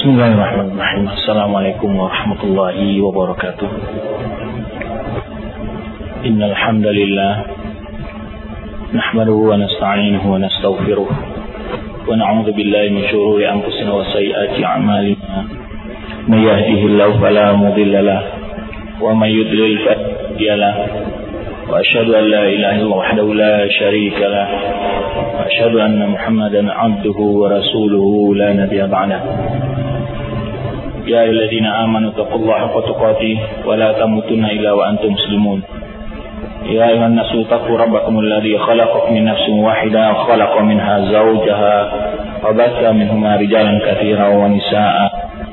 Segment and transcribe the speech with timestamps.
[0.00, 1.12] Bismillahirrahmanirrahim.
[1.12, 3.68] Assalamualaikum warahmatullahi wabarakatuh.
[6.24, 7.32] Innal hamdalillah
[8.96, 15.36] nahmaduhu wa nasta'inuhu wa nastaghfiruh wa na'udzu billahi min shururi anfusina wa sayyiati a'malina.
[16.32, 18.22] May yahdihillahu fala mudilla lah
[19.04, 20.74] wa may yudlil fala hadiya lah.
[21.68, 24.48] Wa ashhadu an la ilaha illallah wahdahu la sharika lah.
[25.40, 29.20] وأشهد أن محمدا عبده ورسوله لا نبي بعده
[31.10, 35.62] يا أيها الذين آمنوا اتقوا الله حق تقاته ولا تموتن إلا وأنتم مسلمون.
[36.70, 41.92] يا أيها الناس اتقوا ربكم الذي خلقكم من نفس واحدة وخلق منها زوجها
[42.46, 44.96] وبث منهما رجالا كثيرا ونساء.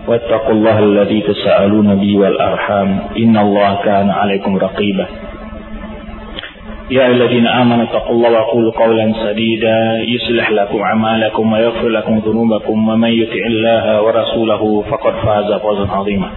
[0.07, 2.99] واتقوا الله الذي تساءلون به والأرحام.
[3.17, 5.05] إن الله كان عليكم رقيبا.
[6.91, 9.77] يا الذين آمنوا اتقوا الله وقولوا قولا سديدا
[10.07, 16.29] يصلح لكم أعمالكم ويغفر لكم ذنوبكم ومن يطع الله ورسوله فقد فاز فوزا عظيما.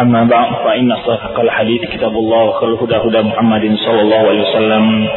[0.00, 5.08] أما بعد فإن أصدق الحديث كتاب الله وخير الهدى هدى محمد صلى الله عليه وسلم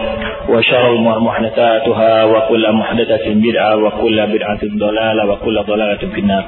[0.50, 6.45] وشر الأمور محدثاتها وكل محدثة بدعة وكل بدعة ضلالة وكل ضلالة في النار.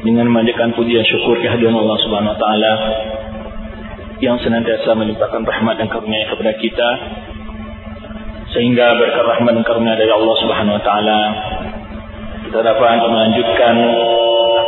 [0.00, 2.72] Dengan memanjakan puji dan syukur kehadiran Allah Subhanahu wa taala
[4.20, 6.88] yang senantiasa melimpahkan rahmat dan karunia kepada kita
[8.52, 11.20] sehingga berkat rahmat dan karunia dari Allah Subhanahu wa taala
[12.44, 13.74] kita dapat melanjutkan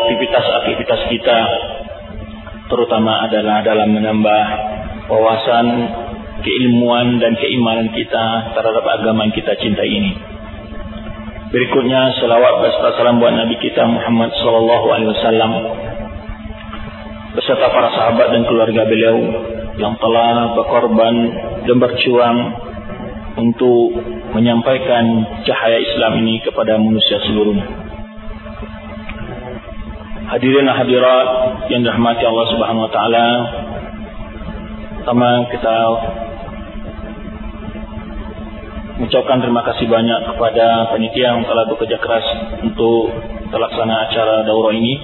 [0.00, 1.38] aktivitas-aktivitas kita
[2.72, 4.44] terutama adalah dalam menambah
[5.12, 5.66] wawasan
[6.40, 10.12] keilmuan dan keimanan kita terhadap agama yang kita cintai ini.
[11.52, 15.52] Berikutnya selawat beserta salam buat Nabi kita Muhammad sallallahu alaihi wasallam
[17.32, 19.16] beserta para sahabat dan keluarga beliau
[19.80, 21.16] yang telah berkorban
[21.64, 22.38] dan berjuang
[23.40, 23.96] untuk
[24.36, 25.04] menyampaikan
[25.48, 27.64] cahaya Islam ini kepada manusia seluruhnya.
[30.32, 31.28] Hadirin hadirat
[31.68, 33.26] yang dirahmati Allah Subhanahu wa taala.
[35.00, 35.76] Pertama kita
[38.96, 42.26] mengucapkan terima kasih banyak kepada panitia yang telah bekerja keras
[42.64, 43.12] untuk
[43.52, 44.94] terlaksana acara daurah ini.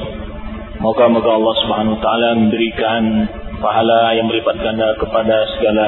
[0.79, 3.03] Moga-moga Allah Subhanahu wa taala memberikan
[3.59, 5.87] pahala yang berlipat ganda kepada segala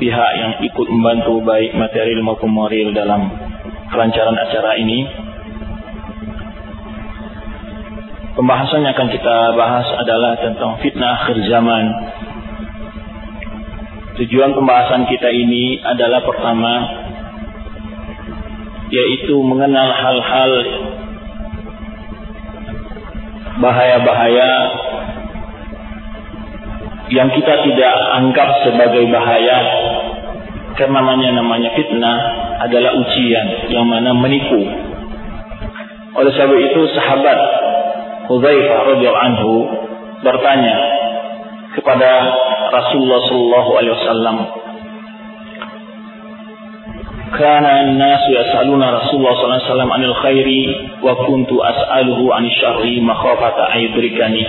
[0.00, 3.28] pihak yang ikut membantu baik material maupun moral dalam
[3.92, 5.04] kelancaran acara ini.
[8.32, 11.84] Pembahasan yang akan kita bahas adalah tentang fitnah akhir zaman.
[14.24, 16.72] Tujuan pembahasan kita ini adalah pertama
[18.88, 20.52] yaitu mengenal hal-hal
[23.60, 24.50] bahaya-bahaya
[27.12, 29.58] yang kita tidak anggap sebagai bahaya
[30.80, 32.18] karena namanya namanya fitnah
[32.64, 34.64] adalah ujian yang mana menipu.
[36.12, 37.38] Oleh sebab itu sahabat
[38.32, 39.52] Hudzaifah radhiyallahu anhu
[40.22, 40.76] bertanya
[41.74, 42.10] kepada
[42.70, 44.36] Rasulullah sallallahu alaihi wasallam
[47.32, 50.60] Kana an-nas yas'aluna Rasulullah sallallahu alaihi wasallam 'anil khairi
[51.00, 54.44] wa kuntu as'aluhu 'anil syarri makhafata aydrikani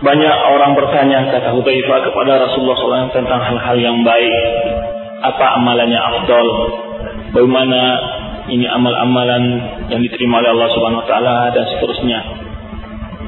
[0.00, 4.32] Banyak orang bertanya kata Hudzaifah kepada Rasulullah SAW tentang hal-hal yang baik.
[5.20, 6.48] Apa amalannya afdol?
[7.36, 7.80] Bagaimana
[8.48, 9.42] ini amal-amalan
[9.92, 12.20] yang diterima oleh Allah Subhanahu wa taala dan seterusnya.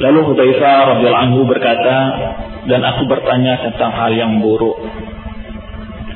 [0.00, 1.96] Lalu Hudzaifah radhiyallahu anhu berkata,
[2.64, 4.80] "Dan aku bertanya tentang hal yang buruk.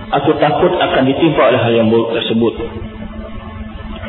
[0.06, 2.54] Aku takut akan ditimpa oleh hal yang buruk tersebut."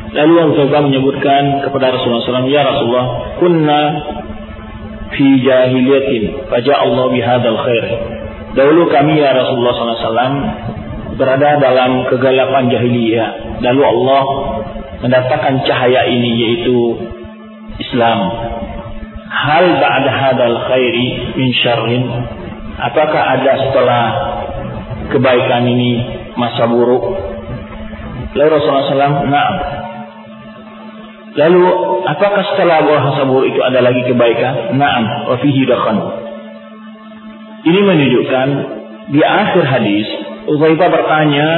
[0.07, 3.79] Lalu Hudzaifah menyebutkan kepada Rasulullah SAW, "Ya Rasulullah, kunna
[5.13, 7.85] fi jahiliyatin faja Allah bihadzal khair.
[8.57, 10.37] Dahulu kami ya Rasulullah SAW
[11.15, 13.61] berada dalam kegelapan jahiliyah.
[13.61, 14.23] Lalu Allah
[15.05, 16.77] mendatangkan cahaya ini yaitu
[17.77, 18.19] Islam.
[19.27, 21.07] Hal ba'da hadzal khairi
[21.37, 22.03] min syarrin?
[22.77, 24.03] Apakah ada setelah
[25.11, 25.91] kebaikan ini
[26.35, 27.03] masa buruk?
[28.37, 29.55] Lalu Rasulullah SAW, "Na'am."
[31.37, 31.63] Lalu
[32.05, 34.73] apakah setelah bahasa buruk itu ada lagi kebaikan?
[34.73, 35.63] Naam, wa fihi.
[37.67, 38.47] Ini menunjukkan
[39.13, 40.07] di akhir hadis
[40.47, 41.49] Uzaibah bertanya,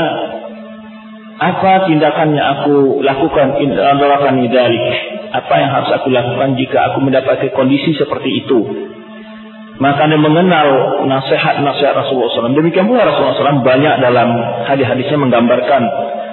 [1.37, 4.41] apa tindakan yang aku lakukan indalakan?
[5.29, 8.59] Apa yang harus aku lakukan jika aku mendapati kondisi seperti itu?
[9.79, 10.67] Maka dia mengenal
[11.07, 12.51] nasihat-nasihat Rasulullah SAW.
[12.51, 14.27] Demikian pula Rasulullah SAW banyak dalam
[14.67, 15.81] hadis-hadisnya menggambarkan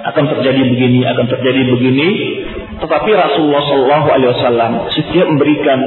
[0.07, 2.09] akan terjadi begini, akan terjadi begini.
[2.77, 5.79] Tetapi Rasulullah Wasallam setiap memberikan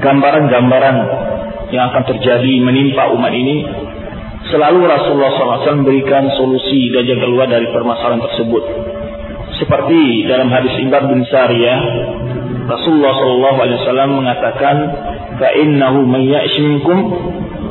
[0.00, 0.96] gambaran-gambaran
[1.74, 3.66] yang akan terjadi menimpa umat ini,
[4.48, 8.64] selalu Rasulullah SAW memberikan solusi dan jalan keluar dari permasalahan tersebut.
[9.58, 11.80] Seperti dalam hadis Imam bin Sariyah,
[12.66, 14.76] Rasulullah Wasallam mengatakan,
[15.36, 16.98] "Fa innahu man ya'ish minkum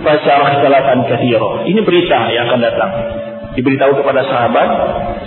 [0.01, 2.91] fasarah salatan katsira." Ini berita yang akan datang.
[3.55, 4.69] Diberitahu kepada sahabat,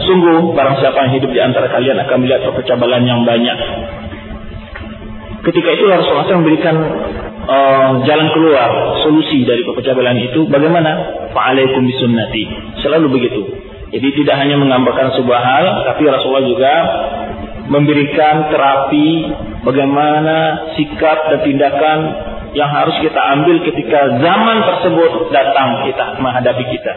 [0.05, 3.59] sungguh barang siapa yang hidup di antara kalian akan melihat perpecahan yang banyak.
[5.49, 6.77] Ketika itu Rasulullah SAW memberikan
[7.49, 10.45] uh, jalan keluar, solusi dari perpecahan itu.
[10.45, 11.25] Bagaimana?
[11.33, 12.45] Fa'alaikum bisunnati.
[12.85, 13.43] Selalu begitu.
[13.89, 16.75] Jadi tidak hanya menggambarkan sebuah hal, tapi Rasulullah juga
[17.73, 19.09] memberikan terapi
[19.65, 21.99] bagaimana sikap dan tindakan
[22.57, 26.93] yang harus kita ambil ketika zaman tersebut datang kita menghadapi kita.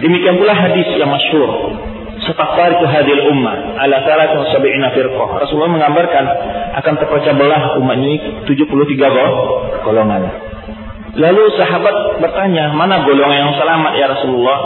[0.00, 1.76] Demikian pula hadis yang masyhur.
[2.22, 3.98] Setafar ke hadil ummah ala
[4.54, 5.42] sab'ina firqah.
[5.42, 6.24] Rasulullah menggambarkan
[6.78, 10.22] akan terpecah belah umat ini 73 golongan.
[11.12, 14.58] Lalu sahabat bertanya, mana golongan yang selamat ya Rasulullah?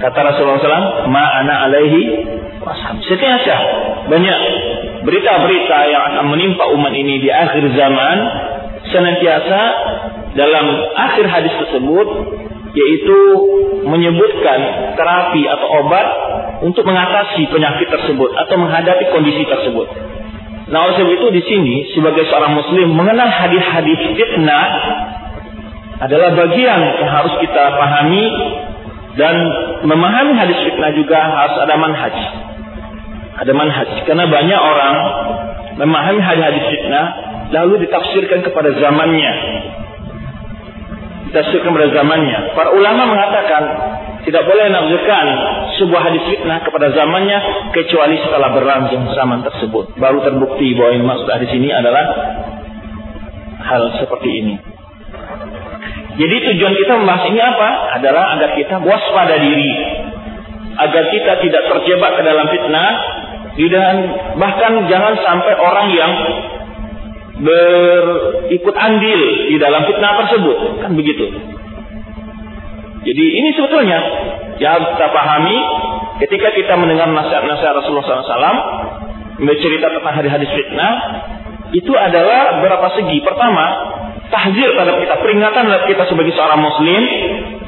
[0.00, 2.00] Kata Rasulullah SAW, ma ana alaihi
[2.62, 2.96] washab.
[3.04, 3.56] Setiasa
[4.08, 4.38] banyak
[5.04, 8.16] berita-berita yang akan menimpa umat ini di akhir zaman
[8.88, 9.60] senantiasa
[10.32, 10.66] dalam
[10.96, 12.08] akhir hadis tersebut
[12.72, 13.18] yaitu
[13.84, 14.60] menyebutkan
[14.96, 16.06] terapi atau obat
[16.64, 19.92] untuk mengatasi penyakit tersebut atau menghadapi kondisi tersebut.
[20.72, 24.66] Nah, oleh itu di sini sebagai seorang muslim mengenal hadis-hadis fitnah
[26.00, 28.24] adalah bagian yang harus kita pahami
[29.12, 29.34] dan
[29.84, 32.16] memahami hadis fitnah juga harus ada manhaj.
[33.44, 33.88] Ada manhaj.
[34.08, 34.96] Karena banyak orang
[35.76, 37.06] memahami hadis-hadis fitnah
[37.52, 39.32] lalu ditafsirkan kepada zamannya.
[41.28, 42.56] Ditafsirkan kepada zamannya.
[42.56, 43.62] Para ulama mengatakan
[44.22, 45.26] tidak boleh menafsirkan
[45.76, 49.92] sebuah hadis fitnah kepada zamannya kecuali setelah berlangsung zaman tersebut.
[50.00, 52.04] Baru terbukti bahwa yang maksud hadis ini adalah
[53.60, 54.71] hal seperti ini.
[56.12, 57.68] Jadi tujuan kita membahas ini apa?
[58.00, 59.72] Adalah agar kita waspada diri.
[60.76, 62.90] Agar kita tidak terjebak ke dalam fitnah.
[63.52, 63.96] Dan
[64.40, 66.12] bahkan jangan sampai orang yang
[67.42, 70.84] berikut andil di dalam fitnah tersebut.
[70.84, 71.26] Kan begitu.
[73.02, 73.98] Jadi ini sebetulnya
[74.62, 75.58] yang kita pahami
[76.22, 78.58] ketika kita mendengar nasihat-nasihat Rasulullah SAW
[79.42, 80.92] bercerita tentang hadis-hadis fitnah
[81.72, 83.18] itu adalah berapa segi.
[83.24, 83.64] Pertama,
[84.32, 87.02] tahzir terhadap kita, peringatan terhadap kita sebagai seorang muslim,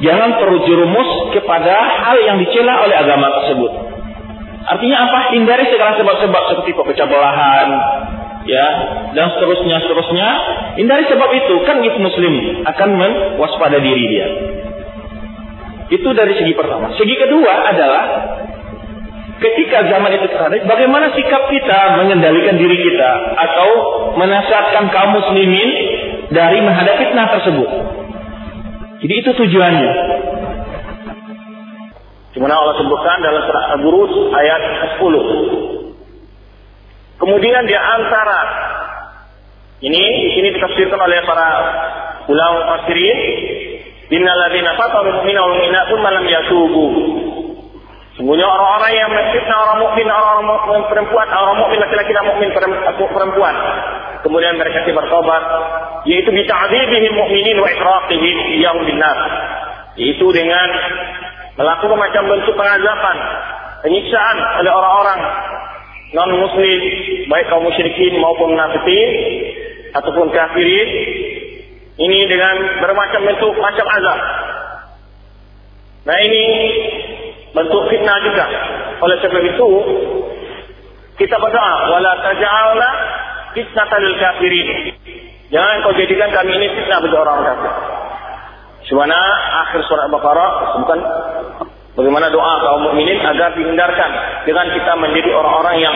[0.01, 3.71] jangan terjerumus kepada hal yang dicela oleh agama tersebut.
[4.65, 5.19] Artinya apa?
[5.37, 7.69] Hindari segala sebab-sebab seperti pecah belahan,
[8.49, 8.67] ya,
[9.13, 10.27] dan seterusnya seterusnya.
[10.81, 12.33] Hindari sebab itu, kan itu muslim
[12.65, 14.27] akan mewaspada diri dia.
[15.93, 16.97] Itu dari segi pertama.
[16.97, 18.03] Segi kedua adalah
[19.37, 23.69] ketika zaman itu terjadi, bagaimana sikap kita mengendalikan diri kita atau
[24.17, 25.69] menasihatkan kaum muslimin
[26.35, 27.69] dari menghadapi fitnah tersebut.
[28.99, 29.91] Jadi itu tujuannya.
[32.35, 34.61] Di mana Allah sebutkan dalam surah Al-Buruz ayat
[34.99, 37.15] 10.
[37.15, 38.39] Kemudian di antara
[39.79, 41.47] ini di sini ditafsirkan oleh para
[42.27, 43.19] ulama tafsirin,
[44.11, 46.85] innal ladzina fataru mu'mina wal mu'minat tsumma lam yatubu.
[48.15, 52.49] Sungguhnya orang-orang yang menfitnah orang mukmin, orang-orang perempuan, orang mukmin laki-laki dan mukmin
[53.11, 53.55] perempuan.
[54.23, 55.43] Kemudian mereka bertobat,
[56.07, 59.17] yaitu bita'dzibihim mu'minin wa ikraqihim iyyahu binnar.
[59.99, 60.67] Yaitu dengan
[61.59, 63.17] melakukan macam bentuk pengazaban,
[63.83, 65.19] penyiksaan oleh orang-orang
[66.15, 66.79] non muslim,
[67.27, 69.09] baik kaum musyrikin maupun munafikin
[69.91, 70.89] ataupun kafirin.
[71.95, 74.19] Ini dengan bermacam bentuk macam azab.
[76.07, 76.45] Nah ini
[77.55, 78.45] bentuk fitnah juga.
[78.99, 79.67] Oleh sebab itu
[81.15, 82.89] kita berdoa wala taj'alna
[83.55, 84.67] fitnatan lil kafirin.
[85.49, 87.73] Jangan kau jadikan kami ini fitnah bagi orang kafir.
[88.85, 89.17] Sebagaimana
[89.65, 90.99] akhir surat Baqarah bukan
[91.97, 94.11] bagaimana doa kaum mukminin agar dihindarkan
[94.45, 95.95] dengan kita menjadi orang-orang yang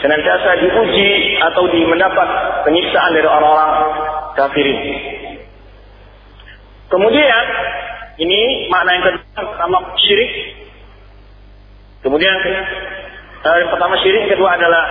[0.00, 2.28] senantiasa diuji atau di mendapat
[2.64, 3.72] penyiksaan dari orang-orang
[4.32, 4.80] kafirin.
[6.86, 7.44] Kemudian
[8.22, 10.30] ini makna yang kedua pertama syirik
[12.06, 14.84] Kemudian eh, yang pertama syirik, kedua adalah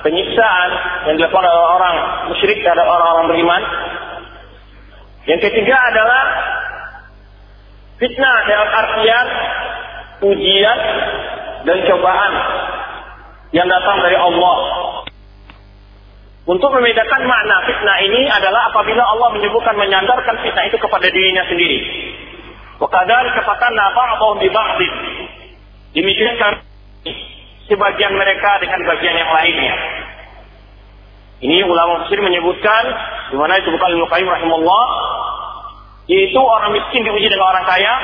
[0.00, 0.70] penyiksaan
[1.12, 1.96] yang dilakukan oleh orang
[2.32, 3.62] musyrik terhadap orang-orang beriman.
[5.28, 6.22] Yang ketiga adalah
[8.00, 9.26] fitnah dalam artian
[10.24, 10.78] ujian
[11.68, 12.32] dan cobaan
[13.52, 14.56] yang datang dari Allah.
[16.48, 21.80] Untuk membedakan makna fitnah ini adalah apabila Allah menyebutkan menyandarkan fitnah itu kepada dirinya sendiri.
[22.80, 24.92] Wakadar kefatanna ba'dhum bi ba'dhin.
[25.94, 26.34] Demikian
[27.70, 29.74] sebagian mereka dengan bagian yang lainnya.
[31.44, 32.82] Ini ulama tafsir menyebutkan
[33.30, 34.86] di mana itu bukan Ibnu Qayyim rahimahullah
[36.08, 37.94] yaitu orang miskin diuji dengan orang kaya,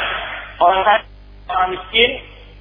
[0.61, 1.01] orang kaya
[1.51, 2.11] orang miskin,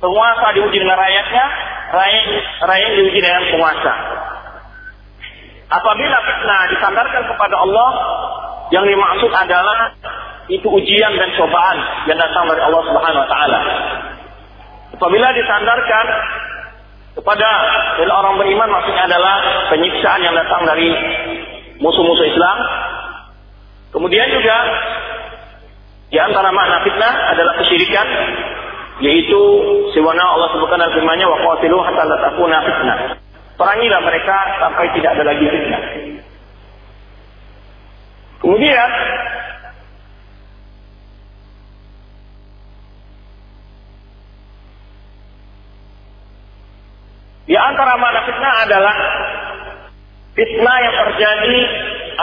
[0.02, 1.46] penguasa diuji dengan rakyatnya,
[1.94, 2.26] rakyat
[2.66, 3.94] rakyat diuji dengan penguasa.
[5.70, 7.90] Apabila fitnah disandarkan kepada Allah,
[8.74, 9.94] yang dimaksud adalah
[10.50, 11.78] itu ujian dan cobaan
[12.10, 13.60] yang datang dari Allah Subhanahu wa taala.
[15.00, 16.06] Apabila disandarkan
[17.16, 17.50] kepada
[18.04, 19.36] orang beriman maksudnya adalah
[19.72, 20.92] penyiksaan yang datang dari
[21.80, 22.58] musuh-musuh Islam.
[23.96, 24.58] Kemudian juga
[26.12, 28.08] di antara makna fitnah adalah kesyirikan
[29.00, 29.42] yaitu
[29.96, 32.98] sewana Allah sebutkan dalam firman-Nya wa qatilu hatta la takuna fitnah.
[33.56, 35.84] Perangilah mereka sampai tidak ada lagi fitnah.
[38.44, 38.90] Kemudian
[47.50, 48.96] Di antara makna fitnah adalah
[50.38, 51.60] fitnah yang terjadi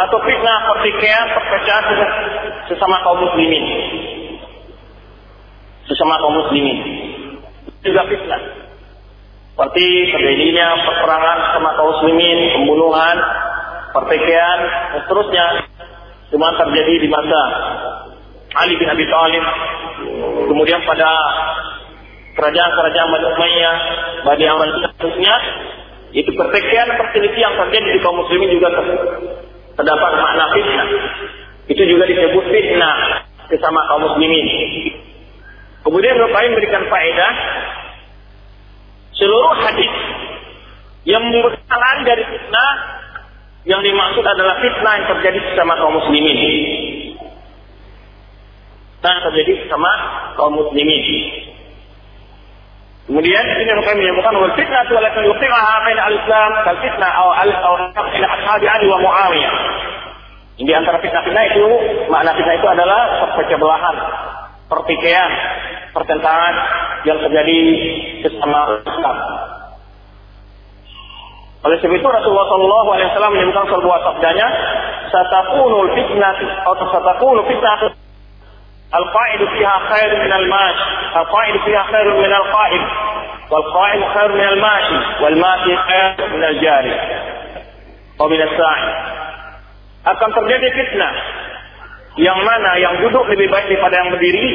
[0.07, 1.85] atau fitnah pertikaian perpecahan
[2.71, 3.65] sesama kaum muslimin.
[5.91, 6.79] Sesama kaum muslimin.
[7.83, 8.39] Juga fitnah.
[9.51, 13.17] Seperti terjadinya perperangan sama kaum muslimin, pembunuhan,
[13.99, 14.59] pertikaian,
[14.95, 15.47] dan seterusnya.
[16.31, 17.41] Cuma terjadi di masa
[18.63, 19.45] Ali bin Abi Thalib.
[20.55, 21.11] Kemudian pada
[22.37, 23.77] kerajaan-kerajaan Bani Umayyah,
[24.29, 25.35] Bani Awan khususnya
[26.13, 28.69] itu pertikaian perselisihan yang terjadi di kaum muslimin juga
[29.77, 30.89] terdapat makna fitnah.
[31.67, 34.47] Itu juga disebut fitnah sesama kaum muslimin.
[35.83, 37.33] Kemudian Ibnu memberikan faedah
[39.17, 39.93] seluruh hadis
[41.07, 42.73] yang berkaitan dari fitnah
[43.67, 46.39] yang dimaksud adalah fitnah yang terjadi bersama kaum muslimin.
[49.01, 49.91] Dan terjadi bersama
[50.39, 51.56] kaum muslimin.
[53.07, 57.31] Kemudian ini yang kami menyebutkan wal fitnah itu adalah yuqi'aha bain al-Islam kal fitnah atau
[57.31, 59.55] al atau ila ashabi Ali wa Muawiyah.
[60.59, 61.67] Ini antara fitnah-fitnah itu
[62.11, 63.97] makna fitnah itu adalah perpecah belahan,
[64.67, 65.31] pertikaian,
[65.95, 66.55] pertentangan
[67.07, 67.61] yang terjadi
[68.27, 69.17] sesama Islam.
[71.63, 74.49] Oleh sebab itu Rasulullah Shallallahu Alaihi Wasallam menyebutkan sebuah sabdanya,
[75.15, 77.95] "Satakunul fitnah atau satakunu fitnah
[78.96, 80.84] القائد فيها خير من الماشي
[81.16, 82.82] القائد فيها خير من القائد
[83.52, 87.00] والقائد خير من الماشي والماشي خير من الجاري
[88.20, 88.94] ومن الساعي
[90.02, 91.14] akan terjadi fitnah
[92.18, 94.50] yang mana yang duduk lebih baik daripada yang berdiri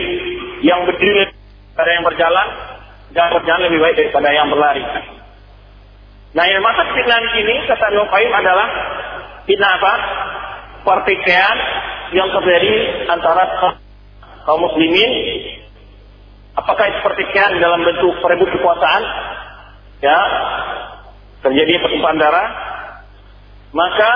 [0.66, 2.47] yang berdiri daripada yang berjalan
[3.14, 4.85] dan berjalan lebih baik daripada yang berlari
[6.35, 8.69] nah yang maksud fitnah ini kata Nukaim adalah
[9.47, 9.95] fitnah apa?
[10.83, 11.57] pertikaian
[12.14, 12.75] yang terjadi
[13.11, 13.45] antara
[14.48, 15.12] kaum muslimin
[16.57, 19.03] apakah itu pertikaian dalam bentuk perebut kekuasaan?
[20.01, 20.19] Ya
[21.41, 22.48] terjadi pertumpahan darah
[23.71, 24.12] maka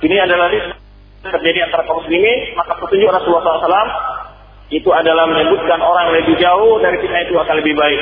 [0.00, 0.48] ini adalah
[1.20, 2.56] terjadi antara kaum muslimin.
[2.56, 3.90] Maka petunjuk Rasulullah SAW
[4.70, 8.00] itu adalah menyebutkan orang yang lebih jauh dari fitnah itu akan lebih baik.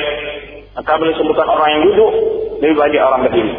[0.77, 2.11] Maka beliau orang yang duduk
[2.61, 3.53] lebih baik orang berdiri.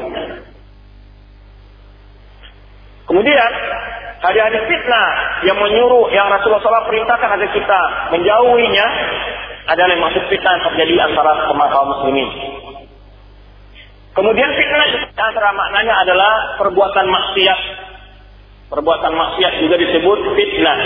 [3.11, 3.51] Kemudian
[4.21, 5.09] hadis-hadis fitnah
[5.49, 7.81] yang menyuruh yang Rasulullah SAW perintahkan agar kita
[8.13, 8.87] menjauhinya
[9.69, 12.29] adalah yang maksud fitnah yang terjadi antara kaum muslimin.
[14.11, 14.87] Kemudian fitnah
[15.17, 17.61] antara maknanya adalah perbuatan maksiat.
[18.71, 20.79] Perbuatan maksiat juga disebut fitnah.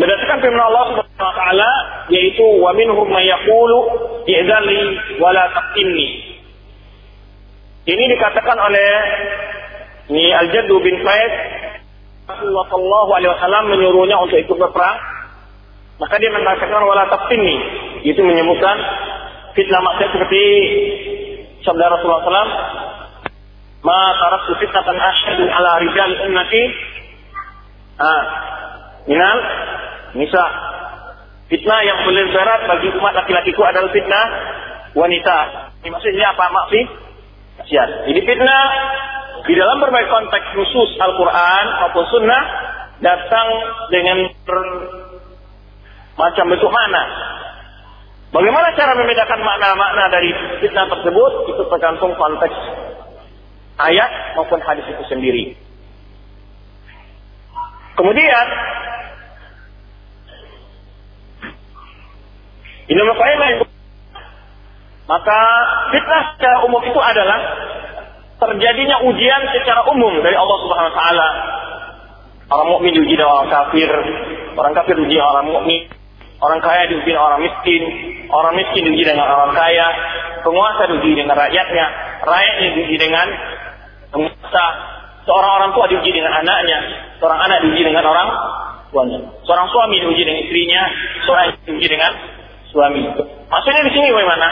[0.00, 1.70] Berdasarkan firman Allah Subhanahu wa taala
[2.08, 3.80] yaitu wa minhum may yaqulu.
[7.90, 8.90] Ini dikatakan oleh
[10.10, 11.34] ini Al-Jaddu bin Qais
[12.26, 14.98] Rasulullah Shallallahu Alaihi Wasallam menyuruhnya untuk ikut berperang.
[16.02, 17.56] Maka dia mengatakan wala taftinni.
[18.06, 18.76] Itu menyebutkan
[19.54, 20.44] fitnah maksiat seperti
[21.62, 22.52] sabda Rasulullah SAW.
[23.80, 26.62] Ma taraktu fitnatan asyadu ala rijal ummati.
[28.00, 28.22] Ah,
[29.06, 29.38] minal
[30.18, 30.46] nisa.
[31.50, 34.26] Fitnah yang paling berat bagi umat laki-lakiku adalah fitnah
[34.94, 35.38] wanita.
[35.82, 37.88] Ini maksudnya apa maksiat?
[38.08, 38.64] Jadi fitnah
[39.46, 42.42] di dalam berbagai konteks khusus Al-Quran maupun Sunnah
[43.00, 43.48] datang
[43.88, 44.28] dengan
[46.20, 47.02] macam bentuk mana.
[48.30, 50.30] Bagaimana cara membedakan makna-makna dari
[50.62, 52.56] fitnah tersebut itu tergantung konteks
[53.80, 55.44] ayat maupun hadis itu sendiri.
[57.98, 58.46] Kemudian
[62.86, 63.00] ini
[65.10, 65.40] maka
[65.90, 67.38] fitnah secara umum itu adalah
[68.40, 71.28] terjadinya ujian secara umum dari Allah Subhanahu wa taala.
[72.50, 73.86] Orang mukmin diuji dengan orang kafir,
[74.58, 75.86] orang kafir diuji orang mukmin,
[76.42, 77.82] orang kaya diuji orang miskin,
[78.26, 79.86] orang miskin diuji dengan orang kaya,
[80.42, 81.86] penguasa diuji dengan rakyatnya,
[82.26, 83.26] rakyatnya diuji dengan
[84.10, 84.66] penguasa,
[85.22, 86.78] seorang orang tua diuji dengan anaknya,
[87.22, 88.28] seorang anak diuji dengan orang
[88.90, 90.82] tuanya, seorang suami diuji dengan istrinya,
[91.22, 92.12] seorang istri diuji dengan
[92.74, 93.02] suami.
[93.46, 94.48] Maksudnya di sini bagaimana?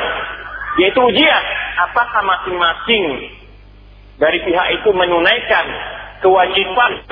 [0.79, 1.43] Yaitu ujian.
[1.83, 3.03] Apakah masing-masing
[4.19, 5.67] dari pihak itu menunaikan
[6.19, 7.07] kewajiban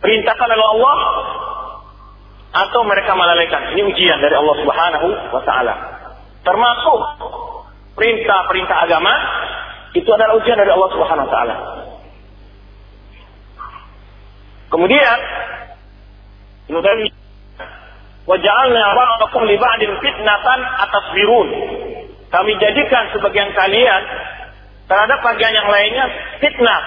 [0.00, 0.98] perintahkan oleh Allah
[2.48, 3.76] atau mereka melalaikan.
[3.76, 5.74] Ini ujian dari Allah Subhanahu wa taala.
[6.40, 7.00] Termasuk
[7.92, 9.12] perintah-perintah agama
[9.92, 11.56] itu adalah ujian dari Allah Subhanahu wa taala.
[14.68, 15.18] Kemudian
[16.68, 17.16] Ibnu Taimiyah
[18.28, 21.48] waja'alna ba'dakum li ba'din fitnatan atasbirun.
[22.28, 24.02] Kami jadikan sebagian kalian
[24.88, 26.04] terhadap bagian yang lainnya
[26.40, 26.82] fitnah.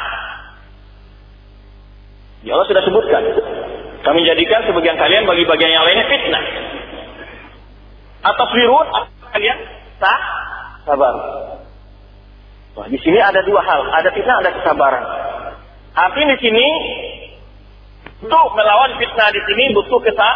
[2.42, 3.24] Ya Allah sudah sebutkan.
[4.02, 6.44] Kami jadikan sebagian kalian bagi bagian yang lainnya fitnah.
[8.26, 8.86] Atau firun,
[9.30, 9.58] kalian
[10.02, 10.22] sah,
[10.90, 11.16] sabar.
[12.74, 15.06] Wah, di sini ada dua hal, ada fitnah, ada kesabaran.
[15.94, 16.68] Artinya di sini
[18.26, 20.36] untuk melawan fitnah di sini butuh kesah,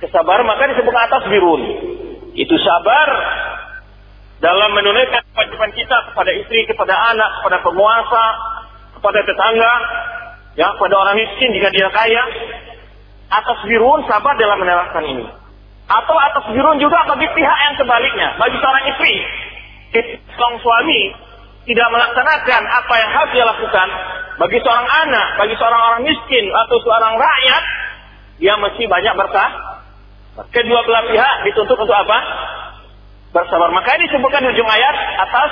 [0.00, 1.62] kesabaran, maka disebut atas birun.
[2.32, 3.08] Itu sabar
[4.38, 8.24] dalam menunaikan kewajiban kita kepada istri, kepada anak, kepada penguasa,
[8.94, 9.74] kepada tetangga,
[10.54, 12.22] ya, kepada orang miskin jika dia kaya.
[13.28, 15.26] Atas birun sabar dalam menerapkan ini.
[15.88, 19.14] Atau atas birun juga bagi pihak yang sebaliknya, bagi seorang istri.
[20.36, 21.00] Seorang suami
[21.68, 23.88] tidak melaksanakan apa yang harus dia lakukan,
[24.40, 27.62] bagi seorang anak, bagi seorang orang miskin atau seorang rakyat,
[28.38, 29.50] dia mesti banyak berkah.
[30.54, 32.18] Kedua belah pihak dituntut untuk apa?
[33.38, 33.70] Bersabar.
[33.70, 35.50] Maka ini disebutkan di ujung ayat atas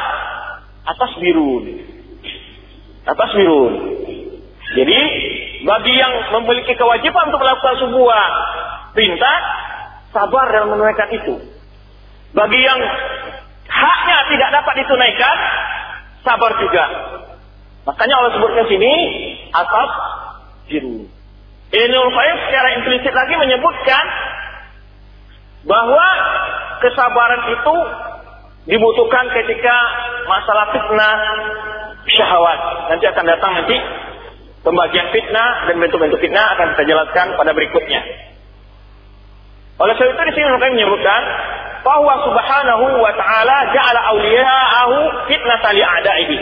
[0.91, 1.65] atas birun.
[3.07, 3.73] Atas birun.
[4.75, 5.01] Jadi
[5.63, 8.23] bagi yang memiliki kewajiban untuk melakukan sebuah
[8.91, 9.37] perintah,
[10.11, 11.35] sabar dalam menunaikan itu.
[12.35, 12.81] Bagi yang
[13.71, 15.37] haknya tidak dapat ditunaikan,
[16.27, 16.85] sabar juga.
[17.87, 18.95] Makanya Allah sebutkan sini
[19.55, 19.91] atas
[20.67, 21.07] biru.
[21.71, 24.05] Ibnul Qayyim secara implisit lagi menyebutkan
[25.67, 26.07] bahwa
[26.83, 27.77] kesabaran itu
[28.67, 29.77] dibutuhkan ketika
[30.27, 31.19] masalah fitnah
[32.11, 32.61] syahwat.
[32.91, 33.77] Nanti akan datang nanti
[34.67, 38.03] pembagian fitnah dan bentuk-bentuk fitnah akan kita jelaskan pada berikutnya.
[39.77, 41.23] Oleh sebab itu di sini Ibnu menyebutkan
[41.85, 44.97] bahwa subhanahu wa ta'ala ja'ala awliya'ahu
[45.31, 46.39] fitnatan li'ada'ihi.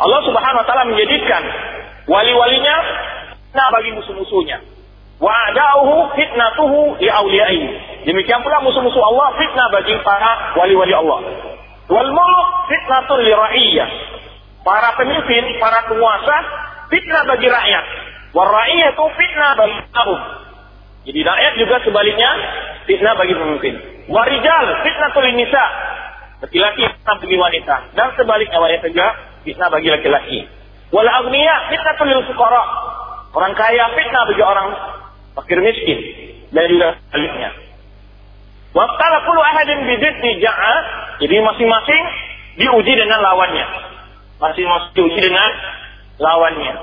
[0.00, 1.42] Allah subhanahu wa ta'ala menjadikan
[2.08, 2.76] wali-walinya
[3.52, 4.58] fitnah bagi musuh-musuhnya.
[5.20, 7.68] Wa a'da'uhu fitnatuhu li'awliya'ihi.
[8.08, 11.20] Demikian pula musuh-musuh Allah fitnah bagi para wali-wali Allah.
[11.92, 13.88] Wal muluk fitnatun li ra'iyyah.
[14.62, 16.36] Para pemimpin, para penguasa
[16.90, 17.84] fitnah bagi rakyat.
[18.32, 20.20] Wa ra'iyyatu fitnah bagi tahun.
[21.02, 22.30] Jadi rakyat juga sebaliknya
[22.86, 23.74] fitnah bagi pemimpin.
[24.10, 25.64] Warijal fitnatul nisa.
[26.42, 27.76] Laki-laki fitnah bagi wanita.
[27.94, 29.08] Dan sebaliknya wanita juga
[29.46, 30.38] fitnah bagi laki-laki.
[30.90, 32.62] Wal agniya fitnatul fuqara.
[33.32, 34.68] Orang kaya fitnah bagi orang
[35.36, 35.98] fakir miskin.
[36.52, 37.50] Dan juga sebaliknya.
[38.72, 40.74] Waqala kullu ahadin bididdi ja'a.
[41.20, 42.02] Jadi masing-masing
[42.60, 43.66] diuji dengan lawannya.
[44.40, 45.50] Masing-masing diuji dengan
[46.20, 46.74] lawannya.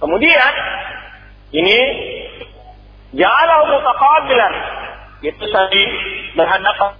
[0.00, 0.52] Kemudian
[1.56, 1.78] ini
[3.16, 4.52] ja'alahu mutaqabilan.
[5.24, 5.84] Itu tadi
[6.36, 6.92] berhadapan.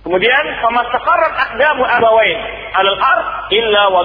[0.00, 2.38] Kemudian famastaqarrat aqdamu abawain
[2.72, 4.00] 'alal ard illa wa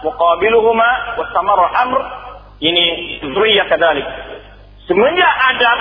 [0.00, 0.88] muqabiluhuma
[1.20, 2.00] wastamarra amr
[2.60, 2.84] ini
[3.24, 4.04] zuriyah kadalik.
[4.84, 5.78] Semenjak Adam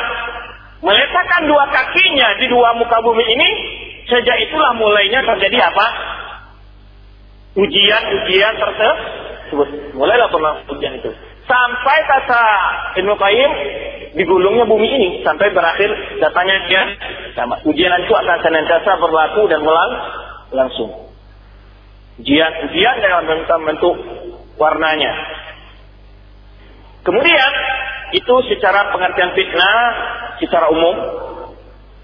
[0.79, 3.49] meletakkan dua kakinya di dua muka bumi ini,
[4.07, 5.87] sejak itulah mulainya terjadi apa?
[7.59, 9.69] Ujian-ujian tersebut.
[9.97, 10.31] Mulailah
[10.71, 11.11] ujian itu.
[11.49, 12.43] Sampai kata
[13.01, 13.51] Ibnu Qayyim
[14.13, 15.89] digulungnya bumi ini sampai berakhir
[16.21, 16.81] datanya dia
[17.33, 17.57] sama.
[17.65, 19.93] Ujian itu akan senantiasa berlaku dan melang
[20.53, 21.09] langsung.
[22.21, 23.25] Ujian-ujian dengan
[23.65, 23.95] bentuk
[24.61, 25.13] warnanya.
[27.09, 27.51] Kemudian
[28.13, 29.81] itu secara pengertian fitnah
[30.37, 30.93] secara umum.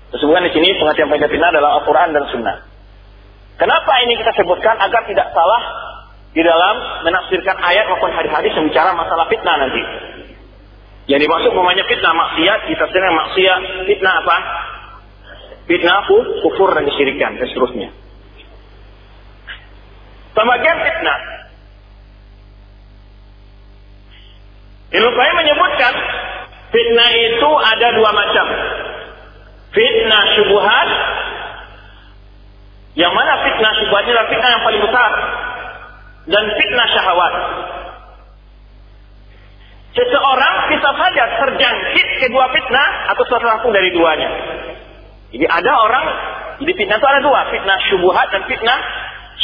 [0.09, 2.57] Disebutkan di sini pengertian fitnah adalah Al-Quran dan Sunnah.
[3.61, 5.61] Kenapa ini kita sebutkan agar tidak salah
[6.33, 9.83] di dalam menafsirkan ayat maupun hadis-hadis yang bicara masalah fitnah nanti.
[11.05, 14.37] Yang dimaksud namanya fitnah maksiat, ditafsirkan maksiat, fitnah apa?
[15.69, 16.01] Fitnah
[16.41, 17.89] kufur dan kesyirikan dan seterusnya.
[20.33, 21.44] Pembagian fitnah.
[24.95, 25.93] Ilmu Qayyim menyebutkan
[26.71, 28.47] fitnah itu ada dua macam.
[29.75, 30.89] Fitnah syubuhat
[32.95, 35.11] yang mana fitnah syubuhat adalah fitnah yang paling besar
[36.31, 37.33] dan fitnah syahwat.
[39.95, 44.29] Seseorang bisa saja terjangkit kedua fitnah atau satu dari duanya.
[45.35, 46.05] Jadi ada orang,
[46.63, 48.79] jadi fitnah itu ada dua, fitnah syubuhat dan fitnah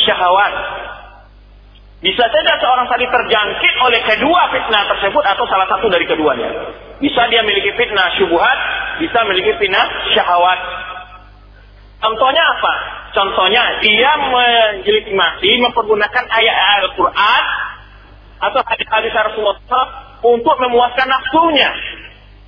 [0.08, 0.54] syahwat.
[2.02, 6.50] Bisa saja seorang tadi terjangkit oleh kedua fitnah tersebut atau salah satu dari keduanya.
[6.98, 8.58] Bisa dia memiliki fitnah syubuhat,
[8.98, 9.86] bisa memiliki fitnah
[10.18, 10.60] syahwat.
[12.02, 12.74] Contohnya apa?
[13.12, 17.44] contohnya dia menjelitimasi mempergunakan ayat-ayat Al-Quran
[18.42, 19.86] atau hadis-hadis Rasulullah
[20.26, 21.70] untuk memuaskan nafsunya.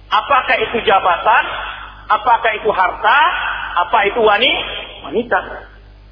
[0.10, 1.44] Apakah itu jabatan?
[2.10, 3.20] Apakah itu harta?
[3.88, 5.40] Apa itu wanita?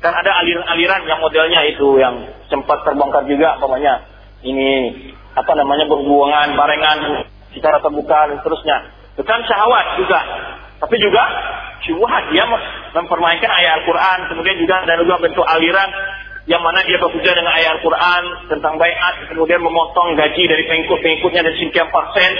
[0.02, 4.02] Dan ada aliran-aliran yang modelnya itu yang sempat terbongkar juga, pokoknya
[4.42, 4.70] ini
[5.38, 8.78] apa namanya berhubungan barengan secara terbuka dan seterusnya.
[9.14, 10.20] Itu kan syahwat juga.
[10.82, 11.24] Tapi juga
[11.86, 12.50] syubhat dia
[12.98, 14.20] mempermainkan ayat Al-Quran.
[14.34, 15.90] Kemudian juga ada juga bentuk aliran
[16.50, 21.58] yang mana dia bekerja dengan ayat Al-Quran tentang bayat, kemudian memotong gaji dari pengikut-pengikutnya dari
[21.62, 22.32] sekian persen.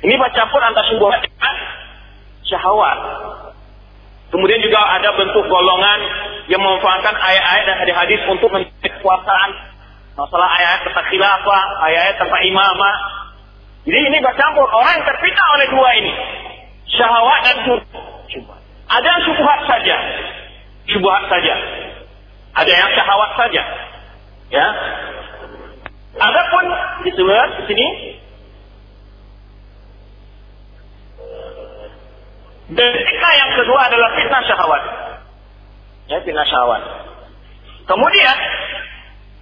[0.00, 1.54] Ini campur antara syubhat dengan
[2.48, 2.98] syahwat.
[4.32, 6.00] Kemudian juga ada bentuk golongan
[6.48, 9.50] yang memanfaatkan ayat-ayat dan hadis-hadis untuk mencari kekuasaan.
[10.16, 12.96] Masalah ayat tentang khilafah, ayat-ayat tentang imamah.
[13.84, 14.64] Jadi ini bercampur.
[14.72, 16.12] Orang yang terfitnah oleh dua ini.
[16.96, 17.56] Syahwat dan
[18.32, 18.60] syubhat.
[18.88, 19.96] Ada yang syubhat saja.
[20.88, 21.54] Syubhat saja.
[22.56, 23.62] Ada yang syahwat saja.
[24.48, 24.66] Ya.
[26.12, 26.64] Adapun
[27.08, 27.86] disebut di sini
[32.72, 34.82] dan fitnah yang kedua adalah fitnah syahwat.
[36.08, 36.82] Ya, fitnah syahwat.
[37.84, 38.36] Kemudian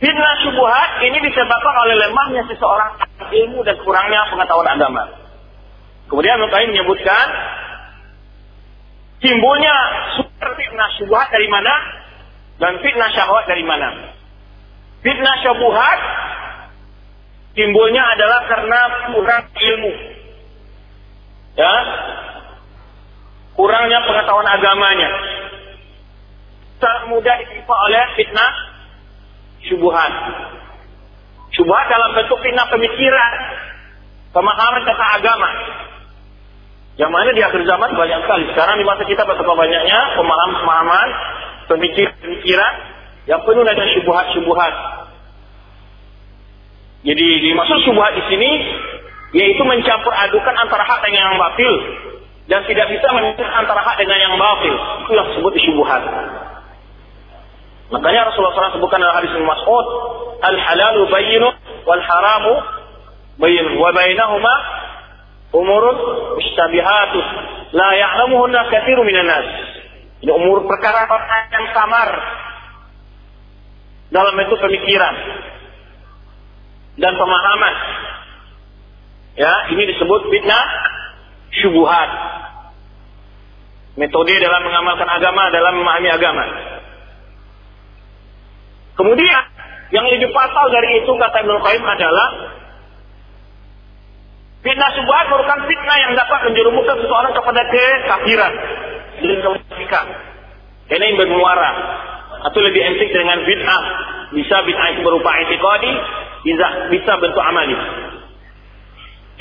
[0.01, 2.91] fitnah syubhat ini disebabkan oleh lemahnya seseorang
[3.31, 5.05] ilmu dan kurangnya pengetahuan agama.
[6.11, 7.27] Kemudian Nukai menyebutkan
[9.23, 9.75] timbulnya
[10.19, 11.75] sumber fitnah syubhat dari mana
[12.59, 14.11] dan fitnah syahwat dari mana?
[15.07, 16.01] Fitnah syubhat
[17.55, 18.81] timbulnya adalah karena
[19.13, 19.93] kurang ilmu.
[21.55, 21.75] Ya.
[23.61, 25.11] Kurangnya pengetahuan agamanya.
[26.81, 28.53] Tak mudah ditimpa oleh fitnah
[29.69, 30.13] syubhat.
[31.53, 33.33] Syubhat dalam bentuk fitnah pemikiran,
[34.33, 35.51] pemahaman tentang agama.
[36.97, 38.45] Yang mana di akhir zaman banyak sekali.
[38.49, 41.09] Sekarang di masa kita betapa banyaknya pemahaman-pemahaman
[41.69, 42.73] pemikiran
[43.29, 44.75] yang penuh dengan syubhat-syubhat.
[47.05, 48.51] Jadi dimaksud syubhat di sini
[49.37, 51.75] yaitu mencampur adukan antara hak dengan yang batil
[52.51, 54.75] dan tidak bisa menyebut antara hak dengan yang batil.
[55.07, 56.03] Itu yang disebut syubhat.
[57.95, 59.87] Makanya Rasulullah SAW sebutkan dalam hadis Mas'ud,
[60.43, 61.55] al-halalu bayyinun
[61.87, 62.55] wal haramu
[63.39, 64.55] bayyinun wa bainahuma
[65.55, 65.97] umurun
[66.39, 67.25] mustabihatun
[67.75, 69.47] la ya'lamuhunna katsirun minan nas.
[70.21, 71.07] Ini umur perkara
[71.55, 72.11] yang samar
[74.11, 75.15] dalam bentuk pemikiran
[76.99, 77.75] dan pemahaman.
[79.39, 80.67] Ya, ini disebut fitnah
[81.63, 82.11] syubuhat.
[83.99, 86.45] Metode dalam mengamalkan agama, dalam memahami agama.
[88.95, 89.43] Kemudian,
[89.91, 92.29] yang lebih fatal dari itu kata Ibnu Qayyim adalah
[94.63, 98.53] fitnah syubhat merupakan fitnah yang dapat menjerumuskan seseorang kepada kekafiran
[99.19, 100.07] dan kemunafikan.
[100.91, 101.71] Ini yang bermuara
[102.51, 103.83] atau lebih entik dengan bid'ah.
[104.31, 105.93] Bisa bid'ah itu berupa itikadi,
[106.47, 107.75] bisa bisa bentuk amali.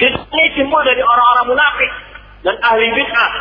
[0.02, 1.92] Fitnah ini timbul dari orang-orang munafik
[2.48, 3.32] dan ahli bid'ah.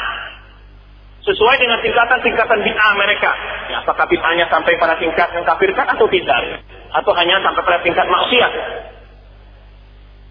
[1.28, 3.30] Sesuai dengan tingkatan-tingkatan bid'ah mereka.
[3.68, 6.64] Ya, apakah bid'ahnya sampai pada tingkat yang kafirkan atau tidak?
[6.88, 8.52] Atau hanya sampai pada tingkat maksiat?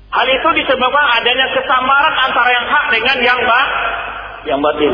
[0.08, 3.62] Hal itu disebabkan adanya kesamaran antara yang hak dengan yang ba
[4.48, 4.94] yang batil.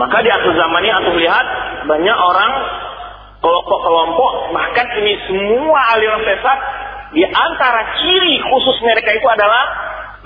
[0.00, 1.46] Maka di akhir zaman ini aku melihat
[1.86, 2.52] banyak orang
[3.38, 6.58] kelompok-kelompok bahkan ini semua aliran sesat
[7.14, 9.64] di antara ciri khusus mereka itu adalah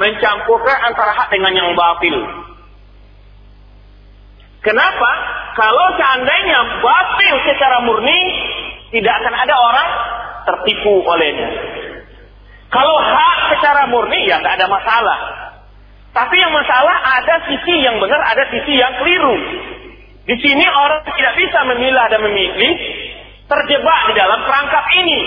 [0.00, 2.16] mencampurkan antara hak dengan yang batil.
[4.62, 5.10] Kenapa?
[5.58, 8.20] Kalau seandainya batil secara murni,
[8.94, 9.88] tidak akan ada orang
[10.46, 11.50] tertipu olehnya.
[12.72, 15.18] Kalau hak secara murni, ya nggak ada masalah.
[16.12, 19.36] Tapi yang masalah ada sisi yang benar, ada sisi yang keliru.
[20.22, 22.74] Di sini orang tidak bisa memilah dan memilih,
[23.50, 25.20] terjebak di dalam perangkap ini.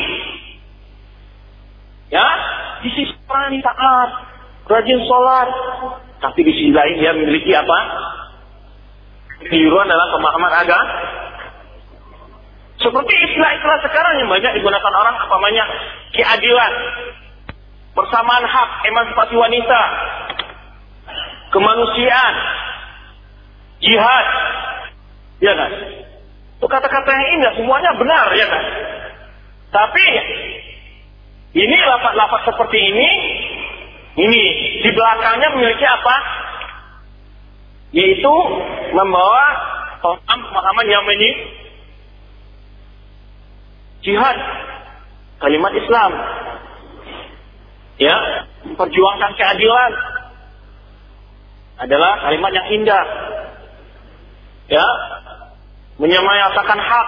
[2.10, 2.28] Ya,
[2.86, 4.10] di sisi orang taat,
[4.72, 5.50] rajin sholat,
[6.24, 7.80] tapi di sisi lain dia memiliki apa?
[9.46, 10.86] Keliruan dalam pemahaman agama.
[12.76, 15.66] Seperti istilah-istilah sekarang yang banyak digunakan orang apa namanya
[16.12, 16.74] keadilan,
[17.96, 19.82] persamaan hak, emansipasi wanita,
[21.56, 22.36] kemanusiaan,
[23.80, 24.28] jihad,
[25.40, 25.72] ya kan?
[26.60, 28.64] Itu kata-kata yang indah, semuanya benar, ya kan?
[29.72, 30.06] Tapi
[31.56, 33.10] ini lapat-lapat seperti ini,
[34.20, 34.42] ini
[34.84, 36.16] di belakangnya memiliki apa?
[37.96, 38.36] Yaitu
[38.92, 39.46] membawa
[40.04, 41.32] pemahaman yang ini
[44.04, 44.38] jihad,
[45.40, 46.12] kalimat Islam,
[47.98, 48.16] ya,
[48.68, 49.92] memperjuangkan keadilan,
[51.76, 53.06] adalah kalimat yang indah.
[54.66, 54.88] Ya,
[56.02, 57.08] menyamayakan hak,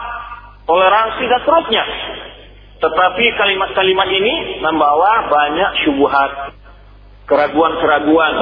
[0.70, 1.86] toleransi dan seterusnya.
[2.78, 6.54] Tetapi kalimat-kalimat ini membawa banyak syubhat,
[7.26, 8.36] keraguan-keraguan.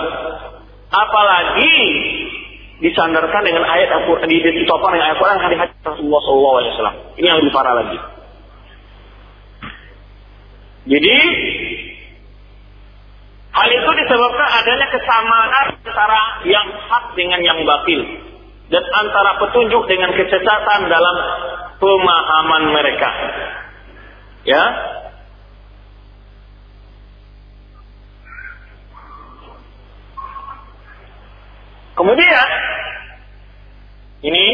[0.91, 1.75] Apalagi
[2.83, 7.15] disandarkan dengan ayat Al-Quran, ditopang dengan ayat Al-Quran hari hadis Rasulullah SAW.
[7.15, 7.97] Ini yang lebih parah lagi.
[10.85, 11.17] Jadi,
[13.55, 15.49] hal itu disebabkan adanya kesamaan
[15.81, 18.01] antara yang hak dengan yang batil.
[18.65, 21.15] Dan antara petunjuk dengan kesesatan dalam
[21.77, 23.09] pemahaman mereka.
[24.45, 24.63] Ya,
[31.95, 32.47] Kemudian
[34.25, 34.47] ini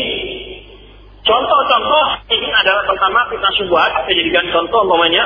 [1.25, 5.25] contoh-contoh ini adalah pertama fitnah syubhat saya jadikan contoh umpamanya.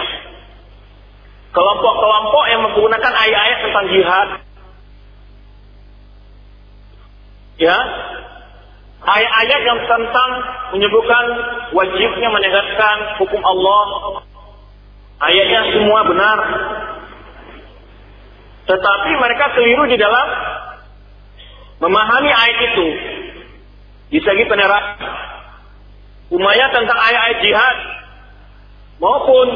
[1.56, 4.30] Kelompok-kelompok yang menggunakan ayat-ayat tentang jihad.
[7.63, 7.78] Ya.
[9.06, 10.30] Ayat-ayat yang tentang
[10.75, 11.25] menyebutkan
[11.71, 13.86] wajibnya menegakkan hukum Allah.
[15.23, 16.38] Ayatnya semua benar.
[18.65, 20.28] Tetapi mereka keliru di dalam
[21.86, 22.88] memahami ayat itu.
[24.10, 24.98] Di segi penerapan
[26.34, 27.78] Umayyah tentang ayat-ayat jihad.
[28.98, 29.48] Maupun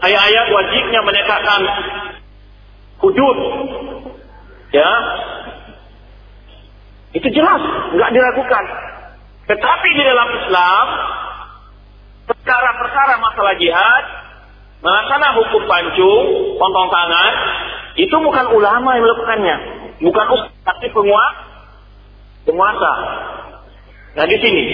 [0.00, 1.62] ayat-ayat wajibnya menegakkan
[3.04, 3.38] hudud
[4.72, 4.90] ya.
[7.12, 7.60] Itu jelas
[7.92, 8.64] nggak diragukan.
[9.52, 10.86] Tetapi di dalam Islam
[12.32, 14.04] perkara-perkara masalah jihad
[14.80, 16.24] melaksanakan hukum pancung
[16.56, 17.32] pontong tangan
[18.00, 19.56] itu bukan ulama yang melakukannya.
[20.00, 21.42] Bukan ustaz tapi penguasa.
[22.42, 22.92] Penguasa.
[24.12, 24.64] Nah di sini,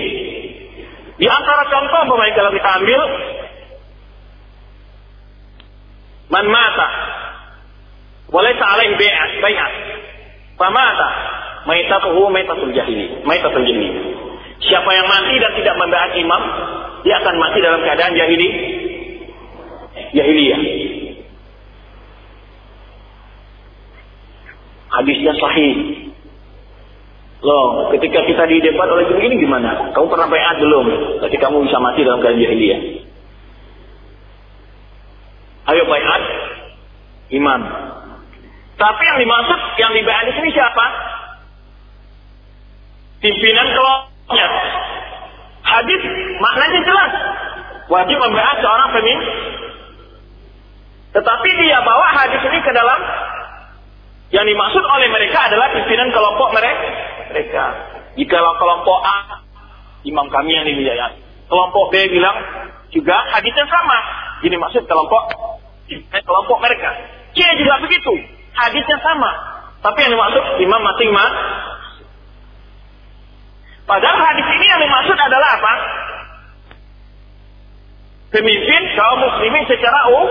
[1.20, 3.00] di antara contoh pemain kalau kita ambil,
[6.32, 6.88] man mata,
[8.32, 9.72] boleh saleh bayat, bayat,
[10.56, 11.10] pamata,
[11.68, 14.16] maitatuhu maitatul jahili, maitatul jahili.
[14.58, 16.42] Siapa yang mati dan tidak membaat imam,
[17.06, 18.48] dia akan mati dalam keadaan jahili,
[20.16, 20.60] jahiliyah.
[24.88, 25.74] Hadisnya sahih.
[27.38, 29.94] Loh, ketika kita di debat oleh begini gimana?
[29.94, 30.86] Kamu pernah bayat belum?
[31.22, 32.80] Berarti kamu bisa mati dalam keadaan jahiliyah.
[35.68, 36.22] Ayo bayat
[37.30, 37.62] imam.
[38.78, 40.84] Tapi yang dimaksud yang dibayat di sini siapa?
[43.22, 44.48] Pimpinan kelompoknya.
[45.62, 46.02] Hadis
[46.38, 47.12] maknanya jelas.
[47.88, 49.20] Wajib membahas seorang pemimpin.
[51.08, 53.00] Tetapi dia bawa hadis ini ke dalam
[54.28, 57.64] yang dimaksud oleh mereka adalah pimpinan kelompok mereka.
[58.18, 59.40] Jika kelompok A,
[60.04, 61.16] imam kami yang dimuliakan.
[61.48, 62.36] Kelompok B bilang
[62.92, 63.98] juga hadisnya sama.
[64.44, 65.32] Jadi maksud kelompok
[66.12, 66.92] kelompok mereka.
[67.32, 68.12] C juga begitu.
[68.52, 69.30] Hadisnya sama.
[69.80, 71.46] Tapi yang dimaksud imam masing-masing.
[73.88, 75.72] Padahal hadis ini yang dimaksud adalah apa?
[78.28, 80.28] Pemimpin kaum muslimin secara umum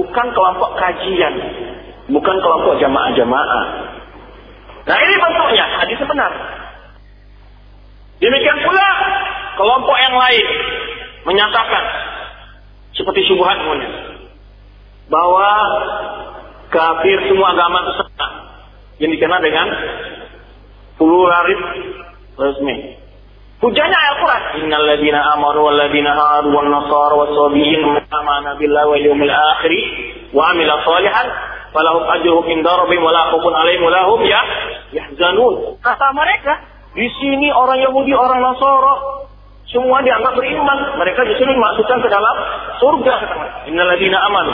[0.00, 1.65] bukan kelompok kajian
[2.10, 3.64] bukan kelompok jamaah-jamaah.
[4.86, 6.32] Nah ini bentuknya, hadis benar.
[8.22, 8.88] Demikian pula
[9.58, 10.46] kelompok yang lain
[11.26, 11.84] menyatakan
[12.96, 13.90] seperti syubhat punya
[15.12, 15.48] bahwa
[16.72, 18.26] kafir semua agama itu sama
[18.96, 19.66] yang dikenal dengan
[20.96, 21.60] pluralis
[22.40, 22.96] resmi.
[23.56, 24.42] Hujahnya Al-Quran.
[24.68, 27.80] Innal ladina amanu wal ladina hadu wal nasara was sabiyin
[28.12, 29.72] amana billahi wal yawmil akhir
[30.36, 31.26] wa amila salihan
[31.76, 34.40] falahum ajruhum inda rabbihim wala khaufun alaihim wala hum ya
[34.96, 35.76] yahzanun.
[35.84, 36.52] Kata mereka,
[36.96, 39.26] di sini orang Yahudi, orang Nasara
[39.68, 40.96] semua dianggap beriman.
[40.96, 42.36] Mereka justru dimaksudkan ke dalam
[42.80, 43.14] surga.
[43.68, 44.52] Innalladzina amanu.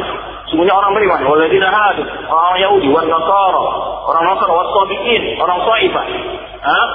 [0.50, 1.20] Semuanya orang beriman.
[1.22, 2.02] Walladzina hadu.
[2.26, 3.64] Orang Yahudi, wan Nasara.
[4.10, 5.38] Orang Nasara, wasabiin.
[5.38, 6.06] Orang Saibah.
[6.66, 6.88] Hah?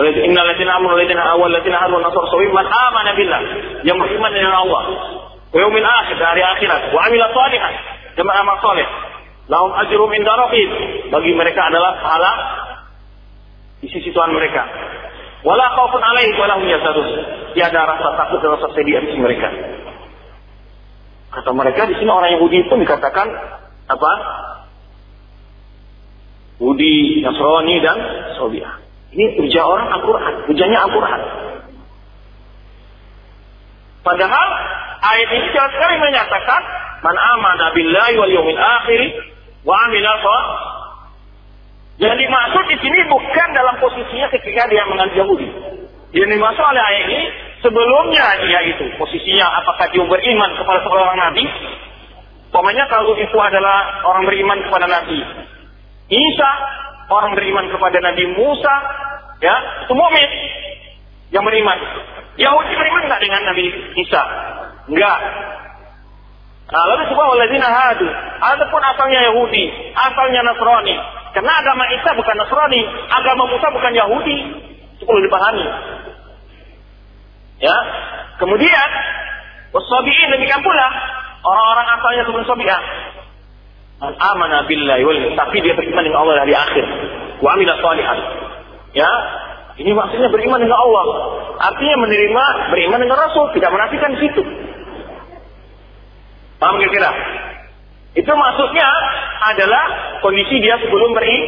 [0.00, 2.52] Innalladzina amanu walladzina walladzina hadu wan Nasara sabiin.
[2.56, 3.40] Man amana billah.
[3.84, 4.82] Yang beriman dengan Allah.
[5.52, 6.96] Wa yaumil akhir, dari akhirat.
[6.96, 7.74] Wa amila salihan.
[8.16, 8.88] Dan beramal saleh.
[9.52, 10.70] Lahum ajrum inda rabbihim.
[11.12, 12.32] Bagi mereka adalah pahala
[13.84, 14.64] di sisi Tuhan mereka.
[15.44, 17.08] Wala khaufun alaihim wala hum yahzanun.
[17.52, 19.52] Tiada rasa takut dan rasa sedih di mereka.
[21.36, 23.28] Kata mereka di sini orang Yahudi pun dikatakan
[23.92, 24.12] apa?
[26.56, 27.98] Yahudi, Nasrani dan
[28.40, 28.80] Sobiah.
[29.12, 30.34] Ini hujah orang Al-Quran.
[30.48, 31.20] Hujahnya Al-Quran.
[34.00, 34.48] Padahal
[35.04, 36.62] ayat ini sekali menyatakan
[37.04, 39.00] man amana billahi wal yawmil akhir
[39.62, 40.12] wa amila
[42.00, 45.48] Yang dimaksud di sini bukan dalam posisinya ketika dia mengambil Yahudi.
[46.12, 47.20] Yang dimaksud oleh ayat ini
[47.62, 51.44] sebelumnya dia itu posisinya apakah dia beriman kepada seorang nabi?
[52.52, 55.24] Pokoknya kalau itu adalah orang beriman kepada Nabi
[56.12, 56.50] Isa,
[57.08, 58.74] orang beriman kepada Nabi Musa,
[59.40, 59.56] ya,
[59.88, 60.30] mukmin
[61.32, 61.78] yang beriman.
[62.36, 63.64] Yahudi beriman nggak dengan Nabi
[63.96, 64.22] Isa?
[64.92, 65.18] Enggak.
[66.72, 68.08] Nah, lalu sebab waladina hadu.
[68.40, 70.96] Adapun asalnya Yahudi, asalnya Nasrani.
[71.36, 72.80] Karena agama Isa bukan Nasrani,
[73.12, 74.36] agama Musa bukan Yahudi.
[74.96, 75.68] Itu perlu dipahami.
[77.60, 77.76] Ya.
[78.40, 78.88] Kemudian,
[79.76, 80.88] wasabiin demikian pula
[81.44, 82.82] orang-orang asalnya sebelum sabi'ah.
[84.02, 86.84] Al amana billahi wal tapi dia beriman dengan Allah dari akhir.
[87.44, 88.18] Wa amila salihan.
[88.96, 89.12] Ya,
[89.76, 91.04] ini maksudnya beriman dengan Allah.
[91.68, 94.42] Artinya menerima, beriman dengan Rasul, tidak menafikan situ.
[96.62, 97.10] Paham kira-kira?
[98.14, 98.86] Itu maksudnya
[99.50, 99.84] adalah
[100.22, 101.38] kondisi dia sebelum beri,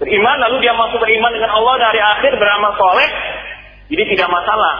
[0.00, 3.10] beriman, lalu dia masuk beriman dengan Allah dari akhir beramal soleh,
[3.92, 4.74] jadi tidak masalah.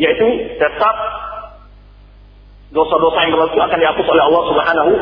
[0.00, 0.94] Yaitu tetap
[2.72, 4.92] dosa-dosa yang berlaku akan dihapus oleh Allah Subhanahu.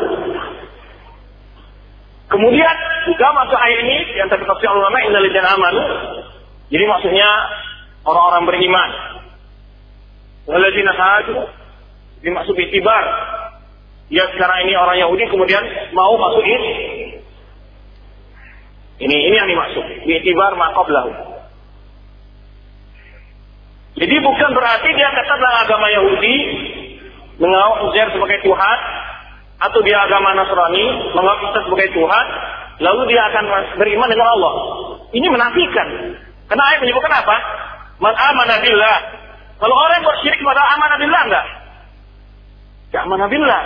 [2.28, 5.82] Kemudian juga masuk ayat ini yang tafsir ulama innal amanu.
[6.74, 7.28] Jadi maksudnya
[8.02, 8.90] orang-orang beriman.
[10.48, 11.57] Walladzina hadu
[12.22, 13.04] dimaksud itibar.
[14.08, 15.60] Ya sekarang ini orang Yahudi kemudian
[15.92, 16.72] mau masuk ini.
[18.98, 19.84] Ini ini yang dimaksud.
[20.08, 21.12] Itibar maqablahu.
[23.98, 26.36] Jadi bukan berarti dia dalam agama Yahudi
[27.42, 28.78] mengawal Uzair sebagai Tuhan
[29.58, 30.86] atau dia agama Nasrani
[31.18, 32.26] mengawal Isa sebagai Tuhan
[32.78, 34.54] lalu dia akan beriman dengan Allah.
[35.10, 35.88] Ini menafikan.
[36.46, 37.36] Karena ayat menyebutkan apa?
[37.98, 38.98] Man amana billah.
[39.58, 41.46] Kalau orang bersyirik kepada amanah billah enggak?
[42.92, 43.62] Ya amanah billah.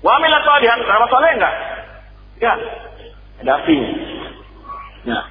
[0.00, 1.54] Wa amila salihan, amal soleh enggak?
[2.38, 2.54] Ya.
[3.44, 3.76] Ada api.
[5.06, 5.24] Nah.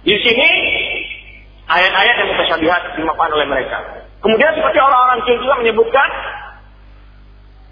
[0.00, 0.48] Di sini
[1.68, 3.78] ayat-ayat yang mutasyabihat dimakan oleh mereka.
[4.20, 6.08] Kemudian seperti orang-orang kecil juga menyebutkan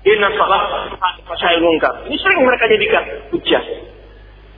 [0.07, 0.63] Inna salah
[1.27, 2.07] fasyahil mungkar.
[2.07, 3.65] Ini sering mereka jadikan hujah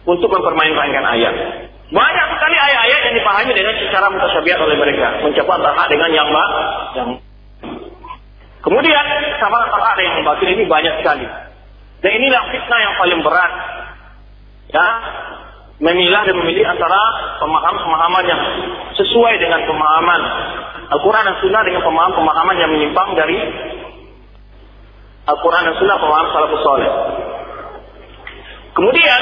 [0.04, 1.34] untuk mempermainkan ayat.
[1.90, 5.06] Banyak sekali ayat-ayat yang dipahami dengan secara mutasyabihat oleh mereka.
[5.26, 6.28] Mencoba antara dengan yang
[6.94, 7.10] yang
[8.60, 9.04] Kemudian
[9.40, 11.24] sama ada yang batil ini banyak sekali.
[12.00, 13.52] Dan inilah fitnah yang paling berat.
[14.70, 14.86] Ya,
[15.80, 17.00] memilah dan memilih antara
[17.40, 18.40] pemahaman-pemahaman yang
[18.94, 20.20] sesuai dengan pemahaman
[20.92, 23.38] Al-Quran dan Sunnah dengan pemahaman-pemahaman yang menyimpang dari
[25.24, 26.92] Al-Quran dan Sunnah pemahaman salafus soleh.
[28.76, 29.20] Kemudian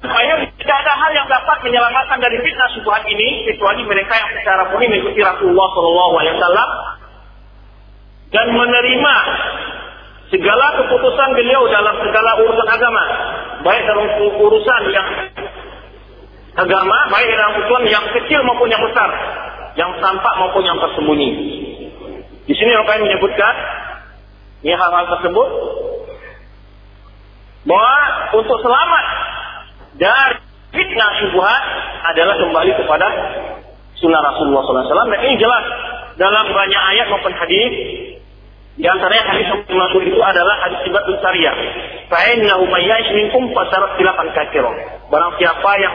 [0.00, 4.72] Supaya tidak ada hal yang dapat menyelamatkan dari fitnah subuhan ini kecuali mereka yang secara
[4.72, 6.70] murni mengikuti Rasulullah Shallallahu Alaihi Wasallam
[8.30, 9.14] dan menerima
[10.30, 13.04] segala keputusan beliau dalam segala urusan agama,
[13.66, 14.06] baik dalam
[14.40, 15.08] urusan yang
[16.54, 19.10] agama, baik dalam urusan yang kecil maupun yang besar,
[19.76, 21.30] yang tampak maupun yang tersembunyi.
[22.48, 23.54] Di sini yang menyebutkan
[24.64, 25.48] ini hal-hal tersebut
[27.68, 27.94] bahwa
[28.40, 29.04] untuk selamat
[30.00, 30.40] dari
[30.72, 31.62] fitnah syubhat
[32.08, 33.06] adalah kembali kepada
[34.00, 35.12] sunnah Rasulullah SAW.
[35.12, 35.64] Dan ini jelas
[36.16, 37.72] dalam banyak ayat maupun hadis.
[38.80, 41.56] Di antaranya hadis yang masuk itu adalah hadis ibadah syariah.
[42.08, 44.72] Fa'innahu mayya'ish minkum fasarat silapan katsira.
[45.12, 45.94] Barang siapa yang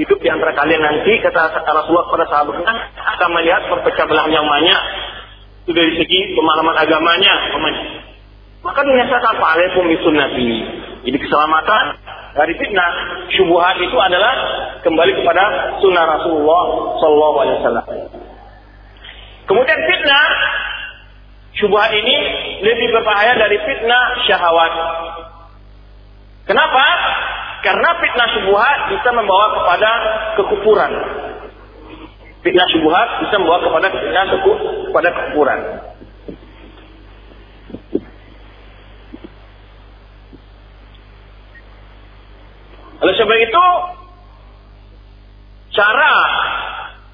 [0.00, 4.82] hidup di antara kalian nanti kata Rasulullah kepada sahabatnya akan melihat perpecah belah yang banyak
[5.62, 7.34] itu dari segi pemahaman agamanya
[8.64, 10.50] maka dunia saya apa alaikum bisunnati
[11.04, 11.84] jadi keselamatan
[12.32, 12.90] dari fitnah
[13.28, 14.34] syubhat itu adalah
[14.80, 16.64] kembali kepada sunnah Rasulullah
[16.96, 17.86] Sallallahu Alaihi Wasallam.
[19.44, 20.26] Kemudian fitnah
[21.60, 22.16] syubhat ini
[22.64, 24.72] lebih berbahaya dari fitnah syahwat.
[26.48, 26.84] Kenapa?
[27.60, 29.90] Karena fitnah syubhat bisa membawa kepada
[30.40, 30.92] kekufuran.
[32.42, 34.24] Fitnah syubhat bisa membawa kepada fitnah
[34.88, 35.60] kepada kekufuran.
[43.02, 43.66] Oleh sebab itu,
[45.74, 46.14] cara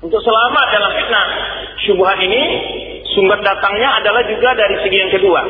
[0.04, 1.26] untuk selamat dalam fitnah
[1.88, 2.42] syubhat ini
[3.16, 5.40] sumber datangnya adalah juga dari segi yang kedua.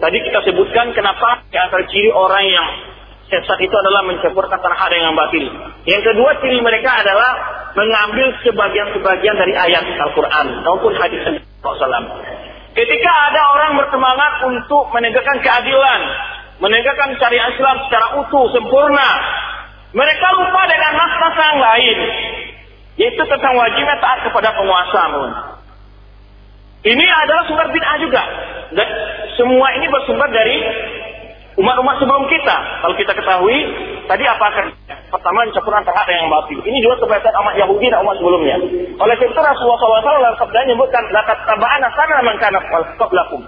[0.00, 2.68] Tadi kita sebutkan kenapa di antara ciri orang yang
[3.28, 5.46] sesat itu adalah mencampurkan hak dengan batil.
[5.84, 7.32] Yang kedua ciri mereka adalah
[7.76, 12.02] mengambil sebagian-sebagian dari ayat Al-Quran maupun hadis Rasulullah.
[12.74, 16.00] Ketika ada orang bersemangat untuk menegakkan keadilan,
[16.58, 19.08] menegakkan syariat Islam secara utuh, sempurna,
[19.94, 21.98] mereka lupa dengan nas-nas yang lain.
[22.94, 25.02] Yaitu tentang wajibnya taat kepada penguasa.
[26.84, 28.22] Ini adalah sumber bid'ah juga.
[28.74, 28.88] Dan
[29.38, 30.56] semua ini bersumber dari
[31.58, 32.56] umat-umat sebelum kita.
[32.82, 33.56] Kalau kita ketahui,
[34.10, 34.66] tadi apa akan
[35.14, 36.58] pertama campur antara ada yang batil.
[36.58, 38.56] Ini juga kebiasaan umat Yahudi dan umat sebelumnya.
[38.98, 42.58] Oleh itu Rasulullah SAW dalam sabdanya menyebutkan lakat taba'ana sana man kana
[42.98, 43.42] qablakum.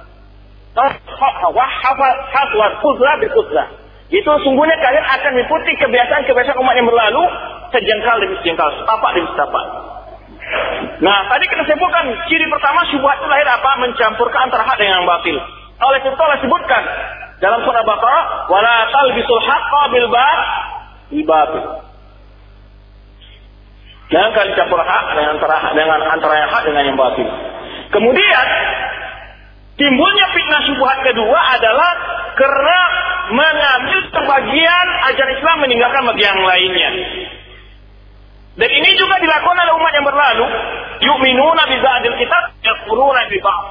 [1.51, 3.86] Wahhafa hatwa kuzla bi kuzla.
[4.07, 7.25] Itu sungguhnya kalian akan mengikuti kebiasaan-kebiasaan umat yang berlalu
[7.75, 9.65] Sejengkal demi sejengkal, setapak demi setapak.
[11.03, 13.71] Nah, tadi kita sebutkan ciri pertama syubhat itu lahir apa?
[13.83, 15.37] Mencampurkan antara hak dengan yang batil.
[15.77, 16.83] Oleh itu Allah sebutkan
[17.43, 21.65] dalam surah Baqarah, "Wala talbisul haqqa bil batil."
[24.07, 27.29] Jangan kalian campur hak dengan antara dengan antara yang hak dengan yang batil.
[27.91, 28.47] Kemudian
[29.77, 31.93] timbulnya fitnah syubhat kedua adalah
[32.37, 32.79] karena
[33.33, 36.91] mengambil sebagian ajaran Islam meninggalkan bagian lainnya.
[38.57, 40.47] Dan ini juga dilakukan oleh umat yang berlalu.
[41.05, 43.65] Yu'minuna bi ba'dil kitab yakfuruna bi ba'd.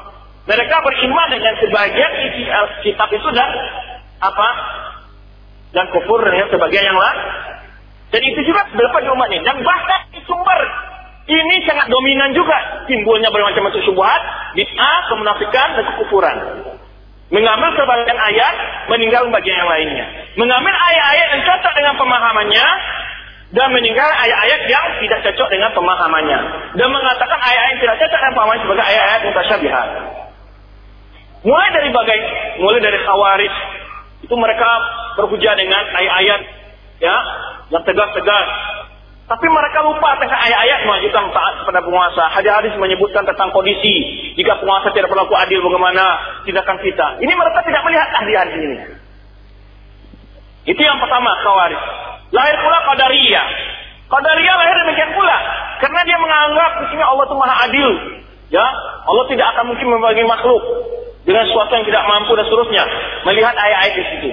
[0.45, 2.45] Mereka beriman dengan sebagian isi
[2.85, 3.49] kitab itu dan
[4.21, 4.49] apa?
[5.73, 7.17] Dan kufur dengan sebagian yang lain.
[8.13, 9.41] Dan itu juga berapa di umat ini.
[9.41, 10.59] Dan bahkan di sumber
[11.25, 14.21] ini sangat dominan juga timbulnya bermacam macam syubhat,
[14.53, 16.37] bid'ah, kemunafikan dan kekufuran.
[17.33, 18.55] Mengambil sebagian ayat,
[18.93, 20.05] meninggal bagian yang lainnya.
[20.37, 22.67] Mengambil ayat-ayat yang cocok dengan pemahamannya,
[23.57, 26.39] dan meninggal ayat-ayat yang tidak cocok dengan pemahamannya.
[26.77, 29.89] Dan mengatakan ayat-ayat yang tidak cocok dengan pemahamannya sebagai ayat-ayat mutasyabihat.
[31.45, 32.19] Mulai dari bagai,
[32.61, 33.53] mulai dari khawarij,
[34.25, 34.69] itu mereka
[35.17, 36.41] berhujah dengan ayat-ayat
[37.01, 37.17] ya
[37.73, 38.49] yang tegas-tegas.
[39.25, 42.29] Tapi mereka lupa tentang ayat-ayat mengajukan taat kepada penguasa.
[42.29, 43.93] Hadis-hadis menyebutkan tentang kondisi
[44.37, 46.05] jika penguasa tidak berlaku adil bagaimana
[46.45, 47.17] tindakan kita.
[47.25, 48.77] Ini mereka tidak melihat hadis-hadis ini.
[50.69, 51.81] Itu yang pertama khawarij.
[52.37, 53.45] Lahir pula Qadariyah.
[54.13, 55.37] Qadariyah lahir demikian pula.
[55.81, 57.89] Karena dia menganggap di Allah itu maha adil.
[58.53, 58.65] Ya,
[59.09, 60.61] Allah tidak akan mungkin membagi makhluk
[61.25, 62.83] dengan sesuatu yang tidak mampu dan seterusnya.
[63.25, 64.29] Melihat ayat-ayat di situ.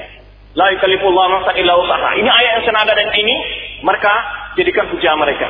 [0.52, 1.72] La yukallifullahu nafsan illa.
[2.12, 3.34] Ini ayat yang senada dengan ini,
[3.80, 4.12] mereka
[4.58, 5.48] jadikan hujah mereka.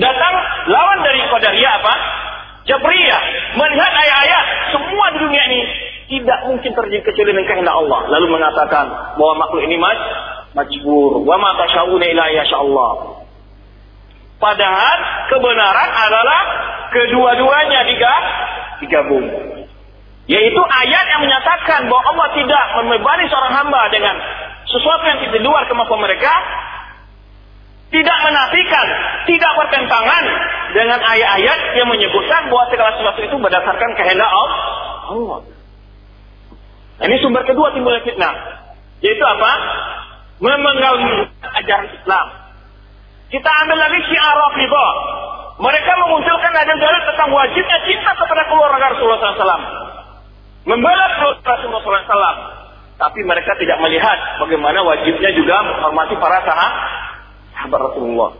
[0.00, 0.34] Datang
[0.72, 1.94] lawan dari Qadariyah apa?
[2.64, 3.22] Jabriyah.
[3.58, 5.60] Melihat ayat-ayat semua di dunia ini
[6.08, 8.00] tidak mungkin terjadi kecuali dengan kehendak Allah.
[8.08, 8.86] Lalu mengatakan
[9.18, 9.98] bahwa makhluk ini maj
[10.56, 11.26] majbur.
[11.26, 12.24] Wa ma tasyauna illa
[12.56, 12.92] Allah.
[14.42, 14.98] Padahal
[15.30, 16.40] kebenaran adalah
[16.90, 17.80] kedua-duanya
[18.82, 19.26] digabung.
[20.26, 24.14] Yaitu ayat yang menyatakan bahwa Allah tidak membebani seorang hamba dengan
[24.70, 26.30] sesuatu yang di luar kemampuan mereka,
[27.92, 28.86] tidak menafikan,
[29.28, 30.24] tidak bertentangan
[30.72, 35.44] dengan ayat-ayat yang menyebutkan bahwa segala sesuatu itu berdasarkan kehendak Allah.
[37.04, 38.34] Ini sumber kedua timbulnya fitnah.
[39.04, 39.52] Yaitu apa?
[40.40, 40.94] Memenggal
[41.60, 42.26] ajaran Islam.
[43.28, 44.92] Kita ambil lagi syiar Rafidah.
[45.60, 49.64] Mereka memunculkan dalil tentang wajibnya cinta kepada keluarga Rasulullah SAW.
[50.64, 51.06] Membela
[51.44, 52.38] Rasulullah SAW.
[52.96, 57.11] Tapi mereka tidak melihat bagaimana wajibnya juga menghormati para sahabat
[57.70, 58.30] Rasulullah.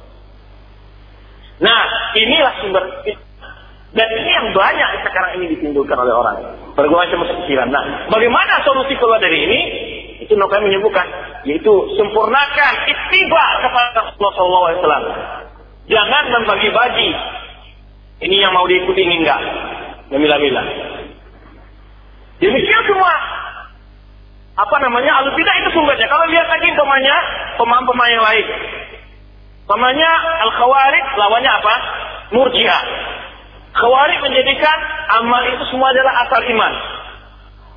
[1.63, 1.83] Nah,
[2.19, 2.85] inilah sumber
[3.93, 6.37] dan ini yang banyak sekarang ini ditimbulkan oleh orang.
[6.73, 7.69] Berbagai macam pikiran.
[7.69, 9.61] Nah, bagaimana solusi keluar dari ini?
[10.25, 11.05] Itu Nokai menyebutkan,
[11.45, 15.07] yaitu sempurnakan ittiba kepada Rasulullah SAW.
[15.93, 17.11] Jangan membagi-bagi.
[18.23, 19.41] Ini yang mau diikuti ini enggak.
[20.15, 20.67] Memilah-milah.
[22.39, 23.13] Demikian semua
[24.53, 26.07] apa namanya al bidah itu sumbernya.
[26.07, 27.17] Kalau lihat lagi namanya
[27.61, 28.47] pemahaman-pemahaman yang lain.
[29.63, 31.75] Pemahamannya al khawarij lawannya apa?
[32.35, 32.83] Murji'ah.
[33.73, 34.79] Khawarij menjadikan
[35.23, 36.73] amal itu semua adalah asal iman.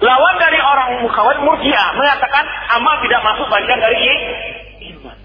[0.03, 2.43] Lawan dari orang khawarij murjiah mengatakan
[2.75, 3.97] amal tidak masuk bagian dari
[4.91, 5.17] iman.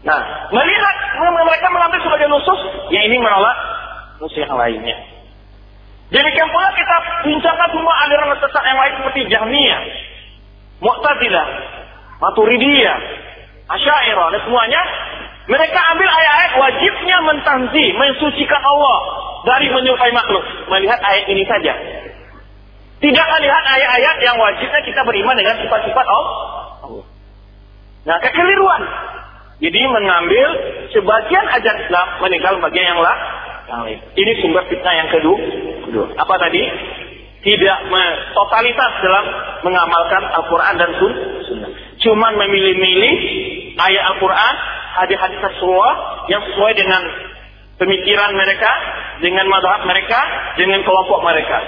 [0.00, 0.94] Nah, melihat
[1.44, 3.56] mereka mengambil sebagai nusus, ya ini menolak
[4.18, 4.96] nusus yang lainnya.
[6.10, 9.82] Demikian pula kita bincangkan semua aliran sesat yang lain seperti Jahmiyah,
[10.82, 11.46] Mu'tazilah,
[12.20, 12.98] Maturidiyah,
[13.70, 14.82] Asy'ariyah dan semuanya
[15.50, 18.98] mereka ambil ayat-ayat wajibnya mentanzi, mensucikan Allah
[19.48, 20.44] dari menyerupai makhluk.
[20.70, 21.74] Melihat ayat ini saja.
[23.00, 26.36] Tidak melihat ayat-ayat yang wajibnya kita beriman dengan sifat-sifat Allah.
[28.04, 28.82] Nah, kekeliruan.
[29.60, 30.48] Jadi mengambil
[30.92, 33.98] sebagian ajaran Islam, meninggal bagian yang lain.
[34.16, 35.38] Ini sumber fitnah yang kedua.
[36.16, 36.62] Apa tadi?
[37.40, 37.78] Tidak
[38.36, 39.24] totalitas dalam
[39.64, 41.72] mengamalkan Al-Quran dan Sunnah.
[42.00, 43.14] Cuman memilih-milih
[43.80, 44.54] ayat Al-Quran
[45.00, 45.94] hadis-hadis Rasulullah
[46.28, 47.02] yang sesuai dengan
[47.80, 48.72] pemikiran mereka,
[49.24, 50.20] dengan madhab mereka,
[50.60, 51.58] dengan kelompok mereka.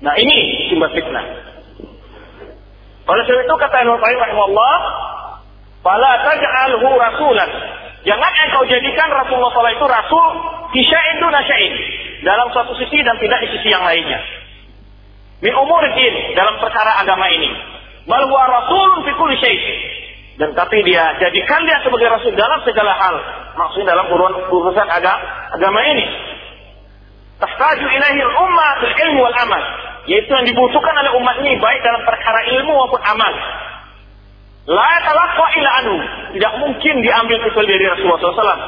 [0.00, 1.24] Nah ini sumber fitnah.
[3.04, 4.76] Oleh sebab itu kata Imam Qayyim rahimahullah,
[5.84, 7.50] "Fala taj'alhu rasulan."
[8.00, 10.26] Jangan engkau jadikan Rasulullah SAW itu rasul
[10.72, 11.40] fi syai'in duna.
[12.20, 14.20] Dalam suatu sisi dan tidak di sisi yang lainnya.
[15.40, 17.48] Min umur din dalam perkara agama ini.
[18.04, 19.60] Bal huwa rasulun fi kulli syai'.
[20.40, 23.16] Dan tapi dia jadikan dia sebagai rasul dalam segala hal.
[23.60, 24.08] Maksudnya dalam
[24.48, 26.06] urusan agama, ini.
[27.36, 29.62] Tahtaju ilahi ummah fil ilmu wal amal.
[30.08, 33.32] Yaitu yang dibutuhkan oleh umat ini baik dalam perkara ilmu maupun amal.
[34.64, 35.96] La talaqqa illa anhu.
[36.40, 38.60] Tidak mungkin diambil kecuali dari Rasulullah SAW.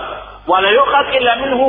[0.44, 1.68] Wala yuqad illa minhu.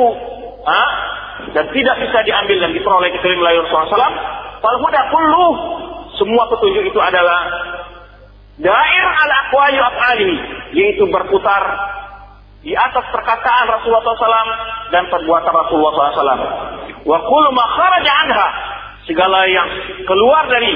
[1.54, 4.16] Dan tidak bisa diambil dan diperoleh kecuali melalui Rasulullah SAW.
[4.58, 5.48] Fal huda kullu.
[6.18, 7.40] Semua petunjuk itu adalah
[8.58, 10.32] dair ala aqwali af'ali.
[10.74, 11.62] Yaitu berputar
[12.66, 14.50] di atas perkataan Rasulullah SAW
[14.90, 16.44] dan perbuatan Rasulullah SAW.
[17.06, 18.48] Wa kullu ma kharaja anha.
[19.04, 19.68] Segala yang
[20.08, 20.72] keluar dari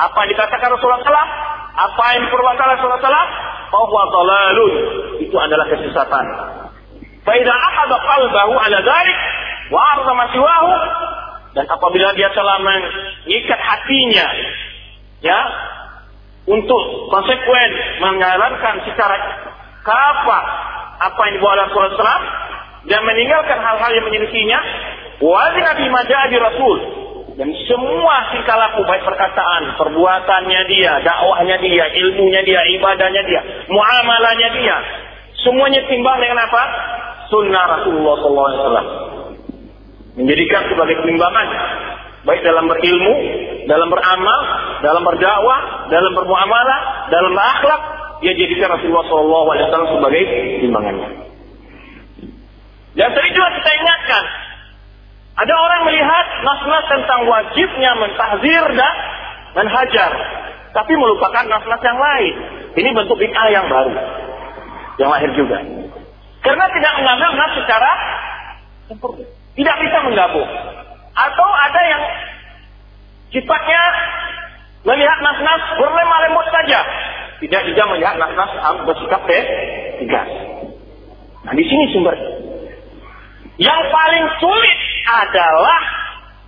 [0.00, 1.30] apa yang dikatakan Rasulullah SAW,
[1.76, 3.30] apa yang diperbuatkan Rasulullah SAW,
[3.68, 4.72] bahwa dalalun.
[5.20, 6.24] Itu adalah kesesatan.
[7.22, 9.18] Faidah akada qalbahu ala dhalik,
[9.70, 10.70] wa arza masiwahu,
[11.52, 14.26] dan apabila dia telah mengikat hatinya,
[15.20, 15.40] ya,
[16.48, 17.70] untuk konsekuen
[18.02, 19.16] menjalankan secara
[19.86, 20.44] kapak
[20.98, 22.22] apa yang dibawa oleh Rasulullah
[22.90, 24.60] dan meninggalkan hal-hal yang menyelisihinya,
[25.22, 26.78] wajib Nabi majadi Rasul
[27.38, 33.40] dan semua tingkah laku baik perkataan, perbuatannya dia, dakwahnya dia, ilmunya dia, ibadahnya dia,
[33.70, 34.76] muamalahnya dia,
[35.40, 36.62] semuanya timbang dengan apa?
[37.32, 39.11] Sunnah Rasulullah SAW.
[40.12, 41.48] Menjadikan sebagai timbangan
[42.22, 43.14] baik dalam berilmu,
[43.66, 44.40] dalam beramal,
[44.82, 47.82] dalam berdakwah, dalam bermuamalah, dalam berakhlak,
[48.22, 50.22] dia jadikan Rasulullah SAW sebagai
[50.62, 51.08] timbangannya.
[52.92, 54.24] Dan sering juga kita ingatkan,
[55.32, 58.94] ada orang melihat nas-nas tentang wajibnya mentahzir dan
[59.56, 60.12] menhajar,
[60.76, 62.34] tapi melupakan nas-nas yang lain.
[62.72, 63.92] Ini bentuk bid'ah yang baru,
[65.02, 65.58] yang lahir juga.
[66.42, 67.90] Karena tidak mengambil nas secara
[68.86, 69.24] sempurna,
[69.56, 70.48] tidak bisa menggabung.
[71.12, 72.02] Atau ada yang
[73.32, 73.82] sifatnya
[74.88, 76.80] melihat nas-nas berlemah lembut saja,
[77.44, 78.50] tidak juga melihat nas-nas
[78.88, 79.22] bersikap
[80.00, 80.28] tegas.
[81.42, 82.16] Nah di sini sumber.
[83.60, 85.80] Yang paling sulit adalah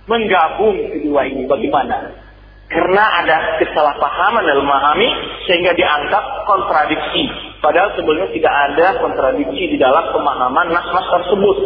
[0.09, 1.45] menggabung kedua ini.
[1.45, 2.25] Bagaimana?
[2.65, 5.09] Karena ada kesalahpahaman dalam memahami
[5.45, 7.29] sehingga dianggap kontradiksi.
[7.61, 11.57] Padahal sebelumnya tidak ada kontradiksi di dalam pemahaman nas-nas tersebut.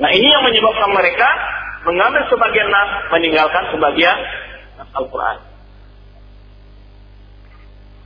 [0.00, 1.28] Nah ini yang menyebabkan mereka
[1.84, 4.16] mengambil sebagian nas, meninggalkan sebagian
[4.96, 5.38] Al-Quran.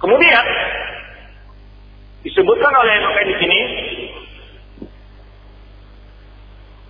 [0.03, 0.45] Kemudian
[2.27, 3.61] disebutkan oleh Imam di sini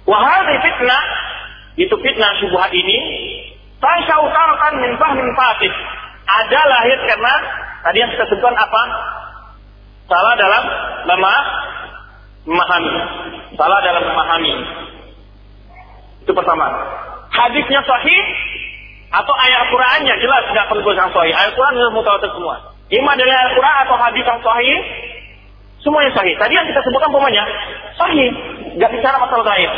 [0.05, 1.05] Wahai fitnah,
[1.80, 2.98] itu fitnah syubhat ini,
[3.80, 5.72] Tasya utarakan min fahmin fatih.
[6.24, 7.34] Ada lahir karena
[7.88, 8.82] tadi yang kita sebutkan apa?
[10.05, 10.64] Salah dalam
[11.09, 11.42] lemah
[12.44, 12.92] memahami.
[13.57, 14.52] Salah dalam memahami.
[16.35, 16.66] Pertama.
[17.30, 18.22] Hadisnya sahih
[19.14, 21.32] atau ayat Al-Qur'annya jelas tidak perlu yang sahih.
[21.35, 22.55] Ayat Al-Qur'an sudah mutawatir semua.
[22.91, 24.78] Ima dari ayat Al-Qur'an atau hadis yang sahih
[25.85, 26.35] semuanya sahih.
[26.41, 27.45] Tadi yang kita sebutkan pokoknya
[28.01, 28.28] sahih,
[28.80, 29.70] nggak bicara masalah lain.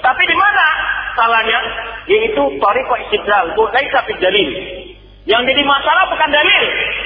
[0.00, 0.66] Tapi di mana
[1.14, 1.60] salahnya?
[2.08, 4.48] Yaitu tariqah istidlal, laisa fid dalil.
[5.28, 6.62] Yang jadi masalah bukan dalil,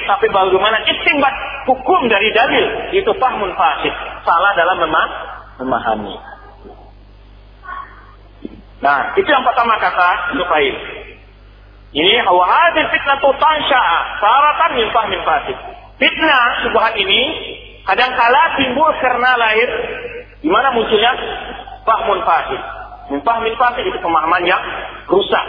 [0.07, 1.35] tapi bagaimana istimbat
[1.67, 3.93] hukum dari dalil itu fahmun fasid,
[4.23, 5.07] salah dalam memah
[5.61, 6.15] memahami.
[8.83, 10.75] Nah, itu yang pertama kata Nukail.
[11.95, 15.55] Ini hawadil fitnah tu tansya'a saratan min fahmin fasid.
[15.95, 17.21] Fitnah subhat ini
[17.87, 19.69] kadangkala timbul karena lahir
[20.43, 21.15] di mana munculnya
[21.87, 22.61] fahmun fasid.
[23.15, 23.55] Min fahmin
[23.87, 24.59] itu pemahaman yang
[25.07, 25.47] rusak.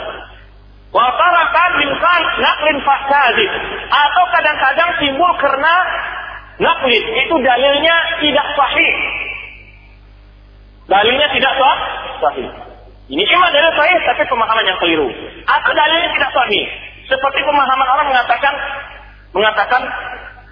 [0.95, 1.91] Wa taratan min
[2.39, 3.51] naklin fasid
[3.91, 5.75] atau kadang-kadang timbul karena
[6.63, 8.95] naklin itu dalilnya tidak sahih.
[10.87, 11.79] Dalilnya tidak sah,
[12.23, 12.66] sahih.
[13.07, 15.09] Ini cuma dalil sahih tapi pemahaman yang keliru.
[15.47, 16.65] Atau dalilnya tidak sahih.
[17.07, 18.55] Seperti pemahaman orang mengatakan
[19.31, 19.83] mengatakan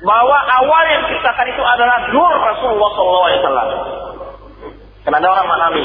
[0.04, 3.70] bahwa awal yang diciptakan itu adalah nur Rasulullah SAW.
[5.02, 5.84] Karena ada orang memahami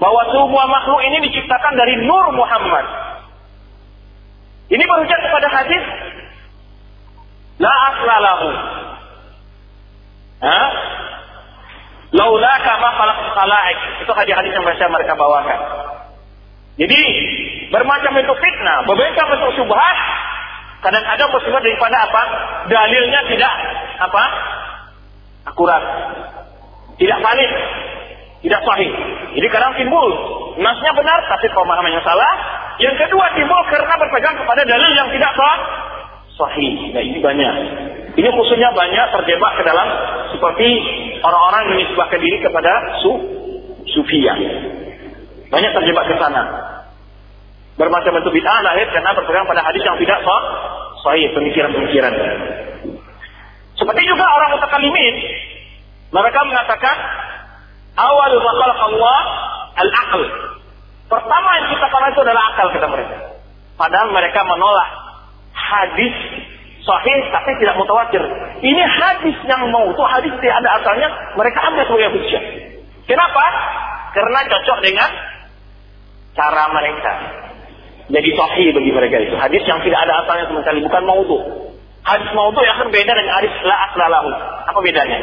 [0.00, 2.86] bahwa semua makhluk ini diciptakan dari nur Muhammad.
[4.70, 5.84] Ini berhujat kepada hadis
[7.58, 8.48] la aslalahu.
[10.40, 10.60] Ha?
[12.10, 13.78] Laula kama khalaq khalaik.
[14.02, 15.60] Itu hadis-hadis yang biasa mereka bawakan.
[16.74, 17.00] Jadi
[17.70, 19.98] bermacam bentuk fitnah, bermacam bentuk subhat,
[20.82, 22.22] kadang-kadang bersumber daripada apa?
[22.66, 23.54] Dalilnya tidak
[24.00, 24.24] apa?
[25.54, 25.82] Akurat.
[26.98, 27.52] Tidak valid.
[28.40, 28.92] Tidak sahih.
[29.36, 30.08] Jadi kadang timbul
[30.56, 32.32] nasnya benar tapi pemahamannya salah.
[32.80, 35.58] Yang kedua timbul karena berpegang kepada dalil yang tidak sah,
[36.40, 36.96] sahih.
[36.96, 37.54] Nah ini banyak.
[38.20, 39.88] Ini khususnya banyak terjebak ke dalam
[40.28, 40.68] seperti
[41.24, 43.12] orang-orang yang menisbahkan diri kepada su
[43.96, 44.36] sufiyah.
[45.48, 46.42] Banyak terjebak ke sana.
[47.80, 50.42] Bermacam bentuk bid'ah lahir karena berpegang pada hadis yang tidak sah,
[51.00, 52.12] sahih pemikiran-pemikiran.
[53.80, 55.14] Seperti juga orang mutakalimin,
[56.12, 56.96] mereka mengatakan
[57.96, 59.20] awal makhluk Allah
[59.80, 60.22] al-aql.
[61.08, 63.16] Pertama yang kita itu adalah akal kata mereka.
[63.80, 64.90] Padahal mereka menolak
[65.56, 66.14] hadis
[66.80, 68.22] sahih tapi tidak mutawatir.
[68.60, 72.44] Ini hadis yang mau itu hadis tidak ada asalnya, mereka ambil sebagai hujjah.
[73.08, 73.44] Kenapa?
[74.16, 75.10] Karena cocok dengan
[76.34, 77.12] cara mereka.
[78.10, 79.34] Jadi sahih bagi mereka itu.
[79.38, 81.38] Hadis yang tidak ada asalnya sama sekali, bukan maudhu.
[82.02, 84.30] Hadis maudhu yang akan beda dengan hadis la aslalahu.
[84.66, 85.18] Apa bedanya?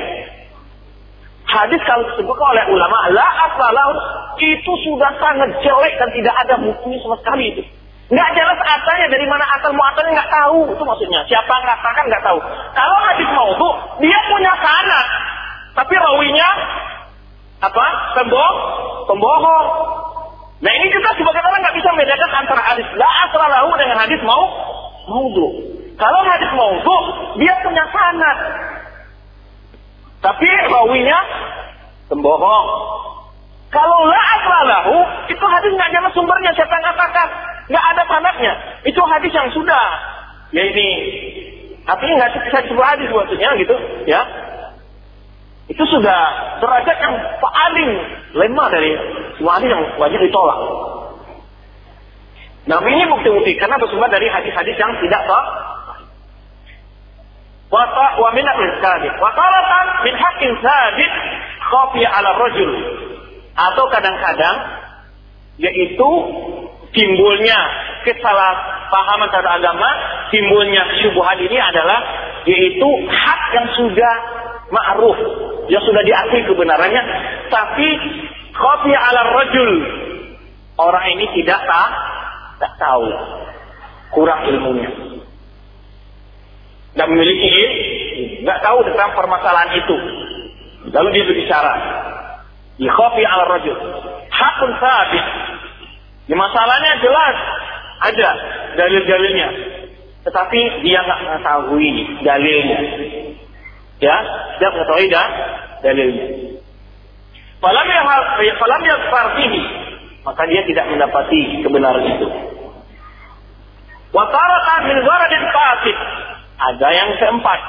[1.47, 3.93] Hadis kalau disebutkan oleh ulama la aslalahu
[4.39, 7.63] itu sudah sangat jelek dan tidak ada buktinya sama sekali itu.
[8.07, 11.21] Nggak jelas asalnya dari mana asal muasalnya nggak tahu itu maksudnya.
[11.27, 12.39] Siapa yang katakan nggak tahu.
[12.71, 14.99] Kalau hadis maudhu dia punya sana,
[15.75, 16.49] tapi rawinya
[17.67, 17.85] apa?
[18.15, 18.57] Pembohong,
[19.11, 19.67] pembohong.
[20.57, 24.43] Nah ini kita sebagai orang nggak bisa membedakan antara hadis la asralahu dengan hadis mau
[25.11, 25.47] maudhu.
[25.99, 26.97] Kalau hadis maudhu
[27.43, 28.37] dia punya sanad.
[30.23, 31.19] Tapi rawinya
[32.07, 32.67] pembohong.
[33.67, 34.95] Kalau la asralahu
[35.27, 37.29] itu hadis nggak jelas sumbernya siapa yang katakan.
[37.67, 37.85] Nggak
[38.85, 39.85] Itu hadis yang sudah.
[40.55, 40.87] Ya ini
[41.87, 43.75] artinya nggak bisa disebut hadis maksudnya gitu
[44.07, 44.21] ya
[45.67, 46.19] itu sudah
[46.63, 47.91] derajat yang paling
[48.35, 48.91] lemah dari
[49.35, 50.59] semua hadis yang wajib ditolak.
[52.67, 55.45] Nah ini bukti-bukti karena bersumber dari hadis-hadis yang tidak sah.
[57.67, 59.11] Wata wa min al-kadhib.
[59.19, 61.11] Wa taratan min haqqin sabit
[61.67, 62.71] khafi ala rajul.
[63.55, 64.55] Atau kadang-kadang
[65.59, 66.09] yaitu
[66.95, 67.59] timbulnya
[68.07, 69.89] kesalahpahaman terhadap agama,
[70.31, 71.99] timbulnya syubhat ini adalah
[72.47, 74.15] yaitu hak yang sudah
[74.71, 75.19] ma'ruf
[75.67, 77.03] yang sudah diakui kebenarannya.
[77.51, 77.87] Tapi
[78.55, 79.71] khafi ala rajul.
[80.77, 81.91] Orang ini tidak tahu
[82.57, 83.05] tak tahu.
[84.13, 84.89] Kurang ilmunya.
[86.97, 87.53] Dan memiliki
[88.41, 89.97] nggak tahu tentang permasalahan itu.
[90.89, 91.73] Lalu dia berbicara
[92.81, 93.77] ya khafi ala rajul.
[94.27, 95.25] Hakun sabit
[96.29, 97.37] ya, masalahnya jelas
[98.01, 98.29] ada
[98.77, 99.49] dalil-dalilnya
[100.27, 101.89] tetapi dia nggak mengetahui
[102.21, 102.79] dalilnya
[103.97, 104.15] Ya,
[104.61, 105.27] dia mengetahui dah
[105.81, 106.25] dalilnya.
[107.57, 108.05] Falam yang
[108.61, 109.63] falam yang farfihi,
[110.21, 112.29] maka dia tidak mendapati kebenaran itu.
[114.13, 115.97] Watarata min gharadin fasid.
[116.57, 117.59] Ada yang keempat.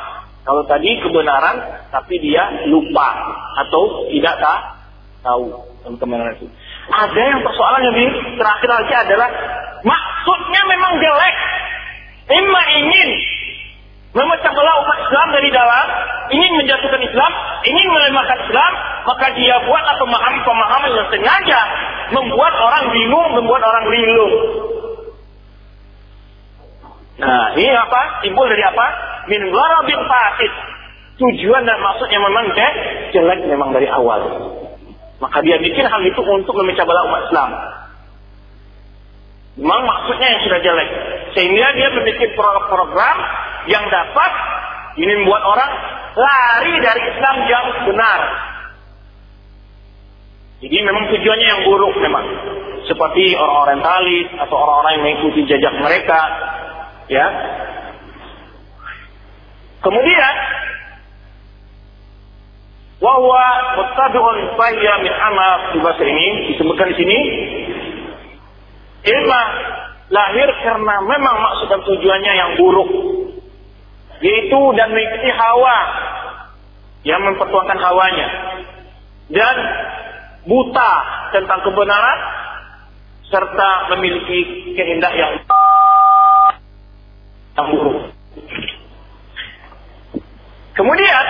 [0.45, 3.09] Kalau tadi kebenaran, tapi dia lupa
[3.65, 4.37] atau tidak
[5.25, 5.45] tahu
[5.97, 6.49] kebenaran itu.
[6.89, 7.97] Ada yang persoalan yang
[8.41, 9.29] terakhir lagi adalah
[9.85, 11.37] maksudnya memang jelek.
[12.29, 13.09] Imma ingin
[14.13, 15.87] memecah belah umat Islam dari dalam,
[16.33, 17.33] ingin menjatuhkan Islam,
[17.65, 18.73] ingin melemahkan Islam,
[19.05, 21.61] maka dia buatlah pemahaman-pemahaman yang sengaja
[22.13, 24.35] membuat orang bingung, membuat orang linglung.
[27.19, 28.23] Nah, ini apa?
[28.23, 28.87] Timbul dari apa?
[29.27, 29.43] Min
[29.85, 30.53] bin fasid.
[31.19, 32.55] Tujuan dan maksudnya memang
[33.11, 34.23] jelek memang dari awal.
[35.19, 37.51] Maka dia bikin hal itu untuk memecah belah umat Islam.
[39.59, 40.91] Memang maksudnya yang sudah jelek.
[41.35, 43.17] Sehingga dia membuat program
[43.67, 44.31] yang dapat
[44.99, 45.71] ini membuat orang
[46.15, 48.21] lari dari Islam yang benar.
[50.59, 52.27] Jadi memang tujuannya yang buruk memang.
[52.87, 56.21] Seperti orang orientalis atau orang-orang yang mengikuti jejak mereka.
[57.07, 57.27] Ya.
[59.79, 60.35] Kemudian
[62.99, 63.45] wahwa
[63.79, 67.19] muttabi'un fayya min amal di bahasa ini disebutkan di sini.
[69.09, 69.43] Ilma
[70.11, 72.91] lahir karena memang maksud dan tujuannya yang buruk.
[74.19, 75.79] Yaitu dan mengikuti hawa
[77.07, 78.29] yang mempertuakan hawanya.
[79.31, 79.57] Dan
[80.49, 80.93] buta
[81.31, 82.19] tentang kebenaran
[83.31, 85.33] serta memiliki kehendak yang
[87.69, 88.11] buruk.
[90.75, 91.25] Kemudian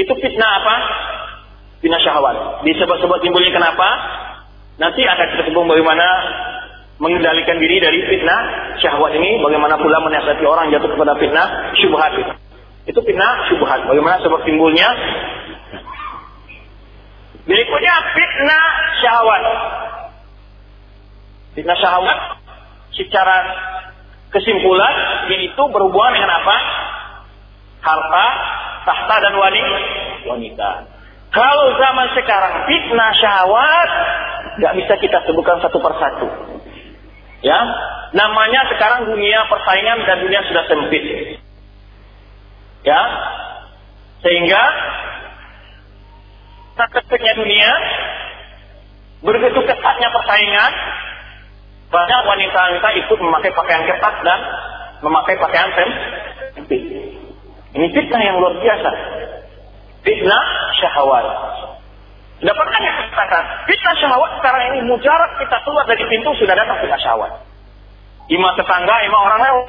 [0.00, 0.76] itu fitnah apa?
[1.84, 2.64] Fitnah syahwat.
[2.64, 3.88] Disebut-sebut timbulnya kenapa?
[4.80, 6.06] Nanti akan kita sebut bagaimana
[7.00, 8.40] mengendalikan diri dari fitnah
[8.80, 12.12] syahwat ini bagaimana pula menasihati orang jatuh kepada fitnah syubhat
[12.88, 13.00] itu.
[13.00, 13.84] Fitnah syubhat.
[13.84, 14.88] Bagaimana sebab timbulnya?
[17.44, 18.66] Berikutnya fitnah
[19.04, 19.42] syahwat.
[21.56, 22.18] Fitnah syahwat
[22.96, 23.36] secara
[24.30, 24.94] kesimpulan
[25.28, 26.56] yaitu berhubungan dengan apa?
[27.80, 28.26] Harta,
[28.90, 29.34] tahta dan
[30.26, 30.70] wanita.
[31.30, 33.90] Kalau zaman sekarang fitnah syahwat
[34.58, 36.26] nggak bisa kita sebutkan satu persatu.
[37.40, 37.56] Ya,
[38.12, 41.04] namanya sekarang dunia persaingan dan dunia sudah sempit.
[42.82, 43.00] Ya,
[44.26, 44.62] sehingga
[46.80, 47.70] ketatnya dunia,
[49.24, 50.72] begitu ketatnya persaingan,
[51.94, 54.40] banyak wanita-wanita ikut memakai pakaian ketat dan
[55.00, 56.29] memakai pakaian sempit.
[57.70, 58.90] Ini fitnah yang luar biasa.
[60.02, 60.46] Fitnah
[60.82, 61.26] syahwat.
[62.40, 66.98] Dapatkan yang katakan, fitnah syahwat sekarang ini mujarab kita keluar dari pintu sudah datang fitnah
[66.98, 67.32] syahwat.
[68.30, 69.66] Ima tetangga, ima orang lewat.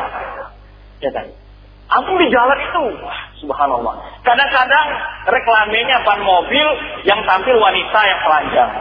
[1.02, 1.26] Ya kan?
[1.92, 4.00] Antum di jalan itu, wah, subhanallah.
[4.24, 4.88] Kadang-kadang
[5.28, 6.68] reklamenya ban mobil
[7.04, 8.72] yang tampil wanita yang telanjang.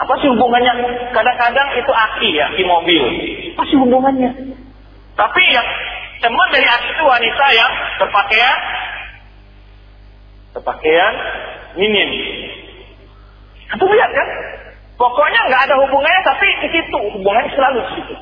[0.00, 0.72] Apa sih hubungannya?
[1.12, 3.02] Kadang-kadang itu aki ya, di mobil.
[3.52, 4.30] Apa sih hubungannya?
[5.12, 5.68] Tapi yang
[6.20, 8.58] teman dari itu wanita yang berpakaian
[10.52, 11.14] berpakaian
[11.78, 12.10] minim.
[13.70, 14.28] Antum lihat kan?
[15.00, 18.14] Pokoknya nggak ada hubungannya, tapi di situ hubungannya selalu di situ.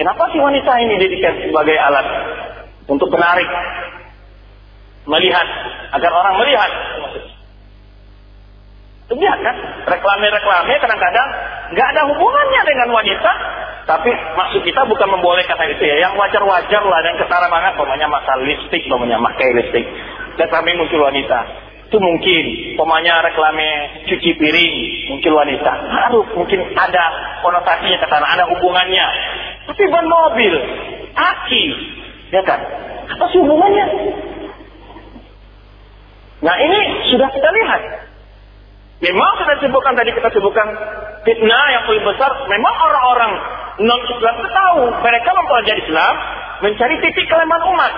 [0.00, 2.06] Kenapa sih wanita ini dijadikan sebagai alat
[2.88, 3.44] untuk menarik,
[5.04, 5.46] melihat,
[5.92, 6.70] agar orang melihat?
[9.04, 11.28] Itu lihat kan, reklame-reklame kadang-kadang
[11.76, 13.32] nggak ada hubungannya dengan wanita,
[13.82, 18.06] tapi maksud kita bukan membolehkan kata itu ya, yang wajar-wajar lah dan ketara banget, pokoknya
[18.06, 19.86] masalah listrik, pokoknya pakai listrik,
[20.38, 21.40] reklame muncul wanita.
[21.90, 22.44] Itu mungkin
[22.78, 23.68] pemanya reklame
[24.08, 24.74] cuci piring
[25.12, 25.72] muncul wanita.
[25.92, 27.04] Harus mungkin ada
[27.44, 29.06] konotasinya ke sana ada hubungannya.
[29.68, 30.54] Tapi ban mobil
[31.12, 31.64] aki
[32.32, 32.60] ya kan?
[33.12, 33.86] Apa sih hubungannya?
[36.42, 36.80] Nah ini
[37.12, 37.82] sudah kita lihat
[39.02, 40.66] memang sudah sebutkan tadi kita sebutkan
[41.26, 42.30] fitnah yang paling besar.
[42.46, 43.32] Memang orang-orang
[43.82, 44.80] non Islam itu tahu.
[45.02, 46.14] Mereka mempelajari Islam
[46.62, 47.92] mencari titik kelemahan umat.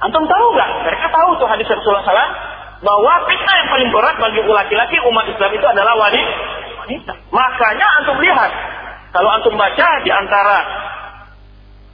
[0.00, 0.70] Antum tahu nggak?
[0.88, 2.32] Mereka tahu tuh hadis Rasulullah SAW
[2.80, 7.12] bahwa fitnah yang paling berat bagi laki-laki umat Islam itu adalah wanita.
[7.28, 8.50] Makanya antum lihat,
[9.12, 10.56] kalau antum baca di antara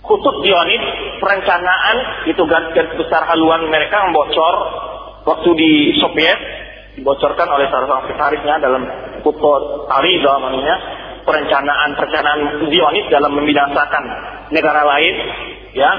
[0.06, 0.82] kutub Dionid,
[1.18, 1.96] perencanaan
[2.30, 4.54] itu garis besar haluan mereka yang bocor
[5.26, 6.38] waktu di Soviet
[6.96, 8.82] dibocorkan oleh salah seorang sekretarisnya dalam
[9.20, 10.76] kutub Tari namanya
[11.28, 12.40] perencanaan perencanaan
[12.72, 14.04] Zionis dalam membinasakan
[14.54, 15.14] negara lain
[15.76, 15.90] ya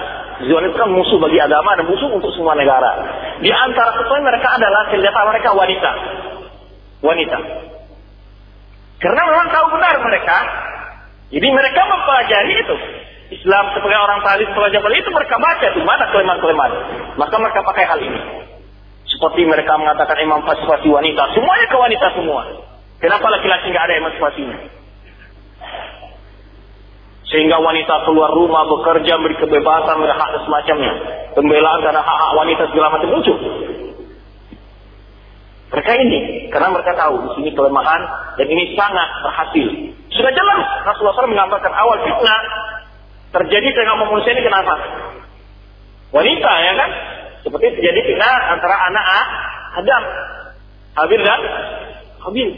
[0.41, 2.93] Zionis kan musuh bagi agama dan musuh untuk semua negara.
[3.41, 5.91] Di antara ketuanya mereka adalah senjata mereka wanita.
[7.01, 7.37] Wanita.
[9.01, 10.37] Karena memang tahu benar mereka.
[11.33, 12.75] Jadi mereka mempelajari itu.
[13.27, 16.73] Islam sebagai orang pelajari itu mereka baca di mana kelemahan-kelemahan.
[17.17, 18.21] Maka mereka pakai hal ini.
[19.17, 21.33] Seperti mereka mengatakan emansipasi wanita.
[21.33, 22.41] Semuanya ke wanita semua.
[23.01, 24.57] Kenapa laki-laki nggak ada emansipasinya?
[27.25, 30.93] Sehingga wanita keluar rumah bekerja, beri kebebasan, beri hak semacamnya.
[31.33, 33.37] Pembelaan karena hak-hak wanita segala macam muncul.
[35.67, 36.19] Mereka ini,
[36.53, 38.01] karena mereka tahu di sini kelemahan
[38.37, 39.67] dan ini sangat berhasil.
[40.13, 42.41] Sudah jelas Rasulullah SAW menggambarkan awal fitnah
[43.33, 44.73] terjadi dengan manusia ini kenapa?
[46.13, 46.91] Wanita ya kan?
[47.45, 49.05] Seperti terjadi fitnah antara anak
[49.77, 50.03] Adam,
[50.97, 51.41] Habil dan
[52.23, 52.49] Habil.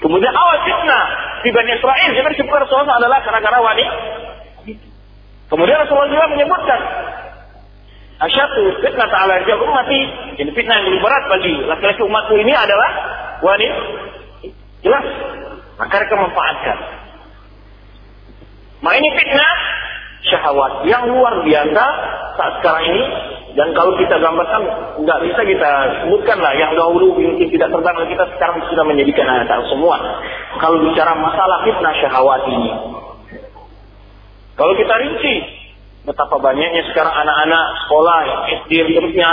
[0.00, 1.04] Kemudian awal fitnah
[1.44, 2.10] di Bani Israel.
[2.12, 3.94] Yang disebut Rasulullah adalah gara-gara wanita.
[5.48, 6.80] Kemudian Rasulullah juga menyebutkan
[8.14, 10.00] Asyatu fitnah ta'ala rijal ummati
[10.40, 12.90] Jadi fitnah yang lebih berat bagi laki-laki umatku ini adalah
[13.42, 13.78] wanita
[14.84, 15.06] Jelas.
[15.80, 16.78] Maka mereka memanfaatkan.
[18.84, 19.54] Nah ini fitnah
[20.28, 21.84] syahwat yang luar biasa
[22.36, 23.02] saat sekarang ini
[23.54, 24.62] dan kalau kita gambarkan
[24.98, 25.70] nggak bisa kita
[26.02, 26.52] sebutkan lah.
[26.58, 29.96] Yang dahulu mungkin tidak terbang kita sekarang sudah menjadikan anak semua.
[30.58, 32.70] Kalau bicara masalah fitnah syahwat ini
[34.54, 35.34] kalau kita rinci
[36.06, 38.18] betapa banyaknya sekarang anak-anak sekolah
[38.62, 39.30] SD terusnya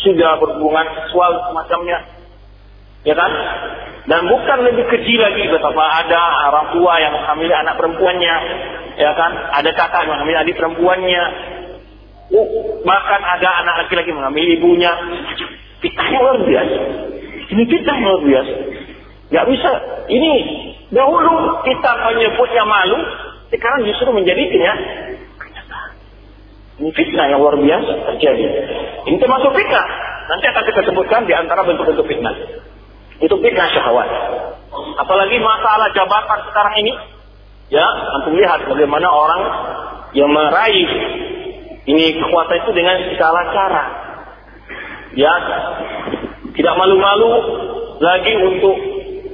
[0.00, 1.98] sudah berhubungan seksual semacamnya.
[3.04, 3.30] Ya kan?
[4.06, 8.36] Dan bukan lebih kecil lagi betapa ada orang tua yang menghamili anak perempuannya.
[8.96, 9.30] Ya kan?
[9.60, 11.22] Ada kakak yang menghamili adik perempuannya
[12.82, 14.92] bahkan ada anak laki-laki mengambil ibunya.
[15.78, 16.78] Fitnah luar biasa.
[17.52, 18.54] Ini fitnah luar biasa.
[19.30, 19.72] Nggak bisa.
[20.10, 20.32] Ini
[20.90, 22.98] dahulu kita menyebutnya malu
[23.50, 25.90] sekarang justru menjadi kenyataan.
[26.76, 28.44] Ini fitnah yang luar biasa terjadi.
[29.06, 29.86] Ini termasuk fitnah.
[30.26, 32.34] Nanti akan kita sebutkan di antara bentuk-bentuk fitnah.
[33.22, 34.10] Itu fitnah syahwat.
[34.98, 36.92] Apalagi masalah jabatan sekarang ini.
[37.66, 39.42] Ya antum lihat bagaimana orang
[40.14, 40.86] yang meraih
[41.86, 43.84] ini kekuatan itu dengan segala cara.
[45.14, 45.34] Ya,
[46.52, 47.30] tidak malu-malu
[48.02, 48.76] lagi untuk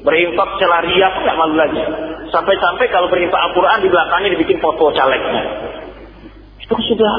[0.05, 1.83] berinfak secara ria tidak malu lagi.
[2.29, 5.43] Sampai-sampai kalau berinfak Al-Quran di belakangnya dibikin foto calegnya.
[6.61, 7.15] Itu sudah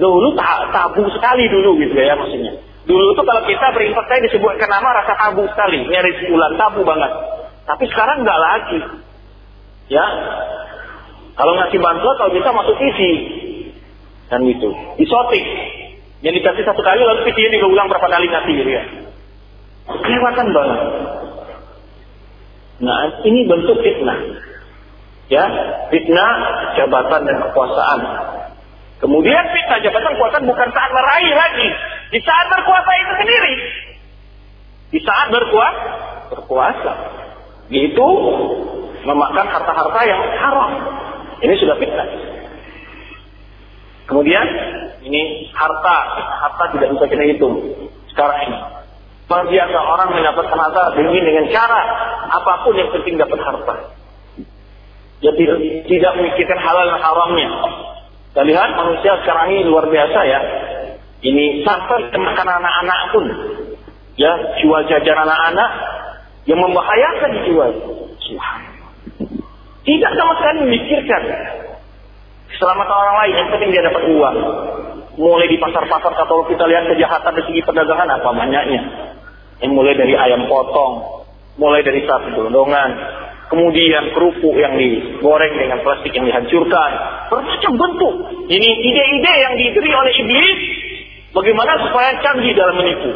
[0.00, 0.34] dulu
[0.72, 2.56] tabu sekali dulu gitu ya maksudnya.
[2.82, 7.12] Dulu itu kalau kita berinfak saya disebutkan nama rasa tabu sekali, nyaris bulan tabu banget.
[7.68, 8.80] Tapi sekarang enggak lagi.
[9.92, 10.06] Ya.
[11.32, 12.98] Kalau ngasih bantuan kalau bisa masuk TV,
[14.32, 14.70] Kan itu.
[14.96, 15.44] Disotik.
[16.24, 18.84] Yang dikasih satu kali lalu videonya diulang berapa kali ngasih gitu ya.
[19.92, 20.80] Kelewatan banget.
[22.80, 24.16] Nah, ini bentuk fitnah.
[25.28, 25.44] Ya,
[25.92, 26.32] fitnah
[26.80, 28.00] jabatan dan kekuasaan.
[29.04, 31.68] Kemudian fitnah jabatan kekuasaan bukan saat meraih lagi.
[32.16, 33.54] Di saat berkuasa itu sendiri.
[34.96, 35.84] Di saat berkuasa,
[36.32, 36.92] berkuasa.
[37.68, 38.08] Yaitu
[39.04, 40.72] memakan harta-harta yang haram.
[41.44, 42.31] Ini sudah fitnah.
[44.12, 44.44] Kemudian
[45.02, 47.58] Ini harta, harta tidak bisa kita hitung
[48.12, 48.58] sekarang ini.
[49.26, 51.80] Luar biasa orang mendapatkan harta dengan dengan cara
[52.30, 53.74] apa pun yang penting dapat harta.
[55.24, 57.50] Ya tidak, memikirkan halal dan haramnya.
[58.30, 60.40] Kita lihat manusia sekarang ini luar biasa ya.
[61.18, 63.24] Ini sampai makan anak-anak pun.
[64.14, 64.32] Ya,
[64.62, 65.70] jual jajan anak-anak
[66.46, 67.70] yang membahayakan dijual.
[69.82, 71.22] Tidak sama sekali memikirkan
[72.52, 73.34] keselamatan orang lain.
[73.34, 74.36] Yang penting dia dapat uang.
[75.12, 78.82] Mulai di pasar-pasar kalau kita lihat kejahatan dari segi perdagangan apa banyaknya.
[79.60, 81.24] Yang mulai dari ayam potong,
[81.60, 82.90] mulai dari sapi gelondongan,
[83.52, 86.90] kemudian kerupuk yang digoreng dengan plastik yang dihancurkan,
[87.28, 88.14] bermacam bentuk.
[88.48, 90.60] Ini ide-ide yang diberi oleh iblis
[91.36, 93.10] bagaimana supaya canggih dalam menipu.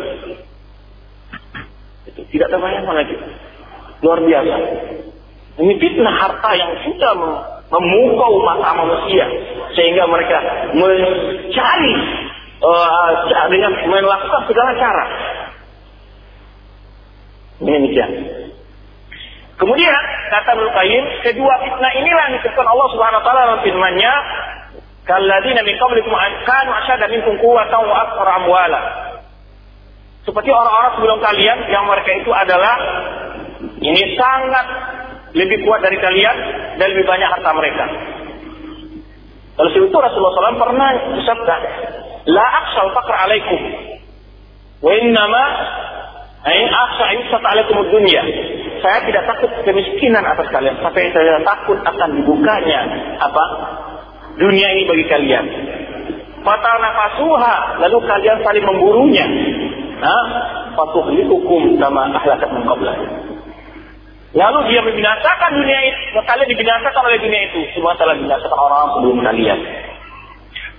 [2.13, 3.17] Itu tidak terbayang lagi.
[4.05, 4.57] Luar biasa.
[5.57, 7.13] Ini fitnah harta yang sudah
[7.67, 9.27] memukau mata manusia
[9.75, 10.39] sehingga mereka
[10.73, 11.95] mencari
[12.63, 13.11] uh,
[13.51, 15.07] dengan melakukan segala cara.
[17.57, 18.11] Demikian.
[19.57, 24.15] Kemudian kata Qayyim, kedua fitnah inilah yang disebutkan Allah Subhanahu wa taala dalam firman-Nya,
[25.09, 26.13] "Kalladzina min qablikum
[26.45, 28.81] kanu asyadda minkum quwwatan wa aktsara amwala."
[30.29, 32.75] Seperti orang-orang sebelum kalian yang mereka itu adalah
[33.81, 34.67] ini sangat
[35.33, 36.37] lebih kuat dari kalian
[36.77, 37.85] dan lebih banyak harta mereka.
[39.57, 41.57] Lalu itu Rasulullah SAW pernah bersabda,
[42.29, 43.61] La aksal fakr alaikum.
[44.85, 45.43] Wa innama
[46.47, 48.23] Ain aksa yusat alaikum dunia.
[48.79, 52.87] Saya tidak takut kemiskinan atas kalian, tapi saya takut akan dibukanya
[53.19, 53.45] apa?
[54.39, 55.47] Dunia ini bagi kalian.
[56.47, 59.27] Fatal nafasuha, lalu kalian saling memburunya.
[59.99, 60.25] Nah,
[60.79, 62.63] fatuhlikukum sama ahlakat min
[64.37, 67.61] Lalu dia membinasakan dunia itu, kalian dibinasakan oleh dunia itu.
[67.73, 69.59] Semua telah binasakan orang sebelum kalian.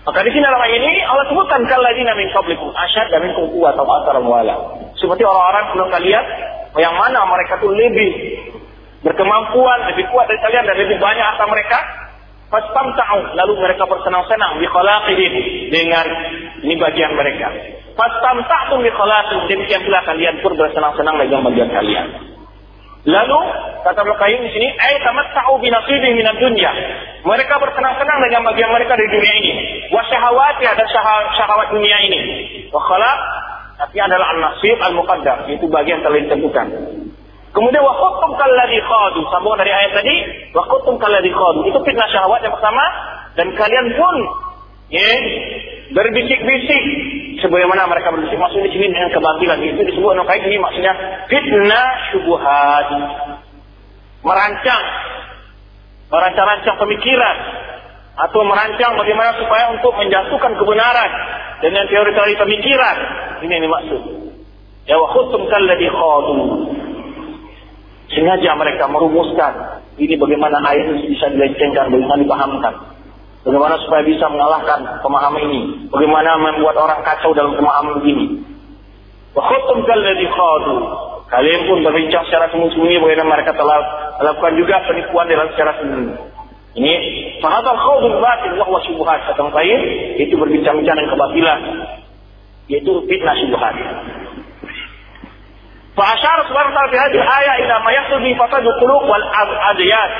[0.05, 3.76] Maka di sini dalam ayat ini Allah sebutkan kalladina min qablikum asyad dan minkum quwwat
[3.76, 4.55] atau asar wala.
[4.95, 6.24] Seperti orang-orang sebelum kalian
[6.80, 8.12] yang mana mereka itu lebih
[9.03, 11.80] berkemampuan, lebih kuat dari kalian dan lebih banyak harta mereka.
[12.47, 14.68] Fastamta'u lalu mereka bersenang-senang di
[15.76, 16.05] dengan
[16.64, 17.51] ini bagian mereka.
[17.99, 22.36] Fastamta'tum bi khalaqihim demikian pula kalian pun bersenang-senang dengan bagian kalian.
[23.08, 23.39] Lalu
[23.88, 26.72] kata Qayyim di sini, "Ai tamatta'u bi nasibih min dunya
[27.24, 29.53] Mereka bersenang-senang dengan bagian mereka di dunia ini.
[29.95, 30.84] Wa syahawati ada
[31.39, 32.20] syahwat dunia ini.
[32.68, 32.84] Wa
[33.78, 36.68] tapi adalah al-nasib al-muqaddar, itu bagian telah ditentukan.
[37.53, 40.16] Kemudian wa khuttum kalladhi khadu, sambung dari ayat tadi,
[40.53, 41.62] wa khuttum kalladhi khadu.
[41.70, 42.86] Itu fitnah syahwat yang pertama
[43.38, 44.16] dan kalian pun
[44.91, 45.11] ya,
[45.91, 46.83] berbisik-bisik.
[47.38, 48.38] Sebagaimana mereka berbisik.
[48.39, 49.61] Maksud di sini dengan kebatilan.
[49.61, 50.93] Itu disebut nukait ini maksudnya
[51.29, 52.89] fitnah syubhat
[54.25, 54.83] merancang.
[56.09, 57.38] Merancang-rancang pemikiran.
[58.17, 61.11] Atau merancang bagaimana supaya untuk menjatuhkan kebenaran
[61.61, 62.97] dengan teori-teori pemikiran.
[63.45, 64.01] Ini yang dimaksud.
[64.89, 66.38] Ya wa khutum kalladhi khadu
[68.07, 72.73] sengaja mereka merumuskan ini bagaimana ayat ini bisa dilencengkan bagaimana dipahamkan
[73.48, 75.62] Bagaimana supaya bisa mengalahkan pemahaman ini?
[75.88, 78.43] Bagaimana membuat orang kacau dalam pemahaman begini?
[79.32, 80.76] Wa khutum kalladhi khadu.
[81.32, 83.80] Kalian pun berbincang secara sembunyi-sembunyi bagaimana mereka telah
[84.20, 86.12] melakukan juga penipuan dalam secara sembunyi.
[86.76, 86.93] Ini
[87.39, 89.82] fahadal khawdul batil wa huwa syubhat kata Qayyim
[90.28, 91.60] itu berbincang-bincang dengan kebatilan
[92.68, 93.76] yaitu fitnah syubhat.
[95.95, 98.36] Fa asyara subhanahu wa ta'ala fi hadhihi ayat ila ma yahsul bi
[98.84, 99.26] qulub wal
[99.74, 100.12] adiyat.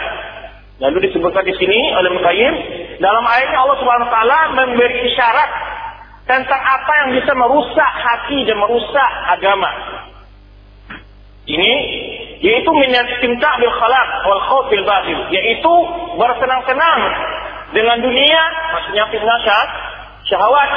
[0.78, 2.56] Lalu disebutkan di sini oleh Mukayyim
[3.02, 5.52] dalam ayatnya Allah Subhanahu wa taala memberi isyarat
[6.30, 9.72] tentang apa yang bisa merusak hati dan merusak agama.
[11.48, 11.74] Ini
[12.44, 15.74] yaitu minastimta bil khalaq wal khauf bil batil, yaitu
[16.20, 17.00] bersenang-senang
[17.74, 18.42] dengan dunia,
[18.78, 19.40] maksudnya fitnah
[20.30, 20.72] syahwat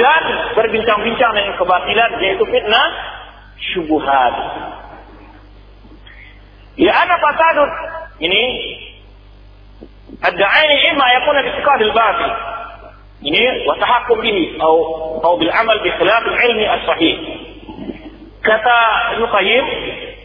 [0.00, 0.22] dan
[0.56, 2.88] berbincang-bincang dengan kebatilan yaitu fitnah
[3.74, 4.34] syubhat.
[6.80, 7.70] Ya ana fasadun
[8.22, 8.42] ini
[10.25, 12.31] الدعاني إما يكون باعتقاد الباطل
[13.25, 14.75] ini watahakum bihi atau
[15.17, 17.15] atau bil amal bi khilaf al ilmi as sahih
[18.45, 18.77] kata
[19.17, 19.65] Ibnu Qayyim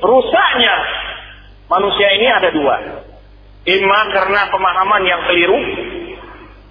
[0.05, 0.75] rusaknya
[1.73, 2.77] manusia ini ada dua
[3.65, 5.59] imma karena pemahaman yang keliru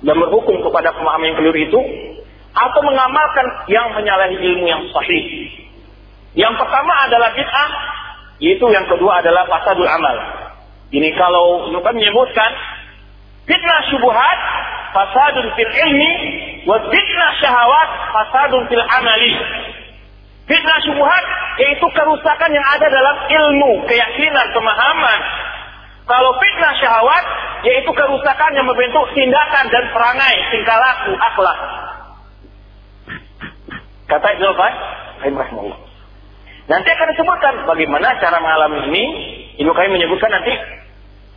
[0.05, 1.82] dan berhukum kepada pemahaman yang keliru itu
[2.53, 5.24] atau mengamalkan yang menyalahi ilmu yang sahih
[6.38, 7.70] yang pertama adalah bid'ah
[8.38, 10.15] yaitu yang kedua adalah fasadul amal
[10.93, 12.51] ini kalau Ibnu menyebutkan
[13.45, 14.38] Fitnah syubuhat
[14.97, 16.12] fasadun fil ilmi
[16.64, 19.32] wa fitnah syahawat fasadun fil amali.
[20.49, 21.24] Fitnah syubuhat
[21.61, 25.20] yaitu kerusakan yang ada dalam ilmu, keyakinan, pemahaman.
[26.05, 27.24] Kalau fitnah syahwat
[27.64, 31.59] yaitu kerusakan yang membentuk tindakan dan perangai, tingkah laku, akhlak.
[34.05, 35.80] Kata Ibnu Qayyim rahimahullah.
[36.64, 39.05] Nanti akan disebutkan bagaimana cara mengalami ini.
[39.61, 40.53] Ibnu Qayyim menyebutkan nanti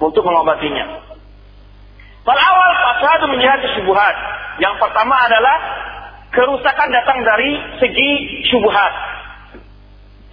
[0.03, 1.16] untuk mengobatinya.
[2.27, 4.15] Pada awal fasad menjadi syubhat.
[4.59, 5.57] Yang pertama adalah
[6.35, 8.93] kerusakan datang dari segi syubhat.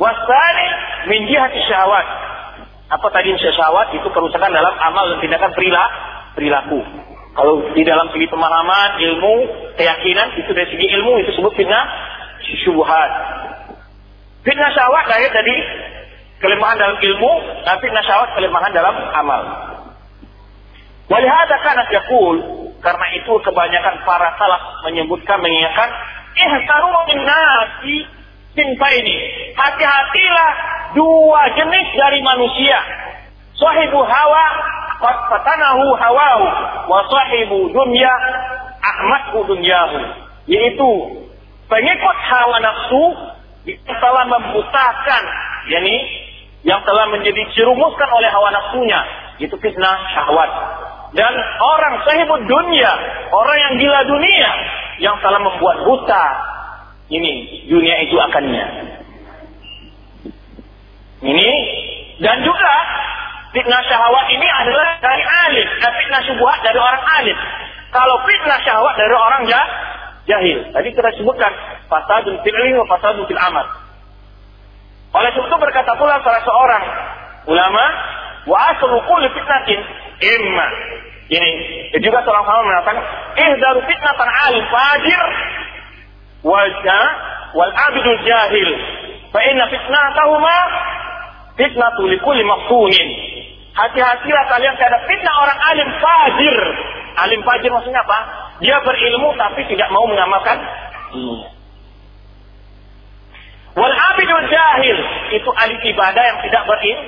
[0.03, 0.69] Wasani
[1.07, 2.07] min jihati syahwat.
[2.91, 3.95] Apa tadi syahwat?
[3.95, 5.55] Itu kerusakan dalam amal dan tindakan
[6.35, 6.83] perilaku.
[7.35, 9.35] Kalau di dalam segi pemahaman, ilmu,
[9.79, 11.87] keyakinan, itu dari segi ilmu, itu sebut fitnah
[12.67, 13.11] syubhat.
[14.43, 15.57] Fitnah syahwat lahir dari
[16.43, 17.33] kelemahan dalam ilmu,
[17.63, 19.43] dan fitnah syahwat kelemahan dalam amal.
[21.05, 22.37] Walihada kanat yakul,
[22.81, 25.91] karena itu kebanyakan para salaf menyebutkan, mengingatkan,
[26.33, 27.97] ihtaru min nasi
[28.57, 29.17] cinta ini.
[29.53, 30.51] Hati-hatilah
[30.97, 32.79] dua jenis dari manusia.
[33.55, 34.45] Sahibu hawa,
[35.05, 36.47] fatanahu hawahu,
[36.89, 38.15] wa sahibu dunya,
[38.81, 39.99] ahmadhu dunyahu.
[40.49, 40.91] Yaitu
[41.69, 43.05] pengikut hawa nafsu
[43.65, 45.23] yang telah membutakan,
[45.69, 45.97] yakni
[46.65, 49.01] yang telah menjadi cirumuskan oleh hawa nafsunya,
[49.41, 50.51] itu fitnah syahwat.
[51.15, 52.93] Dan orang sahibud dunia,
[53.31, 54.51] orang yang gila dunia,
[54.99, 56.27] yang telah membuat buta
[57.11, 58.67] ini dunia itu akannya.
[61.25, 61.51] Ini
[62.19, 62.75] dan juga
[63.55, 67.39] fitnah syahwat ini adalah dari alim, dan fitnah syubhat dari orang alim.
[67.95, 69.67] Kalau fitnah syahwat dari orang jah,
[70.27, 70.59] jahil.
[70.75, 71.53] Tadi kita sebutkan
[71.87, 73.67] fasadun fil ilmi wa fasadun fil amal.
[75.15, 76.85] Oleh sebab itu berkata pula salah seorang
[77.47, 77.85] ulama,
[78.45, 79.81] wa aslu kulli fitnatin
[80.21, 80.69] imma.
[81.25, 81.51] Ini
[82.05, 83.01] juga seorang ulama mengatakan,
[83.33, 85.23] ihdaru fitnatan alim fajir
[86.45, 86.71] wal
[87.57, 88.71] wal abidul jahil.
[89.33, 90.57] Fa inna fitnatahuma
[91.57, 93.09] fitnatu likulli maftunin.
[93.75, 96.57] Hati-hatilah kalian terhadap fitnah orang alim fajir.
[97.15, 98.19] Alim fajir maksudnya apa?
[98.63, 100.61] Dia berilmu tapi tidak mau mengamalkan.
[103.75, 104.99] Wal abidul jahil
[105.35, 106.99] itu ahli ibadah yang tidak berilmu,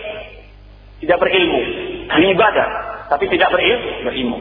[1.02, 1.60] tidak berilmu,
[2.08, 2.68] ahli ibadah
[3.06, 4.38] tapi tidak berilmu, berilmu.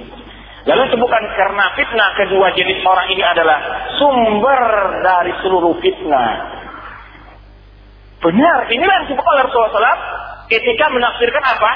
[0.65, 3.57] Lalu itu bukan karena fitnah kedua jenis orang ini adalah
[4.01, 4.61] sumber
[5.05, 6.57] dari seluruh fitnah.
[8.17, 10.01] Benar, inilah yang disebut oleh Rasulullah SAW
[10.49, 11.71] ketika menafsirkan apa?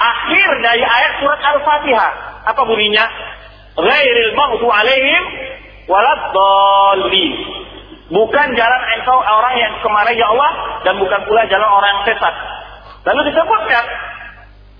[0.00, 2.12] Akhir dari ayat surat Al-Fatihah.
[2.48, 3.04] Apa bunyinya?
[3.76, 5.22] Ghairil maghdu alaihim
[5.92, 7.32] waladdallin.
[8.08, 10.52] Bukan jalan engkau orang yang kemarin ya Allah
[10.88, 12.34] dan bukan pula jalan orang yang sesat.
[13.00, 13.84] Lalu disebutkan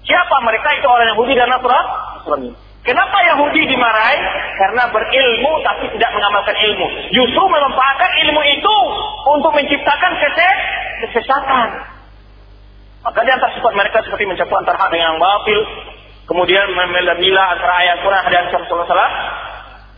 [0.04, 2.50] siapa mereka itu orang Yahudi dan Nasrani.
[2.80, 4.20] Kenapa Yahudi dimarahi?
[4.56, 6.86] Karena berilmu tapi tidak mengamalkan ilmu.
[7.12, 8.76] Justru memanfaatkan ilmu itu
[9.28, 10.12] untuk menciptakan
[11.04, 11.68] kesesatan.
[13.00, 15.60] Maka di antara sifat mereka seperti mencampur antara hak dengan yang batil,
[16.28, 19.12] kemudian memilah antara ayat Quran dan Rasulullah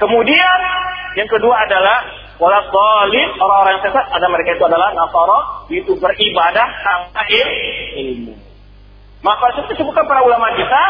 [0.02, 0.58] Kemudian
[1.14, 1.98] yang kedua adalah
[2.42, 5.38] wala zalim orang-orang yang sesat ada mereka itu adalah nasara
[5.70, 8.34] itu beribadah tanpa ilmu.
[9.22, 10.82] Maka itu disebutkan para ulama kita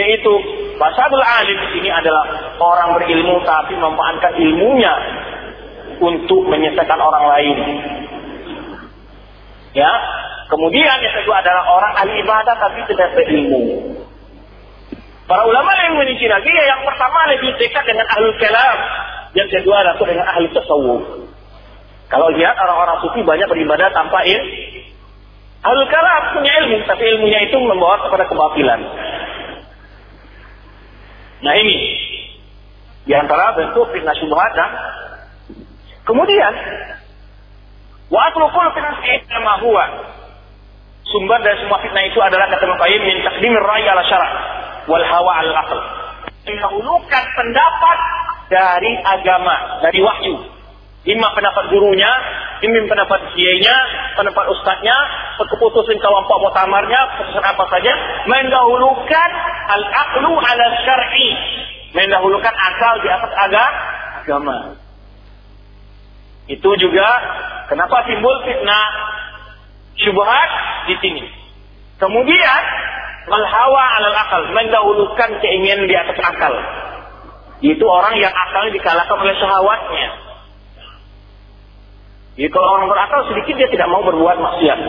[0.00, 0.32] yaitu
[0.80, 4.94] fasadul alim di sini adalah orang berilmu tapi memanfaatkan ilmunya
[6.00, 7.56] untuk menyesatkan orang lain.
[9.76, 9.92] Ya.
[10.46, 13.92] Kemudian yang kedua adalah orang ahli ibadah tapi tidak berilmu.
[15.26, 18.78] Para ulama yang memiliki lagi yang pertama lebih dekat dengan ahli kalam,
[19.36, 21.28] yang kedua adalah dengan ahli tasawuf.
[22.08, 24.56] Kalau lihat orang-orang sufi banyak beribadah tanpa ilmu.
[25.60, 28.80] Ahli kalam punya ilmu, tapi ilmunya itu membawa kepada kebatilan.
[31.44, 31.76] Nah ini
[33.04, 34.70] di antara bentuk fitnah syubhat dan
[36.08, 36.52] kemudian
[38.08, 39.60] wa aslu kulli fitnah ma
[41.12, 44.32] sumber dari semua fitnah itu adalah kata Muqayyim min taqdimir ra'yi ala syara'
[44.88, 45.78] wal hawa al aql.
[46.46, 47.98] Mendahulukan pendapat
[48.46, 50.36] dari agama, dari wahyu.
[51.06, 52.10] Imam pendapat gurunya,
[52.66, 53.76] imam pendapat kiainya,
[54.18, 54.96] pendapat ustadznya,
[55.38, 57.92] keputusan kelompok mutamarnya, keputusan apa saja,
[58.26, 59.30] mendahulukan
[59.70, 61.30] al-aqlu ala syar'i.
[61.94, 64.58] Mendahulukan akal di atas agama.
[66.50, 67.08] Itu juga
[67.70, 68.86] kenapa timbul fitnah
[69.96, 70.50] syubhat
[70.90, 71.24] di sini.
[71.96, 72.62] Kemudian
[73.26, 76.54] Malhawa alal akal, mendahulukan keinginan di atas akal.
[77.64, 80.08] Itu orang yang akalnya dikalahkan oleh syahwatnya.
[82.36, 84.80] Jadi kalau orang berakal sedikit dia tidak mau berbuat maksiat.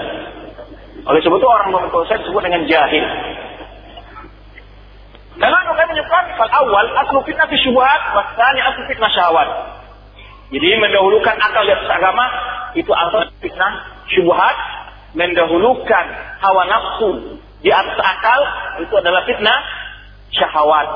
[1.08, 3.06] Oleh sebab itu orang berdosa disebut dengan jahil.
[5.38, 9.50] Lalu mereka menyebutkan fal awal aslu fitnah fi syubhat, wasani aslu fitnah syahwat.
[10.52, 12.26] Jadi mendahulukan akal di atas agama
[12.76, 13.72] itu asal fitnah
[14.12, 14.58] syubhat,
[15.16, 16.06] mendahulukan
[16.44, 18.40] hawa nafsu di atas akal
[18.84, 19.60] itu adalah fitnah
[20.36, 20.88] syahwat,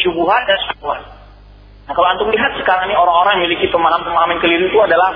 [0.00, 1.19] syubhat dan syahwat.
[1.90, 5.10] Nah, kalau antum lihat sekarang ini orang-orang yang memiliki pemahaman-pemahaman keliru itu adalah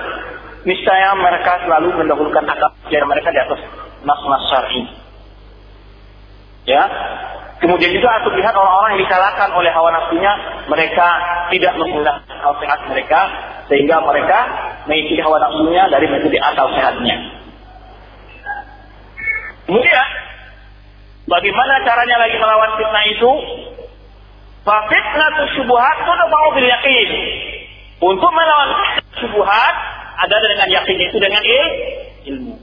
[0.66, 3.61] niscaya mereka selalu mendahulukan akal pikiran mereka di atas
[4.03, 4.83] nas-nas syar'i.
[6.66, 6.83] Ya.
[7.62, 10.33] Kemudian juga aku lihat orang-orang yang disalahkan oleh hawa nafsunya,
[10.66, 11.07] mereka
[11.55, 13.20] tidak menggunakan akal sehat mereka,
[13.70, 14.39] sehingga mereka
[14.91, 17.16] mengikuti hawa nafsunya dari metode akal sehatnya.
[19.70, 20.09] Kemudian,
[21.31, 23.31] bagaimana caranya lagi melawan fitnah itu?
[24.65, 27.09] Fitnah syubuhat mau bil yakin.
[28.01, 28.71] Untuk melawan
[29.21, 29.75] syubuhat
[30.25, 31.43] ada dengan yakin itu dengan
[32.25, 32.57] ilmu.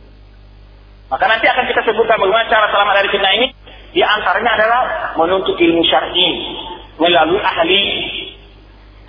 [1.14, 3.48] Maka nanti akan kita sebutkan bagaimana cara selamat dari fitnah ini.
[3.92, 4.82] Di antaranya adalah
[5.20, 6.30] menuntut ilmu syar'i
[6.96, 7.84] melalui ahli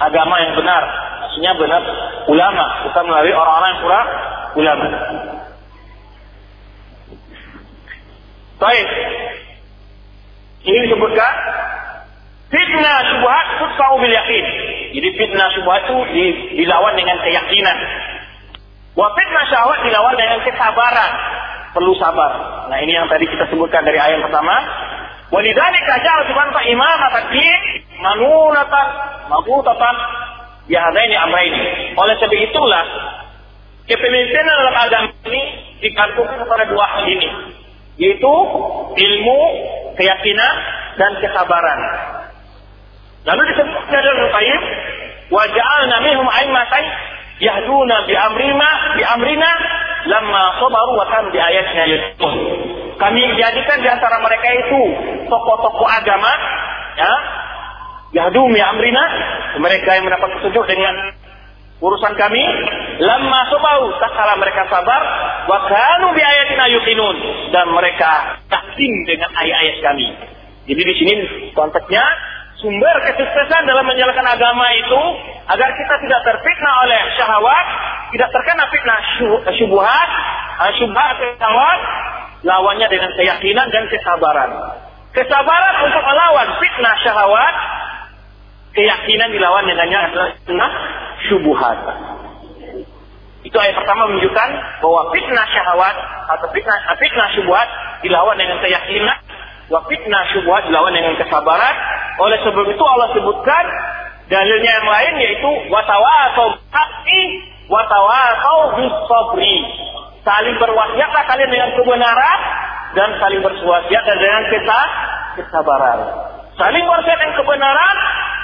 [0.03, 0.83] agama yang benar.
[1.23, 1.83] Maksudnya benar
[2.27, 4.09] ulama, bukan melalui orang-orang yang kurang
[4.59, 4.87] ulama.
[8.59, 8.89] Baik.
[10.63, 11.35] Ini disebutkan
[12.73, 14.45] Fitnah syubhat tudfa'u bil yakin.
[14.97, 15.97] Jadi fitnah syubhat itu
[16.57, 17.77] dilawan dengan keyakinan.
[18.97, 21.13] Wa fitnah syahwat dilawan dengan kesabaran.
[21.77, 22.33] Perlu sabar.
[22.73, 24.57] Nah ini yang tadi kita sebutkan dari ayat pertama.
[25.33, 27.61] Walidzalika ja'al subhanahu wa imamatan din
[28.01, 28.87] manunatan
[29.29, 29.97] mabutatan
[30.73, 31.93] ya ini amra ini.
[31.93, 32.85] Oleh sebab itulah
[33.85, 35.43] kepemimpinan dalam agama ini
[35.85, 37.29] dikantungkan kepada dua hal ini,
[38.01, 38.35] yaitu
[38.97, 39.41] ilmu,
[40.01, 40.55] keyakinan,
[40.97, 41.81] dan kesabaran.
[43.23, 44.63] Lalu disebutkan dalam Qayyim,
[45.31, 46.85] wa ja'alna minhum a'immatan
[47.39, 48.69] yahduna bi amrina
[48.99, 49.51] bi amrina
[50.11, 51.85] lamma sabaru wa kanu bi ayatina.
[52.99, 54.81] Kami jadikan di antara mereka itu
[55.27, 56.33] tokoh-tokoh agama
[56.99, 57.13] ya
[58.13, 59.05] yahdu amrina
[59.59, 60.95] mereka yang mendapat petunjuk dengan
[61.83, 62.43] urusan kami
[63.03, 65.03] lamma sabaru tatkala mereka sabar
[65.47, 67.17] wa kanu bi ayatina yuqinun
[67.51, 70.09] dan mereka yakin dengan ayat-ayat kami.
[70.63, 71.15] Jadi di sini
[71.59, 72.05] konteksnya
[72.63, 75.03] sumber kesuksesan dalam menjalankan agama itu
[75.51, 77.67] agar kita tidak terfitnah oleh syahwat,
[78.15, 78.99] tidak terkena fitnah
[79.59, 80.11] syubhat,
[80.63, 81.81] eh, syubhat syahwat,
[82.47, 84.51] lawannya dengan keyakinan dan kesabaran.
[85.13, 87.55] Kesabaran untuk melawan fitnah syahwat,
[88.73, 90.73] keyakinan dilawan dengannya adalah fitnah
[91.29, 91.79] syubhat.
[93.43, 94.49] Itu ayat pertama menunjukkan
[94.79, 95.97] bahwa fitnah syahwat
[96.39, 97.69] atau fitnah, fitnah syubhat
[98.07, 99.19] dilawan dengan keyakinan
[99.73, 101.75] Wa fitnah syubhat dilawan dengan kesabaran.
[102.21, 103.65] Oleh sebab itu Allah sebutkan
[104.29, 107.25] dalilnya yang lain yaitu watawasau haqqi
[107.73, 109.57] watawasau bisabri.
[110.23, 112.39] Saling berwasiatlah kalian dengan kebenaran
[112.93, 114.81] dan saling berwasiat dengan kita
[115.41, 115.99] kesabaran.
[116.61, 117.97] Saling berwasiat dengan kebenaran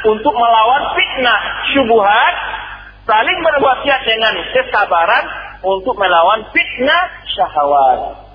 [0.09, 1.41] untuk melawan fitnah
[1.77, 2.35] syubhat,
[3.05, 5.25] saling berwasiat dengan kesabaran
[5.61, 7.05] untuk melawan fitnah
[7.37, 8.28] syahwat.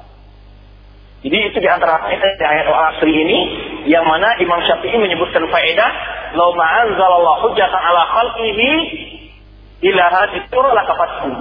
[1.23, 3.39] Jadi itu di antara ayat al-asri ini
[3.87, 5.89] yang mana Imam Syafi'i menyebutkan faedah
[6.35, 8.71] "Lau ma'anzalallahu hujjatan ala khalqihi
[9.87, 11.31] ila haditur lakafatu."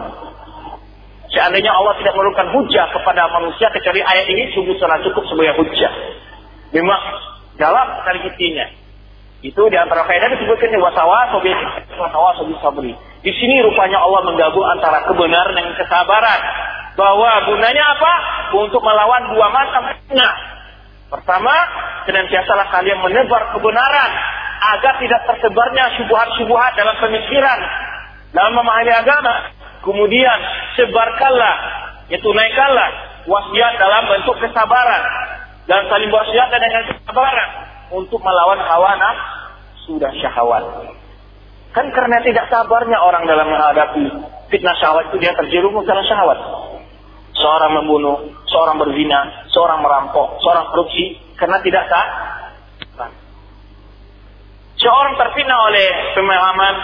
[1.35, 5.93] Seandainya Allah tidak menurunkan hujah kepada manusia kecuali ayat ini sungguh sangat cukup sebagai hujah.
[6.71, 7.03] Memang
[7.59, 8.67] dalam sekali intinya.
[9.43, 11.51] Itu di antara faedah disebutkan wasawa sobi
[11.99, 12.95] wasawa sobi sabri.
[13.27, 16.41] Di sini rupanya Allah menggabung antara kebenaran dan kesabaran
[16.97, 18.15] bahwa gunanya apa?
[18.53, 20.35] Untuk melawan dua macam fitnah.
[21.09, 21.55] Pertama,
[22.09, 24.11] senantiasalah kalian menebar kebenaran
[24.77, 27.61] agar tidak tersebarnya syubhat-syubhat dalam pemikiran,
[28.33, 29.35] dalam memahami agama.
[29.83, 30.39] Kemudian
[30.79, 31.57] sebarkanlah,
[32.09, 32.91] ya tunaikanlah
[33.29, 35.03] wasiat dalam bentuk kesabaran
[35.67, 37.49] dan saling wasiat dengan kesabaran
[37.93, 40.65] untuk melawan hawa nafsu dan syahwat.
[41.73, 44.05] Kan karena tidak sabarnya orang dalam menghadapi
[44.53, 46.39] fitnah syahwat itu dia terjerumus dalam syahwat
[47.43, 52.09] seorang membunuh, seorang berzina, seorang merampok, seorang korupsi karena tidak sah.
[54.79, 56.75] Seorang terpina oleh pemahaman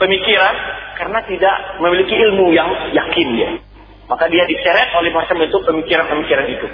[0.00, 0.54] pemikiran
[0.96, 3.50] karena tidak memiliki ilmu yang yakin dia.
[4.08, 6.66] Maka dia diseret oleh macam itu pemikiran-pemikiran itu.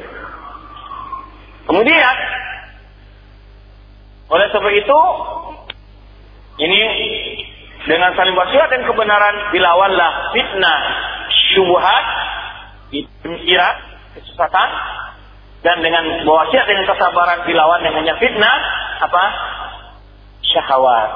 [1.67, 2.15] Kemudian
[4.27, 5.01] oleh sebab itu
[6.57, 6.81] ini
[7.87, 10.81] dengan saling wasiat dan kebenaran dilawanlah fitnah
[11.55, 12.07] syubhat
[13.21, 13.75] pemikiran,
[14.17, 14.69] kesesatan,
[15.67, 18.57] dan dengan wasiat dengan kesabaran dilawan dengannya fitnah,
[19.03, 19.25] apa?
[20.47, 21.11] Syahwat.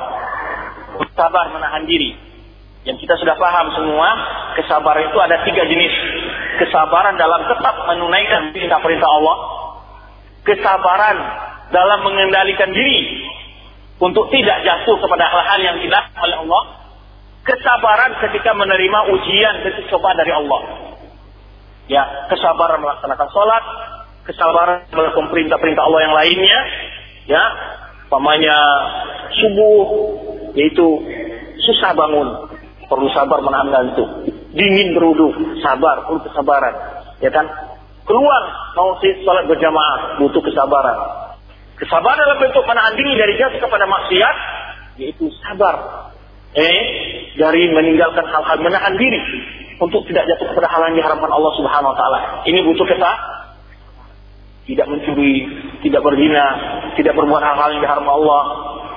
[1.15, 2.16] Sabar menahan diri.
[2.82, 4.09] Yang kita sudah paham semua,
[4.59, 5.94] kesabaran itu ada tiga jenis.
[6.65, 9.36] Kesabaran dalam tetap menunaikan perintah-perintah Allah.
[10.43, 11.16] Kesabaran
[11.70, 13.23] dalam mengendalikan diri
[14.01, 16.62] untuk tidak jatuh kepada hal-hal yang tidak oleh Allah.
[17.47, 20.90] Kesabaran ketika menerima ujian dan coba dari Allah
[21.91, 23.65] ya kesabaran melaksanakan sholat,
[24.23, 26.59] kesabaran melakukan perintah-perintah Allah yang lainnya,
[27.27, 27.43] ya,
[28.07, 28.59] pamannya
[29.35, 29.85] subuh,
[30.55, 30.87] yaitu
[31.67, 32.47] susah bangun,
[32.87, 34.31] perlu sabar menahan ngantuk.
[34.55, 36.75] Dingin berwudu, sabar, perlu kesabaran.
[37.19, 37.47] Ya kan?
[38.07, 38.43] Keluar
[38.75, 40.99] mau sholat berjamaah, butuh kesabaran.
[41.79, 44.37] Kesabaran dalam bentuk menahan diri dari jatuh kepada maksiat,
[44.99, 46.11] yaitu sabar.
[46.51, 46.83] Eh,
[47.39, 49.23] dari meninggalkan hal-hal menahan diri
[49.81, 52.19] untuk tidak jatuh kepada hal yang diharamkan Allah Subhanahu wa taala.
[52.44, 53.11] Ini butuh kita
[54.69, 55.48] tidak mencuri,
[55.82, 56.47] tidak berzina,
[56.94, 58.43] tidak berbuat hal-hal yang diharamkan Allah,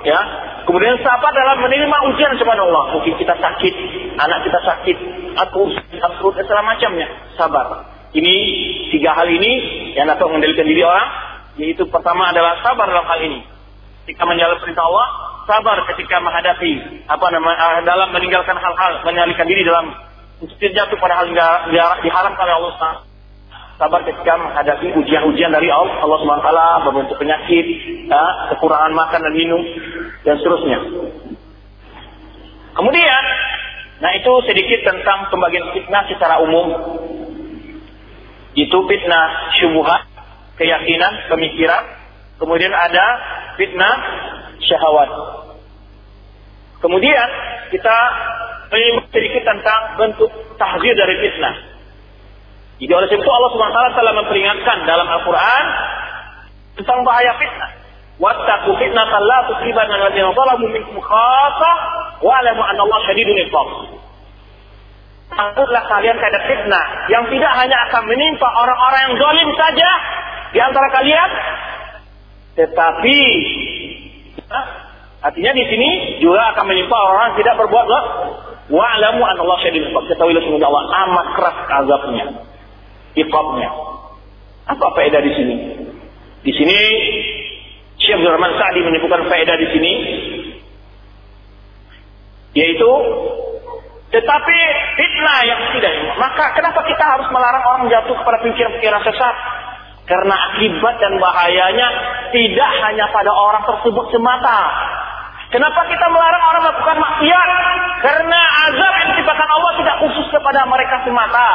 [0.04, 0.20] ya.
[0.64, 2.84] Kemudian sabar dalam menerima ujian Allah.
[2.96, 3.74] Mungkin kita sakit,
[4.16, 4.96] anak kita sakit,
[5.36, 7.08] atau atau segala macamnya.
[7.36, 7.90] Sabar.
[8.14, 8.34] Ini
[8.94, 9.52] tiga hal ini
[9.98, 11.08] yang dapat mengendalikan diri orang,
[11.58, 13.42] yaitu pertama adalah sabar dalam hal ini.
[14.06, 15.08] Ketika menjalankan perintah Allah,
[15.48, 16.72] sabar ketika menghadapi
[17.08, 19.92] apa nama uh, dalam meninggalkan hal-hal, menyalihkan diri dalam
[20.42, 23.04] untuk tidak jatuh pada hal yang diharamkan oleh Allah
[23.74, 26.50] sabar ketika menghadapi ujian-ujian dari Allah, Allah SWT
[26.86, 27.66] berbentuk penyakit,
[28.06, 29.62] ya, kekurangan makan dan minum,
[30.22, 30.78] dan seterusnya.
[32.74, 33.22] Kemudian,
[33.98, 36.66] nah itu sedikit tentang pembagian fitnah secara umum.
[38.54, 40.06] Itu fitnah syubuhat,
[40.58, 41.82] keyakinan, pemikiran.
[42.38, 43.06] Kemudian ada
[43.58, 43.94] fitnah
[44.62, 45.10] syahwat.
[46.84, 47.28] Kemudian
[47.72, 47.96] kita
[49.08, 50.28] sedikit tentang bentuk
[50.60, 51.56] tahzir dari fitnah.
[52.76, 55.64] Jadi oleh sebab itu Allah Subhanahu wa taala memperingatkan dalam Al-Qur'an
[56.76, 57.70] tentang bahaya fitnah.
[58.20, 61.76] Wattaqu fitnatan la tusibanna alladziina zalamu minkum khassah
[62.20, 63.68] wa alamu anna Allah syadidul iqab.
[65.32, 69.90] Takutlah kalian terhadap fitnah yang tidak hanya akan menimpa orang-orang yang zalim saja
[70.52, 71.30] di antara kalian,
[72.60, 73.18] tetapi
[75.24, 75.90] artinya di sini
[76.20, 78.10] juga akan menimpa orang-orang tidak berbuat dosa.
[78.74, 80.04] Alamu anna Allah syadidul iqab.
[80.08, 82.26] Ketahuilah sungguh Allah amat keras azabnya
[83.16, 83.70] iqabnya.
[84.64, 85.56] Apa faedah di sini?
[86.44, 86.78] Di sini
[88.00, 89.92] Syekh Abdul Rahman Sa'di menyebutkan faedah di sini
[92.54, 92.92] yaitu
[94.14, 94.58] tetapi
[94.94, 99.36] fitnah yang tidak maka kenapa kita harus melarang orang jatuh kepada pikiran-pikiran sesat
[100.06, 101.88] karena akibat dan bahayanya
[102.30, 104.60] tidak hanya pada orang tersebut semata
[105.54, 107.48] kenapa kita melarang orang melakukan maksiat?
[108.02, 111.50] Karena azab yang diciptakan Allah tidak khusus kepada mereka semata.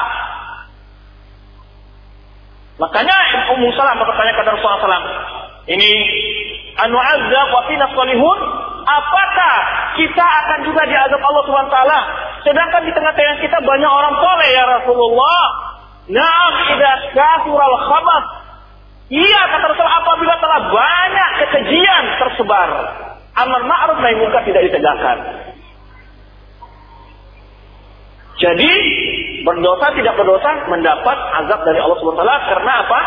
[2.79, 3.17] Makanya
[3.59, 5.11] Ummu Salam bertanya kepada Rasulullah SAW,
[5.67, 5.91] ini
[6.79, 8.39] anu azab wa fina salihun,
[8.87, 9.55] apakah
[9.99, 11.99] kita akan juga diazab Allah taala?
[12.47, 15.43] Sedangkan di tengah-tengah kita banyak orang soleh ya Rasulullah.
[16.09, 18.27] Naam idza kasural khabath.
[19.11, 22.69] Iya kata Rasulullah apabila telah banyak kekejian tersebar,
[23.45, 25.17] amar ma'ruf nahi munkar tidak ditegakkan.
[28.39, 28.71] Jadi
[29.43, 32.99] berdosa tidak berdosa mendapat azab dari Allah Subhanahu wa karena apa?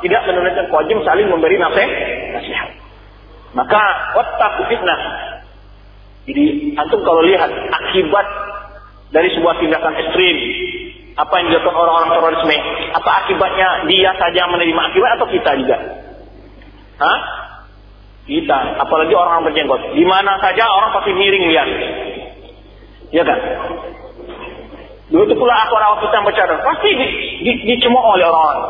[0.00, 2.70] Tidak menunaikan kewajiban saling memberi nasihat.
[3.52, 3.82] Maka
[4.16, 5.00] wattaqu fitnah.
[6.28, 8.26] Jadi antum kalau lihat akibat
[9.12, 10.36] dari sebuah tindakan ekstrim,
[11.16, 12.56] apa yang dilakukan orang-orang terorisme,
[12.92, 15.78] apa akibatnya dia saja menerima akibat atau kita juga?
[17.00, 17.18] Hah?
[18.28, 19.96] Kita, apalagi orang-orang berjenggot.
[19.96, 21.68] Di mana saja orang pasti miring lihat.
[23.08, 23.38] Ya kan?
[25.08, 26.60] Dulu itu pula aku rawat kita bercadar.
[26.60, 27.06] Pasti di,
[27.40, 28.64] di, dicemooh oleh orang-orang.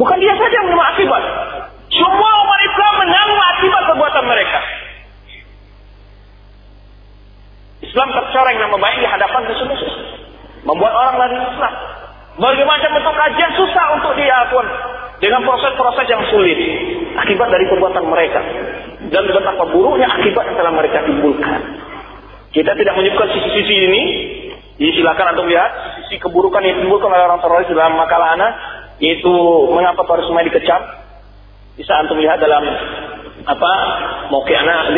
[0.00, 1.22] Bukan dia saja yang menerima akibat.
[1.92, 4.60] Semua umat Islam menanggung akibat perbuatan mereka.
[7.84, 9.92] Islam tercoreng nama baik di hadapan musuh-musuh.
[10.64, 11.74] Membuat orang lari Islam.
[12.40, 14.64] Berbagai macam bentuk kajian susah untuk dia pun.
[15.20, 16.58] Dengan proses-proses yang sulit.
[17.12, 18.40] Akibat dari perbuatan mereka.
[19.12, 21.60] Dan betapa buruknya akibat yang telah mereka timbulkan.
[22.50, 24.04] Kita tidak menyebutkan sisi-sisi ini.
[24.80, 25.70] Jadi silakan untuk lihat
[26.08, 28.52] sisi keburukan yang ditimbulkan oleh orang teroris dalam makalah anak
[28.96, 29.32] yaitu
[29.68, 30.80] mengapa terorisme dikecam.
[31.76, 32.64] Bisa antum lihat dalam
[33.44, 33.72] apa
[34.32, 34.88] mokiana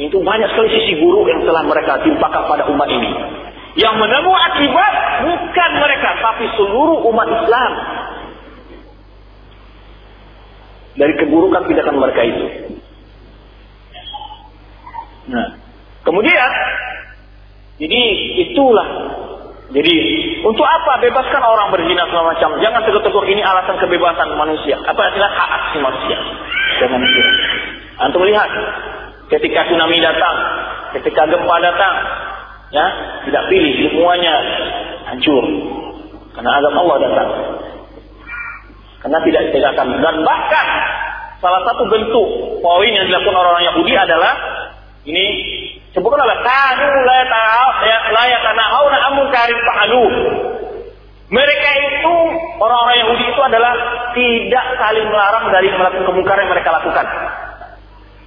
[0.00, 3.10] itu banyak sekali sisi buruk yang telah mereka timpakan pada umat ini.
[3.76, 4.92] Yang menemu akibat
[5.28, 7.72] bukan mereka tapi seluruh umat Islam
[11.00, 12.46] dari keburukan tindakan mereka itu.
[15.30, 15.60] Nah,
[16.00, 16.50] Kemudian,
[17.76, 18.00] jadi
[18.48, 18.88] itulah.
[19.70, 19.94] Jadi
[20.42, 22.58] untuk apa bebaskan orang berzina segala macam?
[22.58, 24.74] Jangan tegur-tegur ini alasan kebebasan manusia.
[24.82, 26.18] Apa artinya hak asasi manusia?
[26.82, 27.20] Jangan itu.
[28.02, 28.50] Antum lihat,
[29.30, 30.36] ketika tsunami datang,
[30.98, 31.94] ketika gempa datang,
[32.74, 32.86] ya
[33.30, 34.34] tidak pilih semuanya
[35.06, 35.44] hancur
[36.34, 37.30] karena azab Allah datang.
[39.00, 40.66] Karena tidak ditegakkan dan bahkan
[41.40, 42.28] salah satu bentuk
[42.60, 44.32] poin yang dilakukan orang-orang Yahudi adalah
[45.08, 45.26] ini
[45.90, 46.86] Sebutkan oleh kanu
[48.14, 50.04] la yatanahawna amun karim fa'alu.
[51.30, 52.14] Mereka itu
[52.62, 53.72] orang-orang Yahudi itu adalah
[54.14, 57.06] tidak saling melarang dari melakukan kemungkaran yang mereka lakukan.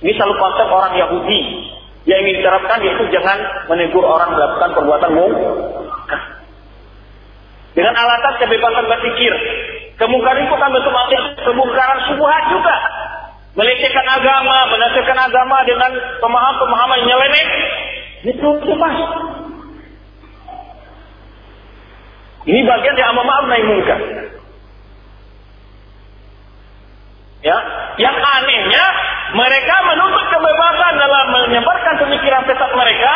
[0.04, 1.40] Ini selalu konsep orang Yahudi
[2.04, 3.40] yang ingin diterapkan yaitu jangan
[3.72, 6.22] menegur orang melakukan perbuatan mungkar.
[7.72, 9.34] Dengan alasan kebebasan berpikir.
[9.94, 10.94] Kemungkaran itu kan bentuk
[11.46, 12.76] kemungkaran subuhat juga.
[13.54, 17.48] Melecehkan agama, menafsirkan agama dengan pemahaman-pemahaman yang nyeleneh.
[18.34, 18.96] Itu lepas.
[22.44, 24.00] Ini bagian dari amal ma'ruf munkar.
[27.44, 27.58] Ya,
[28.00, 28.86] yang anehnya
[29.36, 33.12] mereka menuntut kebebasan dalam menyebarkan pemikiran sesat mereka,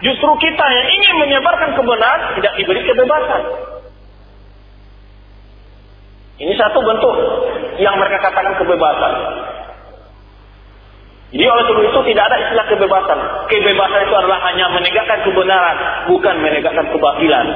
[0.00, 3.67] justru kita yang ingin menyebarkan kebenaran tidak diberi kebebasan.
[6.38, 7.14] Ini satu bentuk
[7.82, 9.12] yang mereka katakan kebebasan.
[11.28, 13.18] Jadi oleh sebab itu tidak ada istilah kebebasan.
[13.52, 15.76] Kebebasan itu adalah hanya menegakkan kebenaran,
[16.08, 17.46] bukan menegakkan kebatilan.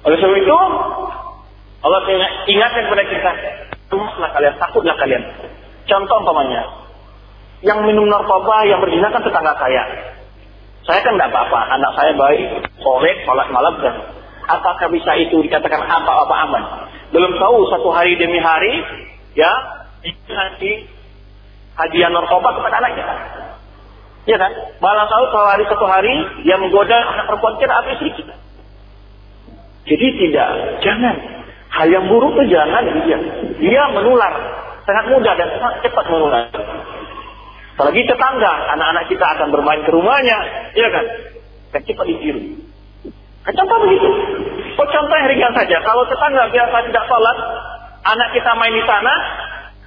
[0.00, 0.58] Oleh sebab itu,
[1.80, 2.00] Allah
[2.46, 3.30] ingatkan kepada kita,
[3.90, 5.22] Tumaslah kalian, takutlah kalian.
[5.90, 6.62] Contoh umpamanya,
[7.66, 9.82] yang minum narkoba, yang berzina kan tetangga saya.
[10.86, 13.94] Saya kan tidak apa-apa, anak saya baik, soleh, sholat malam dan
[14.58, 16.62] apakah bisa itu dikatakan apa-apa aman?
[17.14, 18.82] Belum tahu satu hari demi hari,
[19.34, 19.50] ya,
[20.30, 20.86] nanti
[21.78, 23.14] hadiah narkoba kepada anak kita.
[24.28, 24.52] Ya kan?
[24.78, 26.14] Malah tahu satu hari satu hari
[26.44, 28.34] dia menggoda anak perempuan kita atau istri kita.
[29.88, 30.48] Jadi tidak,
[30.84, 31.16] jangan.
[31.70, 33.18] Hal yang buruk itu jangan dia.
[33.62, 34.32] Dia menular,
[34.84, 36.46] sangat mudah dan sangat cepat menular.
[37.78, 40.38] Apalagi tetangga, anak-anak kita akan bermain ke rumahnya,
[40.76, 41.04] ya kan?
[41.72, 42.69] Dan cepat ditiru.
[43.40, 44.08] Contoh begitu.
[44.76, 45.76] Oh, contoh yang ringan saja.
[45.80, 47.36] Kalau tetangga biasa tidak sholat,
[48.04, 49.14] anak kita main di sana,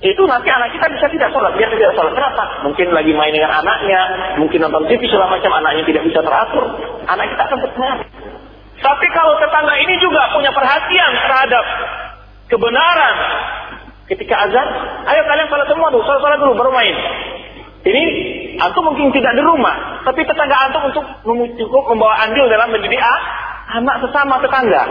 [0.04, 1.54] itu nanti anak kita bisa tidak sholat.
[1.58, 2.12] Dia tidak sholat.
[2.18, 2.44] Kenapa?
[2.66, 4.02] Mungkin lagi main dengan anaknya,
[4.42, 6.66] mungkin nonton TV segala macam, anaknya tidak bisa teratur.
[7.06, 8.08] Anak kita akan berpengaruh.
[8.84, 11.66] Tapi kalau tetangga ini juga punya perhatian terhadap
[12.52, 13.16] kebenaran
[14.12, 14.68] ketika azan,
[15.08, 16.96] ayo kalian sholat semua dulu, sholat dulu baru main.
[17.84, 18.04] Ini
[18.64, 21.04] antum mungkin tidak di rumah, tapi tetangga antum untuk
[21.60, 23.22] cukup membawa andil dalam menjadi ah,
[23.76, 24.84] anak sesama tetangga.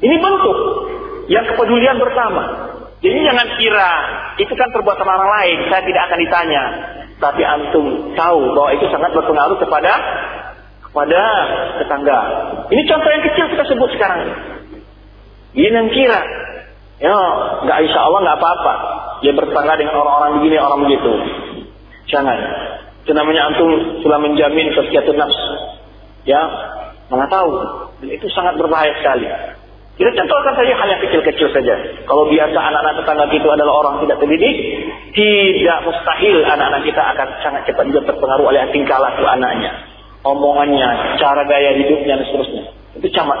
[0.00, 0.58] Ini bentuk
[1.28, 2.72] yang kepedulian bersama.
[2.98, 3.90] Jadi jangan kira
[4.40, 6.62] itu kan perbuatan orang lain, saya tidak akan ditanya.
[7.18, 7.86] Tapi antum
[8.16, 9.92] tahu bahwa itu sangat berpengaruh kepada
[10.88, 11.22] pada
[11.82, 12.20] tetangga.
[12.72, 14.20] Ini contoh yang kecil kita sebut sekarang.
[15.52, 16.22] Ini yang kira.
[16.98, 17.14] Ya,
[17.62, 18.74] nggak insya Allah nggak apa-apa.
[19.22, 21.12] Dia bertetangga dengan orang-orang begini, orang begitu.
[22.08, 22.38] Jangan.
[23.04, 25.38] Itu namanya antum sudah menjamin kesekiatan nafs.
[26.28, 26.40] Ya,
[27.08, 27.52] mana tahu.
[28.04, 29.24] Dan itu sangat berbahaya sekali.
[29.98, 31.74] Kita contohkan saja hal yang kecil-kecil saja.
[32.06, 34.54] Kalau biasa anak-anak tetangga kita adalah orang tidak terdidik,
[35.10, 41.42] tidak mustahil anak-anak kita akan sangat cepat juga terpengaruh oleh tingkah laku anaknya omongannya, cara
[41.46, 42.64] gaya hidupnya dan seterusnya.
[42.98, 43.40] Itu cepat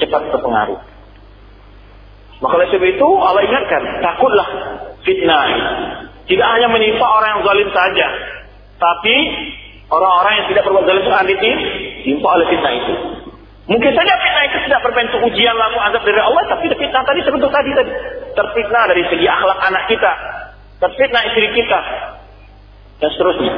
[0.00, 0.80] cepat terpengaruh.
[2.40, 4.48] Maka oleh sebab itu Allah ingatkan, takutlah
[5.04, 5.48] fitnah.
[6.30, 8.06] Tidak hanya menimpa orang yang zalim saja,
[8.78, 9.16] tapi
[9.90, 11.46] orang-orang yang tidak berbuat zalim itu
[12.06, 12.94] ditimpa oleh fitnah itu.
[13.66, 17.46] Mungkin saja fitnah itu tidak berbentuk ujian lalu azab dari Allah, tapi fitnah tadi seperti
[17.50, 17.92] tadi tadi
[18.38, 20.12] terfitnah dari segi akhlak anak kita,
[20.78, 21.80] terfitnah istri kita,
[23.02, 23.54] dan seterusnya.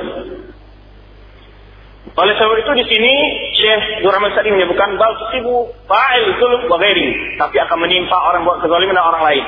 [2.12, 3.12] Oleh sebab itu di sini
[3.56, 8.60] Syekh Durrahman Sa'di menyebutkan bal tusibu fa'il zulm wa ghairi, tapi akan menimpa orang buat
[8.60, 9.44] kezaliman dan orang lain.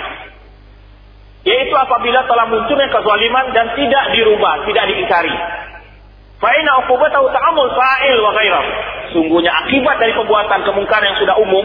[1.44, 5.34] Yaitu apabila telah munculnya kezaliman dan tidak dirubah, tidak diingkari.
[6.40, 8.64] Fa'ina uqubatahu ta'amul fa'il wa ghairah.
[9.12, 11.64] Sungguhnya akibat dari perbuatan kemungkaran yang sudah umum,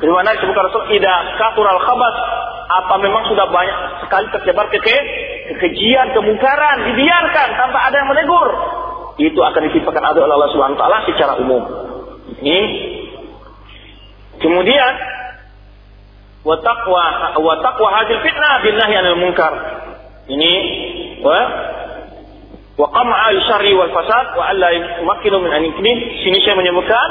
[0.00, 2.16] bagaimana disebutkan Rasul tidak katural khabas,
[2.70, 3.78] apa memang sudah banyak
[4.08, 4.80] sekali tersebar ke
[5.52, 8.48] kekejian, kemungkaran, dibiarkan tanpa ada yang menegur
[9.20, 11.60] itu akan ditimpakan oleh Allah Subhanahu taala secara umum.
[12.40, 12.60] Ini
[14.40, 14.92] kemudian
[16.40, 17.04] wa taqwa
[17.36, 19.52] wa taqwa hadil fitnah bin nahyi anil munkar.
[20.30, 20.52] Ini
[21.20, 21.38] wa
[22.80, 25.64] wa qam'a syarri wal fasad wa alla yumakkinu min an
[26.24, 27.08] Sini saya menyebutkan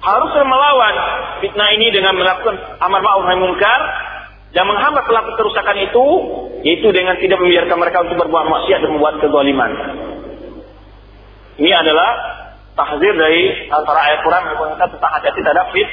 [0.00, 0.94] harus melawan
[1.44, 3.80] fitnah ini dengan melakukan amar ma'ruf nahi munkar
[4.50, 6.06] dan menghambat pelaku kerusakan itu
[6.66, 9.72] yaitu dengan tidak membiarkan mereka untuk berbuat maksiat dan membuat kezaliman.
[11.60, 12.10] Ini adalah
[12.74, 15.88] tahzir dari antara ayat Quran yang kita tentang hati-hati terhadap fit,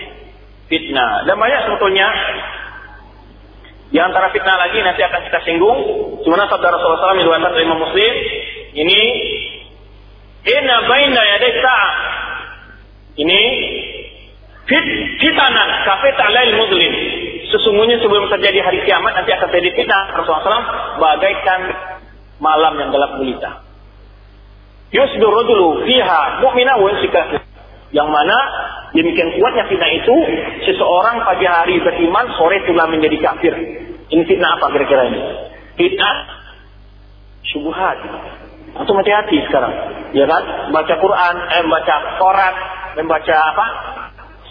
[0.72, 1.28] fitnah.
[1.28, 2.08] Dan banyak sebetulnya
[3.88, 5.80] di antara fitnah lagi nanti akan kita singgung.
[6.23, 8.14] Sebenarnya sabda Rasulullah SAW diriwayatkan oleh Imam Muslim
[8.76, 8.99] ini
[10.47, 11.91] Inna baina yaday sa'ah.
[13.18, 13.41] Ini
[14.68, 14.88] fit
[15.19, 16.93] fitanan kafe ta'lail mudlim.
[17.47, 20.68] Sesungguhnya sebelum terjadi hari kiamat nanti akan terjadi fitnah Rasulullah SAW
[20.99, 21.61] bagaikan
[22.43, 23.51] malam yang gelap gulita.
[24.91, 26.91] Yusdur rajulu fiha mu'mina wa
[27.95, 28.38] Yang mana
[28.91, 30.15] demikian kuatnya fitnah itu
[30.68, 33.53] seseorang pagi hari beriman sore telah menjadi kafir.
[34.07, 35.22] Ini fitnah apa kira-kira ini?
[35.77, 36.15] fitnah
[37.45, 37.97] syubhat.
[38.77, 39.73] Atau hati-hati sekarang,
[40.14, 40.69] ya kan?
[40.69, 41.95] Baca Quran, eh baca
[42.97, 43.65] membaca apa?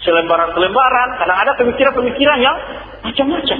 [0.03, 2.57] Selembaran-selembaran, kadang ada pemikiran-pemikiran yang
[3.07, 3.59] macam-macam.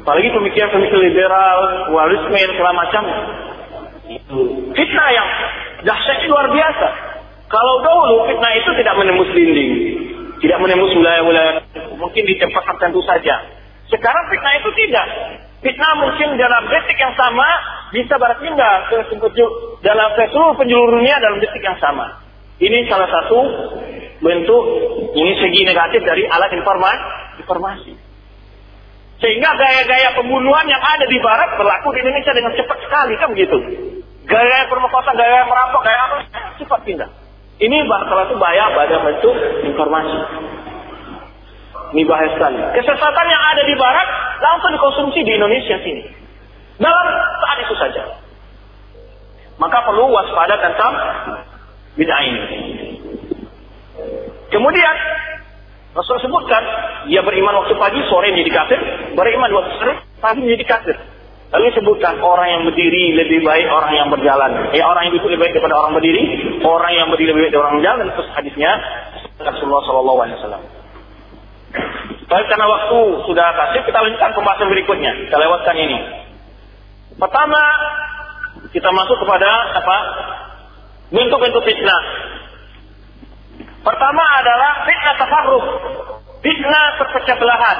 [0.00, 1.58] Apalagi pemikiran-pemikiran liberal,
[1.94, 3.02] walisme, segala macam.
[4.74, 5.28] Fitnah yang
[5.82, 7.09] dahsyat luar biasa.
[7.50, 9.72] Kalau dahulu fitnah itu tidak menembus dinding,
[10.38, 11.66] tidak menembus wilayah-wilayah,
[11.98, 13.42] mungkin di tempat tertentu saja.
[13.90, 15.06] Sekarang fitnah itu tidak.
[15.60, 17.44] Fitnah mungkin dalam detik yang sama
[17.90, 18.96] bisa berpindah ke
[19.82, 22.22] dalam seluruh penjuru dunia dalam detik yang sama.
[22.62, 23.38] Ini salah satu
[24.22, 24.62] bentuk
[25.18, 27.04] ini segi negatif dari alat informasi.
[27.42, 27.92] informasi.
[29.20, 33.58] Sehingga gaya-gaya pembunuhan yang ada di barat berlaku di Indonesia dengan cepat sekali kan begitu.
[34.24, 36.16] Gaya permokosaan, gaya merampok, gaya apa
[36.56, 37.10] cepat pindah.
[37.60, 39.36] Ini salah satu bahaya pada bentuk
[39.68, 40.18] informasi.
[41.92, 42.56] Ini bahaya sekali.
[42.80, 44.08] Kesesatan yang ada di barat
[44.40, 46.02] langsung dikonsumsi di Indonesia sini.
[46.80, 47.06] Dalam
[47.44, 48.02] saat itu saja.
[49.60, 50.92] Maka perlu waspada tentang
[52.00, 52.42] bid'ah ini.
[54.48, 54.94] Kemudian
[55.90, 56.62] Rasul sebutkan,
[57.10, 58.78] dia beriman waktu pagi, sore menjadi kafir,
[59.18, 60.96] beriman waktu sore, pagi menjadi kafir.
[61.50, 64.70] Lalu disebutkan orang yang berdiri lebih baik orang yang berjalan.
[64.70, 66.22] Ya orang yang duduk lebih baik daripada orang berdiri,
[66.62, 68.06] orang yang berdiri lebih baik daripada orang berjalan.
[68.14, 68.70] Terus hadisnya
[69.42, 70.62] Rasulullah Shallallahu Alaihi Wasallam.
[72.30, 75.10] Baik karena waktu sudah kasih, kita lanjutkan pembahasan berikutnya.
[75.26, 75.98] Kita lewatkan ini.
[77.18, 77.62] Pertama,
[78.70, 79.96] kita masuk kepada apa?
[81.10, 82.02] Bentuk-bentuk fitnah.
[83.82, 85.64] Pertama adalah fitnah tafarruq.
[86.46, 87.78] Fitnah terpecah belahan.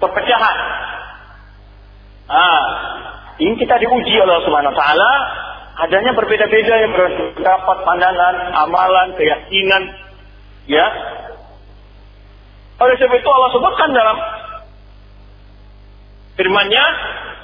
[0.00, 0.56] Perpecahan.
[2.24, 2.64] Ah,
[3.36, 5.12] ini kita diuji oleh Allah Subhanahu wa taala
[5.84, 8.34] adanya berbeda-beda yang berpendapat, pandangan,
[8.64, 9.82] amalan, keyakinan,
[10.70, 10.86] ya.
[12.80, 14.16] Oleh sebab itu Allah sebutkan dalam
[16.40, 16.84] firman-Nya,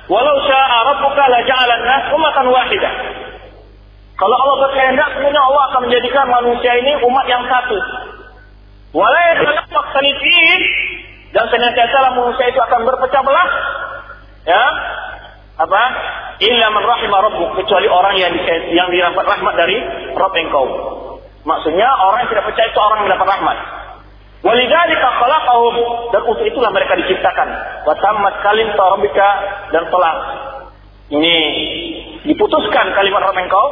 [0.09, 2.95] "Walau syaa rabbuka la ja'alan nas ummatan wahidah."
[4.17, 7.79] Kalau Allah berkehendak, sebenarnya Allah akan menjadikan manusia ini umat yang satu.
[8.91, 9.33] Walau
[11.31, 13.49] dan senantiasa manusia itu akan berpecah belah
[14.47, 14.65] ya?
[15.61, 15.83] Apa?
[16.41, 18.41] Illa man rahimah rabbuk kecuali orang yang di,
[18.73, 19.77] yang didapat rahmat dari
[20.17, 20.67] Rabb engkau.
[21.45, 23.59] Maksudnya orang yang tidak percaya itu orang yang mendapat rahmat.
[24.41, 25.77] Walidzalika khalaqahum
[26.17, 27.49] dan untuk itulah mereka diciptakan.
[27.85, 29.29] Wa tammat kalim rabbika
[29.69, 30.17] dan telah.
[31.11, 31.35] Ini
[32.25, 33.67] diputuskan kalimat Rabb engkau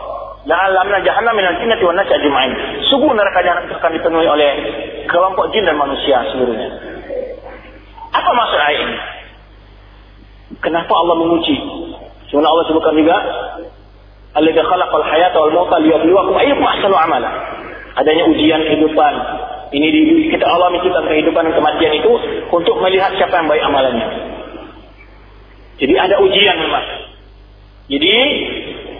[0.49, 2.53] lamna jahannam minal jinnati wan nasi ajma'in.
[2.89, 4.51] Sungguh neraka jahanam itu akan dipenuhi oleh
[5.09, 6.69] kelompok jin dan manusia seluruhnya.
[8.13, 8.97] Apa maksud ayat ini
[10.59, 11.57] Kenapa Allah menguji?
[12.29, 13.17] Sebenarnya Allah sebutkan juga
[14.37, 17.31] Alladzi khalaqal hayata wal mauta liyabluwakum ayyukum ahsanu amala.
[17.97, 19.15] Adanya ujian kehidupan.
[19.69, 20.01] Ini di
[20.33, 22.13] kita alami kita kehidupan dan kematian itu
[22.53, 24.09] untuk melihat siapa yang baik amalannya.
[25.81, 26.87] Jadi ada ujian memang.
[27.89, 28.15] Jadi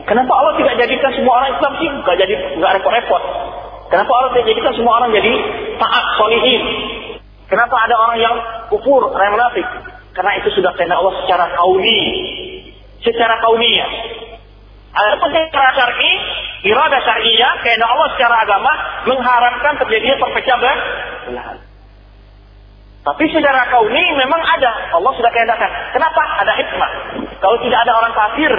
[0.09, 3.23] kenapa Allah tidak jadikan semua orang Islam sih Gak jadi nggak repot-repot?
[3.93, 5.33] Kenapa Allah tidak jadikan semua orang jadi
[5.77, 6.63] taat solihin?
[7.49, 8.35] Kenapa ada orang yang
[8.69, 9.41] kufur, orang?
[10.19, 12.03] Karena itu sudah kehendak Allah secara kauni.
[13.07, 13.91] Secara kauniyah.
[14.91, 16.13] Adapun secara syar'i,
[16.67, 18.73] irada syar'iyah, kehendak Allah secara agama
[19.07, 21.59] mengharapkan terjadinya perpecah belahan.
[23.07, 24.91] Tapi secara kauni memang ada.
[24.99, 25.71] Allah sudah kehendakkan.
[25.95, 26.23] Kenapa?
[26.43, 26.91] Ada hikmah.
[27.39, 28.53] Kalau tidak ada orang kafir,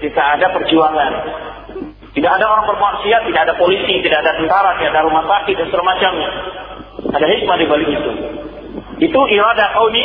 [0.00, 1.12] tidak ada perjuangan.
[2.16, 5.68] Tidak ada orang bermaksiat, tidak ada polisi, tidak ada tentara, tidak ada rumah sakit dan
[5.68, 6.30] semacamnya.
[7.20, 8.12] Ada hikmah di balik itu.
[9.12, 10.04] Itu irada kauni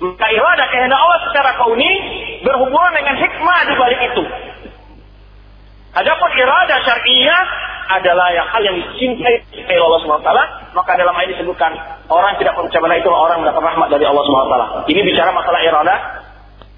[0.00, 1.92] maka irada kehendak Allah secara kauni
[2.40, 4.24] berhubungan dengan hikmah di balik itu.
[5.90, 7.44] Adapun irada syariah
[7.90, 10.30] adalah yang hal yang dicintai oleh Allah SWT,
[10.72, 11.74] maka dalam ayat disebutkan
[12.06, 14.56] orang tidak percaya itu orang mendapat rahmat dari Allah SWT.
[14.88, 15.94] Ini bicara masalah irada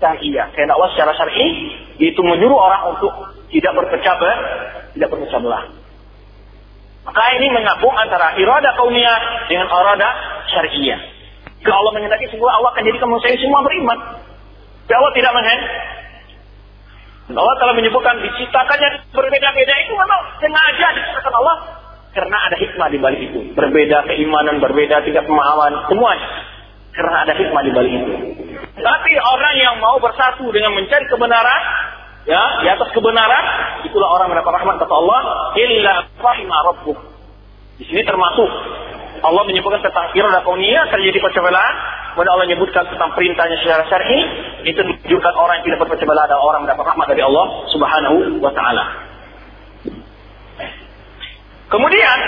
[0.02, 0.46] syariah.
[0.56, 1.46] Kehendak Allah secara syar'i
[2.02, 3.12] itu menyuruh orang untuk
[3.54, 4.16] tidak berpecah
[4.98, 5.64] tidak berpecah belah.
[7.02, 10.08] Maka ini menyambung antara irada kauniyah dengan irada
[10.50, 11.00] syariah.
[11.62, 13.98] Kalau Allah menghendaki semua Allah akan jadikan manusia semua beriman.
[14.86, 15.66] Tapi Allah tidak menghendaki.
[17.32, 21.56] Allah telah menyebutkan diciptakannya berbeda-beda itu memang sengaja diciptakan Allah
[22.12, 23.40] karena ada hikmah di balik itu.
[23.56, 26.28] Berbeda keimanan, berbeda tingkat pemahaman, semuanya.
[26.92, 28.12] Karena ada hikmah di balik itu.
[28.76, 31.62] Tapi orang yang mau bersatu dengan mencari kebenaran,
[32.28, 33.44] ya, di atas kebenaran,
[33.88, 35.20] itulah orang mendapat rahmat kata Allah,
[35.56, 36.98] illa rahimah rabbuk.
[37.80, 38.50] Di sini termasuk
[39.22, 41.74] Allah menyebutkan tentang irada kauniyah terjadi percobaan,
[42.14, 44.20] kemudian Allah menyebutkan tentang perintahnya secara syar'i,
[44.66, 48.50] itu menunjukkan orang yang tidak berpecah belah adalah orang mendapat rahmat dari Allah Subhanahu wa
[48.50, 48.84] taala.
[51.70, 52.18] Kemudian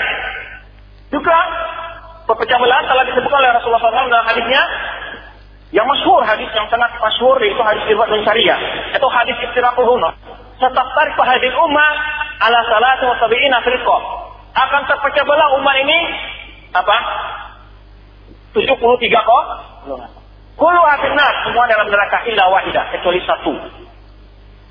[1.11, 1.37] juga
[2.25, 4.63] perpecah belah telah disebutkan oleh Rasulullah SAW dalam hadisnya
[5.75, 8.59] Yang masyhur hadis yang sangat masyhur itu hadis riwayat dan syariah
[8.95, 10.07] atau hadis istirahat umma.
[10.55, 11.91] Sataftariqu hadhihi ummah
[12.47, 14.01] ala salatu wa sab'ina firqah.
[14.55, 15.99] Akan terpecah belah umat ini
[16.75, 16.97] apa?
[18.55, 18.71] 73
[19.11, 19.43] kok.
[20.55, 23.51] Kullu afinnar semua dalam neraka illa wahidah kecuali satu.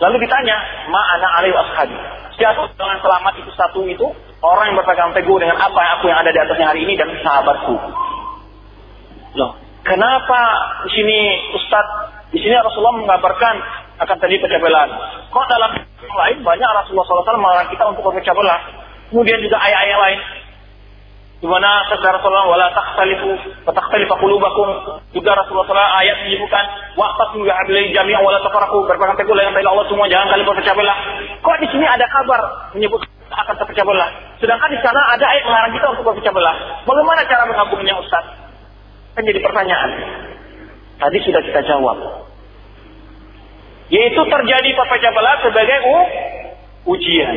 [0.00, 0.56] Lalu ditanya,
[0.88, 1.96] ma ana alaihi ashabi.
[2.34, 4.06] Siapa dengan selamat itu satu itu
[4.42, 7.08] orang yang berpegang teguh dengan apa yang aku yang ada di atasnya hari ini dan
[7.22, 7.76] sahabatku.
[9.38, 9.50] Loh,
[9.86, 10.40] kenapa
[10.88, 11.18] di sini
[11.54, 11.86] Ustaz
[12.34, 13.54] di sini Rasulullah mengabarkan
[14.02, 14.88] akan terjadi pecah.
[15.30, 15.70] Kok dalam
[16.02, 18.60] lain banyak Rasulullah SAW melarang kita untuk berpecah belah.
[19.14, 20.18] Kemudian juga ayat-ayat lain
[21.44, 23.36] di mana kata Rasulullah wala takhtalifu
[23.68, 24.64] wa takhtalifu qulubakum
[25.12, 26.64] juga Rasulullah ayat menyebutkan
[26.96, 30.96] waqtasimu bihablil jami' wala tafarraqu berpegang teguh dengan tali Allah semua jangan kalian berpecah belah.
[31.44, 34.08] Kok di sini ada kabar menyebut akan terpecah belah.
[34.40, 36.56] Sedangkan di sana ada ayat melarang kita untuk berpecah belah.
[36.88, 38.24] Bagaimana cara menggabungnya Ustaz?
[39.12, 39.90] Kan jadi pertanyaan.
[40.96, 42.24] Tadi sudah kita jawab.
[43.92, 45.78] Yaitu terjadi perpecah belah sebagai
[46.88, 47.36] ujian.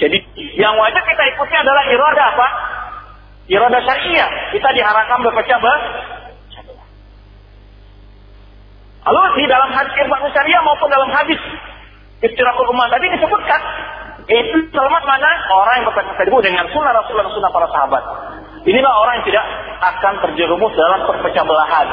[0.00, 0.18] Jadi
[0.56, 2.48] yang wajib kita ikuti adalah iroda apa?
[3.52, 4.30] Iroda syariah.
[4.56, 5.82] Kita diharapkan berpecah belah.
[9.00, 11.40] Lalu di dalam hadis irfan syariah maupun dalam hadis
[12.20, 13.60] istirahat rumah tadi disebutkan
[14.28, 18.02] itu selamat mana orang yang berpegang teguh dengan sunnah Rasulullah dan sunnah para sahabat.
[18.62, 19.44] Inilah orang yang tidak
[19.80, 21.88] akan terjerumus dalam perpecah belahan.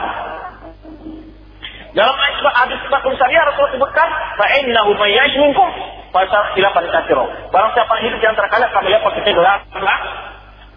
[1.98, 5.66] Dalam hadis Ibnu Syariah Rasulullah sebutkan, "Fa innahu may ya'ish minkum
[6.14, 6.22] fa
[6.54, 9.62] khilafan katsira." Barang siapa yang hidup antara kalian akan melihat perpecah belahan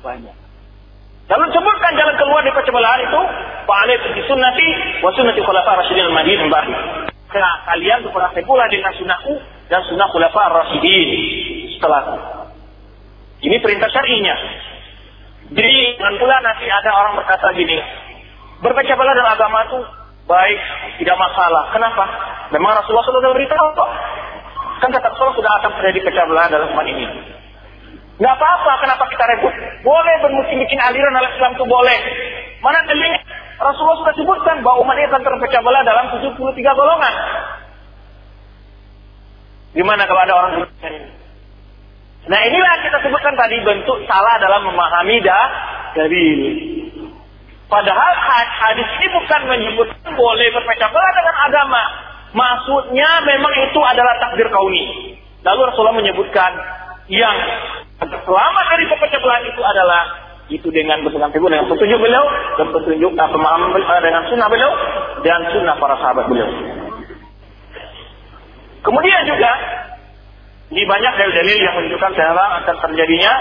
[0.01, 0.37] banyak.
[1.29, 3.21] Lalu sebutkan jalan keluar dari perpecah belahan itu,
[3.69, 4.69] "Fa alaikum bi sunnati
[5.05, 6.75] wa sunnati khulafa rasyidin al-mahdiyyin ba'di."
[7.29, 9.33] Karena kalian berpegang teguhlah dengan sunnahku
[9.69, 11.09] dan sunnah khulafa rasyidin
[11.77, 12.17] setelahku.
[13.45, 14.37] Ini perintah syar'inya.
[15.53, 17.77] Jadi dengan pula nanti ada orang berkata gini,
[18.65, 20.00] berpecah dalam agama itu
[20.31, 20.59] baik,
[21.03, 21.75] tidak masalah.
[21.75, 22.05] Kenapa?
[22.55, 23.91] Memang Rasulullah sudah beritahu kok.
[24.79, 27.07] Kan kata Rasulullah sudah akan terjadi pecah belah dalam umat ini.
[28.21, 29.55] Nggak apa-apa, kenapa kita ribut?
[29.83, 31.99] Boleh bermusim bikin aliran dalam Islam itu boleh.
[32.63, 33.21] Mana dalilnya?
[33.61, 37.15] Rasulullah sudah sebutkan bahwa umat ini akan terpecah belah dalam 73 golongan.
[39.77, 41.09] Gimana kalau ada orang sebutkan ini?
[42.21, 45.45] Nah inilah kita sebutkan tadi bentuk salah dalam memahami dah
[45.97, 46.27] dari
[47.71, 51.83] Padahal hadis ini bukan menyebutkan boleh berpecah belah dengan agama.
[52.35, 55.15] Maksudnya memang itu adalah takdir kauni.
[55.47, 56.51] Lalu Rasulullah menyebutkan
[57.07, 57.37] yang
[58.03, 60.03] selamat dari pecah belah itu adalah
[60.51, 62.27] itu dengan berpegang teguh dengan petunjuk beliau
[62.59, 64.73] dan petunjuk dan pemahaman beliau dengan sunnah beliau
[65.23, 66.51] dan sunnah para sahabat beliau.
[68.83, 69.53] Kemudian juga
[70.75, 73.33] ini banyak dalil-dalil yang menunjukkan bahwa akan terjadinya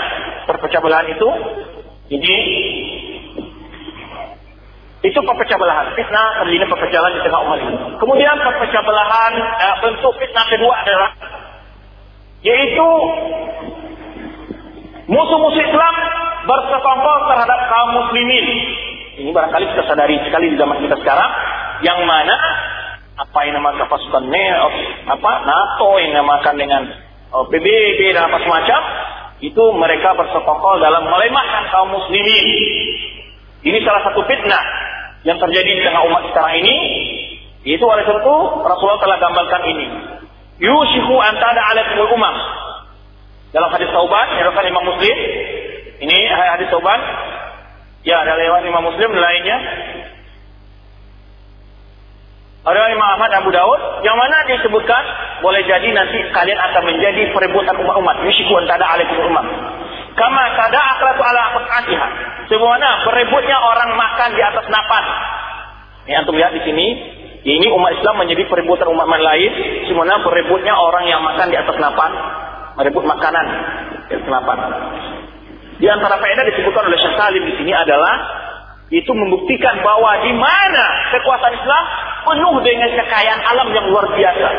[0.50, 1.30] perpecah belahan itu.
[2.10, 2.36] Jadi
[5.00, 5.96] itu perpecah belahan.
[5.96, 7.76] Fitnah terjadi perpecah belahan di tengah umat ini.
[7.96, 11.10] Kemudian perpecah belahan eh, bentuk fitnah kedua adalah
[12.44, 12.90] yaitu
[15.08, 15.96] musuh-musuh Islam
[16.48, 18.46] bersekongkol terhadap kaum muslimin.
[19.20, 21.32] Ini barangkali kita sadari sekali di zaman kita sekarang
[21.84, 22.36] yang mana
[23.20, 24.68] apa yang namakan pasukan NEO,
[25.12, 26.82] apa NATO yang namakan dengan
[27.30, 28.82] PBB dan apa semacam
[29.40, 33.19] itu mereka bersekongkol dalam melemahkan kaum muslimin.
[33.60, 34.64] Ini salah satu fitnah
[35.28, 36.76] yang terjadi di tengah umat sekarang ini.
[37.68, 39.86] Itu oleh itu Rasulullah telah gambarkan ini.
[40.64, 42.36] Yushiku antada alaikumul umam.
[43.52, 45.18] Dalam hadis Tauban, yang Imam Muslim.
[46.00, 46.18] Ini
[46.56, 47.00] hadis Tauban.
[48.08, 49.58] Ya, ada lewat Imam Muslim lainnya.
[52.60, 55.04] Ada Imam Ahmad Abu Daud yang mana disebutkan
[55.40, 58.24] boleh jadi nanti kalian akan menjadi perebutan umat-umat.
[58.24, 59.48] Yushiku antada alaikumul umam.
[60.16, 62.08] Kama kada akratu ala aqatiha.
[62.50, 65.04] Semuanya berebutnya orang makan di atas napan.
[66.10, 66.88] Ini antum lihat di sini.
[67.40, 69.52] Ini umat Islam menjadi perebutan umat lain.
[69.88, 72.12] Semuanya berebutnya orang yang makan di atas napan.
[72.80, 73.46] Merebut makanan
[74.10, 74.58] di atas napan.
[75.80, 78.16] Di antara faedah disebutkan oleh Syekh Salim di sini adalah
[78.90, 81.84] itu membuktikan bahwa di mana kekuasaan Islam
[82.26, 84.50] penuh dengan kekayaan alam yang luar biasa.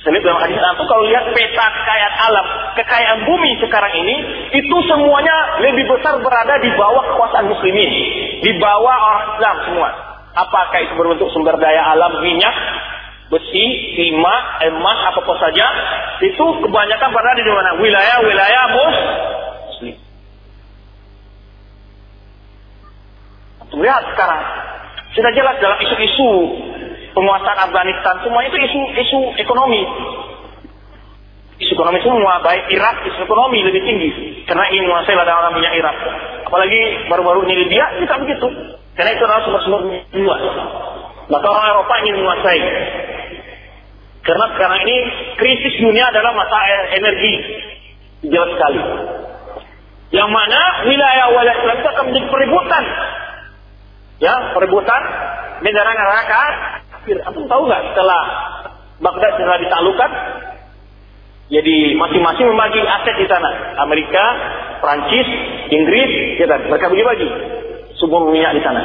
[0.00, 4.16] Selip dalam hadis itu kalau lihat peta kekayaan alam, kekayaan bumi sekarang ini,
[4.56, 7.90] itu semuanya lebih besar berada di bawah kekuasaan muslimin.
[8.40, 9.88] Di bawah orang Islam semua.
[10.40, 12.56] Apakah itu berbentuk sumber daya alam, minyak,
[13.28, 13.66] besi,
[14.00, 15.66] timah, emas, apa-apa saja.
[16.24, 17.70] Itu kebanyakan berada di mana?
[17.76, 19.96] Wilayah-wilayah muslim.
[23.68, 24.42] Lihat sekarang.
[25.12, 26.30] Sudah jelas dalam isu-isu
[27.12, 29.82] penguasaan Afghanistan, semua itu isu-isu ekonomi.
[31.60, 34.10] Isu ekonomi semua, baik Irak, isu ekonomi lebih tinggi.
[34.48, 35.96] Karena ingin menguasai ladang alam minyak Irak.
[36.48, 36.80] Apalagi
[37.12, 38.48] baru-baru ini Libya, kita begitu.
[38.96, 39.80] Karena itu adalah sumber-sumber
[40.16, 40.42] luas.
[41.30, 42.60] Maka orang Eropa ingin menguasai.
[44.20, 44.96] Karena sekarang ini
[45.36, 47.34] krisis dunia adalah masalah energi.
[48.26, 48.80] Jelas sekali.
[50.10, 50.60] Yang mana
[50.90, 52.84] wilayah wilayah Islam itu akan menjadi peributan.
[54.20, 55.02] Ya, peributan
[55.64, 56.50] negara-negara
[57.10, 57.26] kafir.
[57.26, 58.22] Antum tahu nggak setelah
[59.00, 60.10] Baghdad setelah ditaklukkan,
[61.48, 63.80] jadi masing-masing membagi aset di sana.
[63.80, 64.24] Amerika,
[64.84, 65.26] Prancis,
[65.72, 66.68] Inggris, ya kan?
[66.68, 67.28] Mereka bagi-bagi
[67.96, 68.84] sumber minyak di sana.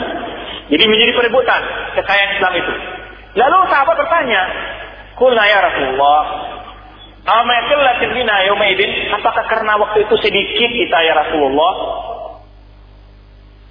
[0.71, 1.61] Jadi menjadi perebutan
[1.99, 2.73] kekayaan Islam itu.
[3.35, 4.41] Lalu sahabat bertanya,
[5.19, 6.23] Kulna ya Rasulullah,
[7.27, 11.73] Amakillatin bina yaumaidin, apakah karena waktu itu sedikit kita ya Rasulullah?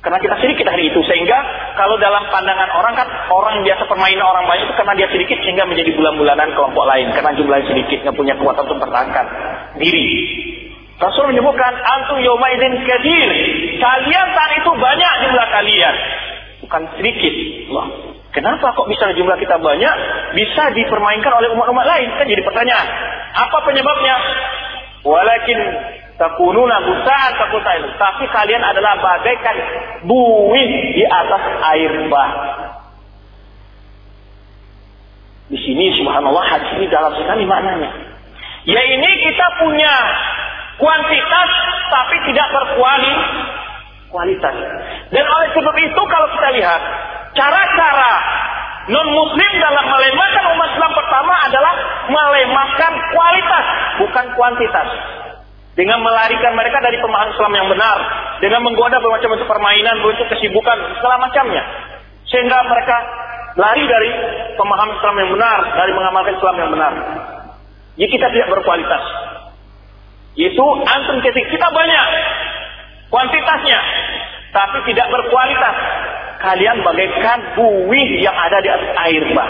[0.05, 1.39] Karena kita sedikit hari itu sehingga
[1.81, 5.65] kalau dalam pandangan orang kan orang biasa permainan orang banyak itu karena dia sedikit sehingga
[5.65, 9.27] menjadi bulan-bulanan kelompok lain karena jumlahnya sedikit nggak punya kekuatan untuk mempertahankan
[9.81, 10.09] diri.
[11.01, 13.29] Rasul menyebutkan antum yaumaidin kadir.
[13.81, 15.95] Kalian saat itu banyak jumlah kalian.
[16.69, 17.35] Bukan sedikit.
[17.73, 17.89] Wah,
[18.29, 19.95] kenapa kok bisa jumlah kita banyak
[20.37, 22.13] bisa dipermainkan oleh umat-umat lain?
[22.13, 22.87] Kan jadi pertanyaan.
[23.41, 24.17] Apa penyebabnya?
[25.05, 25.61] Walakin
[26.19, 27.83] takununa busaan takutain.
[27.99, 29.57] Tapi kalian adalah bagaikan
[30.07, 31.43] buih di atas
[31.75, 32.31] air bah.
[35.45, 37.91] Di sini subhanallah hadis ini dalam sekali maknanya.
[38.65, 39.93] Ya ini kita punya
[40.81, 41.51] kuantitas
[41.93, 44.57] tapi tidak berkualitas.
[45.13, 46.81] Dan oleh sebab itu kalau kita lihat
[47.37, 48.15] cara-cara
[48.89, 51.75] non muslim dalam melemahkan umat Islam pertama adalah
[52.09, 53.67] melemahkan kualitas
[54.01, 54.89] bukan kuantitas
[55.75, 57.99] dengan melarikan mereka dari pemahaman Islam yang benar,
[58.39, 61.63] dengan menggoda bermacam bentuk permainan, bentuk kesibukan, segala macamnya.
[62.31, 62.97] Sehingga mereka
[63.59, 64.11] lari dari
[64.55, 66.93] pemahaman Islam yang benar, dari mengamalkan Islam yang benar.
[67.99, 69.03] Jadi kita tidak berkualitas.
[70.35, 72.07] Itu antum ketik kita banyak
[73.11, 73.81] kuantitasnya,
[74.51, 75.77] tapi tidak berkualitas.
[76.43, 79.49] Kalian bagaikan buih yang ada di atas air bah.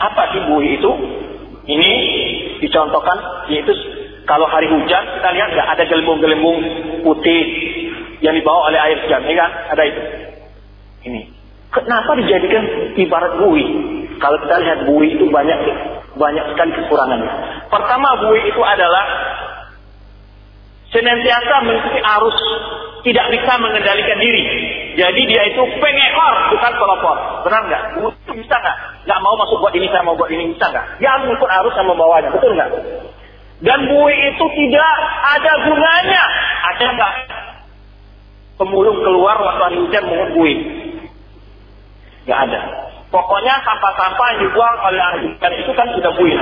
[0.00, 0.92] Apa sih buih itu?
[1.62, 1.92] Ini
[2.62, 3.74] dicontohkan yaitu
[4.24, 6.58] kalau hari hujan kita lihat nggak ada gelembung-gelembung
[7.02, 7.42] putih
[8.22, 9.50] yang dibawa oleh air hujan, ya kan?
[9.74, 10.02] Ada itu.
[11.10, 11.22] Ini.
[11.74, 13.64] Kenapa dijadikan ibarat bui?
[14.22, 15.58] Kalau kita lihat bui itu banyak
[16.14, 17.32] banyak sekali kekurangannya.
[17.66, 19.04] Pertama bui itu adalah
[20.92, 22.38] senantiasa mengikuti arus,
[23.02, 24.44] tidak bisa mengendalikan diri.
[24.92, 27.16] Jadi dia itu pengekor, bukan pelopor.
[27.48, 27.82] Benar nggak?
[28.36, 28.76] Bisa nggak?
[29.08, 31.00] Nggak mau masuk buat ini, saya mau buat ini, bisa nggak?
[31.00, 32.70] Dia harus arus yang membawanya, betul nggak?
[33.62, 36.24] Dan buih itu tidak ada gunanya.
[36.74, 37.12] Ada nggak?
[38.58, 40.58] Pemulung keluar waktu hujan mengut buih.
[42.26, 42.60] Nggak ada.
[43.12, 46.36] Pokoknya sampah-sampah yang dibuang oleh ahli itu kan sudah buih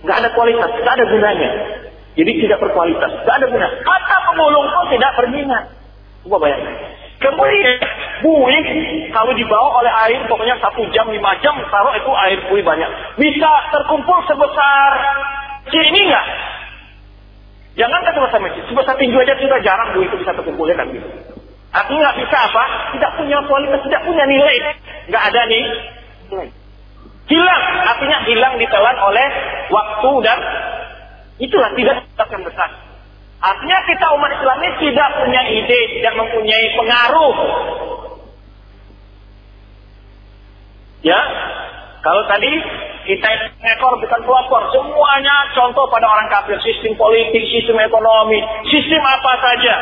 [0.00, 1.50] Nggak ada kualitas, nggak ada gunanya.
[2.16, 3.76] Jadi tidak berkualitas, nggak ada gunanya.
[3.84, 5.64] Kata pemulung pun tidak berminat.
[6.24, 6.74] Coba bayangkan.
[7.20, 7.76] Kemudian
[8.24, 8.64] buih
[9.12, 12.88] kalau dibawa oleh air pokoknya satu jam lima jam taruh itu air buih banyak
[13.20, 14.92] bisa terkumpul sebesar
[15.68, 16.26] enggak.
[17.78, 20.90] Jangan kata sebesar masjid, sebesar tinju aja sudah jarang bu itu bisa terkumpul ya kan
[20.90, 21.06] gitu.
[21.70, 22.64] Artinya nggak bisa apa?
[22.98, 24.56] Tidak punya kualitas, tidak punya nilai,
[25.06, 25.64] nggak ada nih
[27.30, 29.28] Hilang, artinya hilang ditelan oleh
[29.70, 30.38] waktu dan
[31.38, 32.70] itulah tidak yang besar.
[33.38, 37.34] Artinya kita umat Islam ini tidak punya ide, tidak mempunyai pengaruh.
[41.06, 41.20] Ya,
[42.00, 42.48] kalau tadi
[43.04, 43.28] kita
[43.60, 44.62] ekor bukan pelopor.
[44.72, 46.56] Semuanya contoh pada orang kafir.
[46.64, 48.40] Sistem politik, sistem ekonomi,
[48.72, 49.74] sistem apa saja.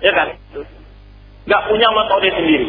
[0.00, 0.28] Ya kan?
[1.44, 2.68] Gak punya metode sendiri.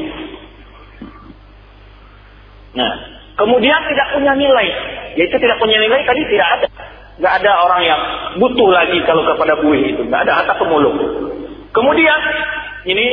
[2.72, 2.92] Nah,
[3.40, 4.68] kemudian tidak punya nilai.
[5.16, 6.68] Yaitu tidak punya nilai tadi tidak ada.
[7.22, 8.02] Gak ada orang yang
[8.44, 10.04] butuh lagi kalau kepada buih itu.
[10.08, 10.98] Gak ada harta pemulung.
[11.72, 12.20] Kemudian
[12.92, 13.08] ini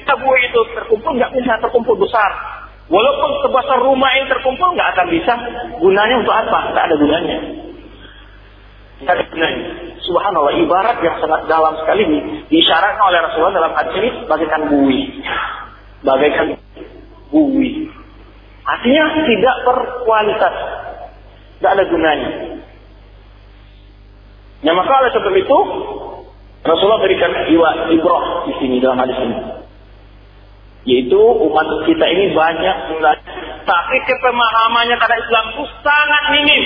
[0.00, 2.61] kita buih itu terkumpul nggak bisa terkumpul besar.
[2.92, 5.32] Walaupun sebesar rumah yang terkumpul nggak akan bisa.
[5.80, 6.76] Gunanya untuk apa?
[6.76, 7.36] Nggak ada gunanya.
[9.00, 9.66] Nggak ada gunanya.
[10.04, 12.18] Subhanallah, ibarat yang sangat dalam sekali ini
[12.52, 15.00] diisyaratkan oleh Rasulullah dalam hadis ini bagaikan bui.
[16.04, 16.46] Bagaikan
[17.32, 17.88] bui.
[18.68, 20.54] Artinya tidak berkualitas.
[21.56, 22.30] Tidak ada gunanya.
[24.62, 25.58] Ya maka oleh sebab itu
[26.62, 27.32] Rasulullah berikan
[27.88, 29.61] ibrah di sini dalam hadis ini.
[30.82, 32.76] Yaitu umat kita ini banyak
[33.62, 36.62] tapi kepemahamannya pada Islam itu sangat minim.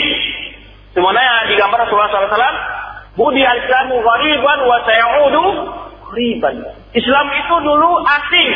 [0.96, 2.56] Semuanya digambar Rasulullah SAW,
[3.20, 5.44] Budi al-Islamu ghariban wa sayaudu
[6.08, 6.56] ghariban.
[6.96, 8.48] Islam itu dulu asing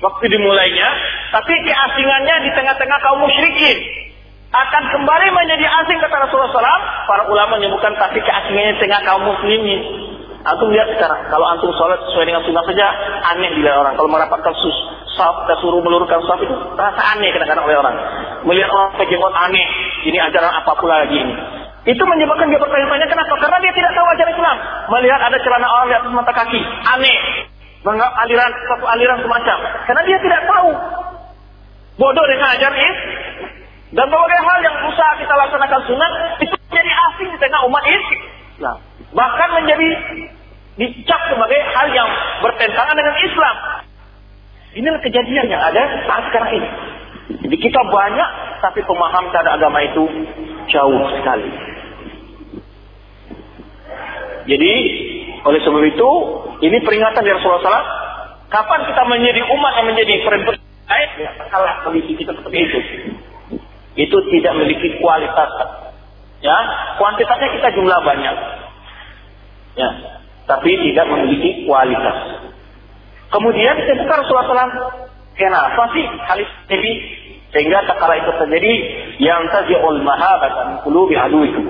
[0.00, 0.88] waktu dimulainya,
[1.32, 3.78] tapi keasingannya di tengah-tengah kaum musyrikin
[4.54, 6.82] akan kembali menjadi asing kata Rasulullah SAW.
[7.04, 9.80] Para ulama menyebutkan tapi keasingannya di tengah kaum muslimin.
[10.44, 12.86] Antum lihat sekarang, kalau antum sholat sesuai dengan sunnah saja,
[13.32, 13.96] aneh dilihat orang.
[13.96, 14.76] Kalau merapatkan sus,
[15.16, 17.96] saf, suruh meluruskan saf itu rasa aneh kadang-kadang oleh orang.
[18.44, 19.66] Melihat orang pakai jenggot aneh,
[20.04, 21.34] ini ajaran apa lagi ini.
[21.88, 23.34] Itu menyebabkan dia bertanya-tanya kenapa?
[23.40, 24.56] Karena dia tidak tahu ajaran Islam.
[24.92, 26.60] Melihat ada celana orang di atas mata kaki,
[26.92, 27.18] aneh.
[27.80, 29.58] Menganggap aliran satu aliran semacam.
[29.88, 30.70] Karena dia tidak tahu.
[31.96, 32.92] Bodoh dengan ajaran
[33.96, 36.12] Dan berbagai hal yang berusaha kita laksanakan sunat
[36.42, 38.78] itu menjadi asing di tengah umat Islam.
[39.14, 39.88] Bahkan menjadi
[40.74, 42.10] dicap sebagai hal yang
[42.42, 43.56] bertentangan dengan Islam.
[44.74, 46.70] Inilah kejadian yang ada saat sekarang ini.
[47.46, 50.02] Jadi kita banyak, tapi pemahaman terhadap agama itu
[50.68, 51.46] jauh sekali.
[54.44, 54.72] Jadi,
[55.40, 56.10] oleh sebab itu,
[56.68, 57.90] ini peringatan dari Rasulullah SAW.
[58.52, 62.78] Kapan kita menjadi umat yang menjadi perempuan baik, ya, kalah kondisi kita seperti itu.
[63.94, 65.48] Itu tidak memiliki kualitas.
[66.44, 66.56] Ya,
[67.00, 68.36] kuantitasnya kita jumlah banyak.
[69.74, 69.90] Ya,
[70.46, 72.46] tapi tidak memiliki kualitas.
[73.34, 73.74] Kemudian
[74.06, 74.70] Rasulullah SAW,
[75.34, 76.38] kenapa sih hal
[76.70, 76.92] ini
[77.50, 78.72] sehingga tak kala itu terjadi
[79.22, 81.62] yang taji'ul mahabatan qulubi itu.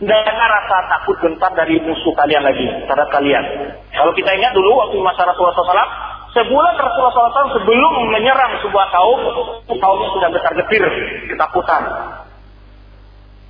[0.00, 3.44] Dan rasa takut gentar dari musuh kalian lagi, terhadap kalian.
[3.92, 5.92] Kalau kita ingat dulu waktu masa Rasulullah SAW,
[6.32, 9.20] sebulan Rasulullah SAW sebelum menyerang sebuah kaum,
[9.68, 10.84] kaumnya sudah getar-getir,
[11.28, 11.82] ketakutan.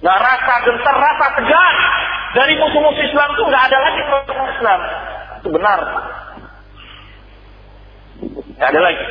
[0.00, 1.76] Nah rasa gentar, rasa tegang
[2.32, 4.80] dari musuh-musuh Islam itu nggak ada lagi musuh Islam.
[5.40, 5.78] Itu benar.
[8.20, 9.06] Tidak ada lagi.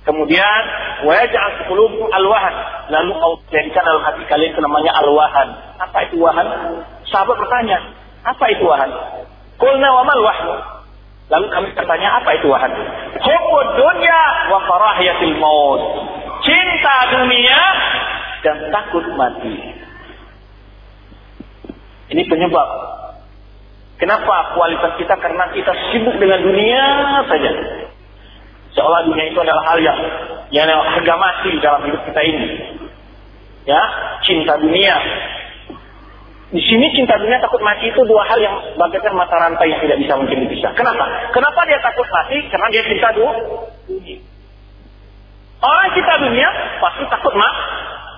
[0.00, 0.62] Kemudian
[1.04, 2.54] wajah qulubukum alwahan.
[2.88, 5.48] Lalu Allah jadikan dalam hati kalian itu namanya alwahan.
[5.76, 6.46] Apa itu wahan?
[7.08, 7.78] Sahabat bertanya,
[8.24, 8.90] apa itu wahan?
[9.60, 10.54] Qulna wa mal wahnu?
[11.30, 12.72] Lalu kami bertanya, apa itu wahan?
[13.22, 14.20] Hubbud dunya
[14.50, 15.82] wa farahiyatil maut.
[16.42, 17.60] Cinta dunia
[18.40, 19.54] dan takut mati.
[22.10, 22.68] Ini penyebab.
[24.00, 25.14] Kenapa kualitas kita?
[25.20, 26.84] Karena kita sibuk dengan dunia
[27.28, 27.50] saja.
[28.74, 29.98] Seolah dunia itu adalah hal yang
[30.50, 32.46] yang harga mati dalam hidup kita ini.
[33.68, 33.82] Ya,
[34.24, 34.96] cinta dunia.
[36.50, 40.02] Di sini cinta dunia takut mati itu dua hal yang bagaikan mata rantai yang tidak
[40.02, 40.74] bisa mungkin dipisah.
[40.74, 41.30] Kenapa?
[41.30, 42.42] Kenapa dia takut mati?
[42.50, 44.18] Karena dia cinta dunia.
[45.60, 46.48] Orang cinta dunia
[46.80, 47.62] pasti takut mati.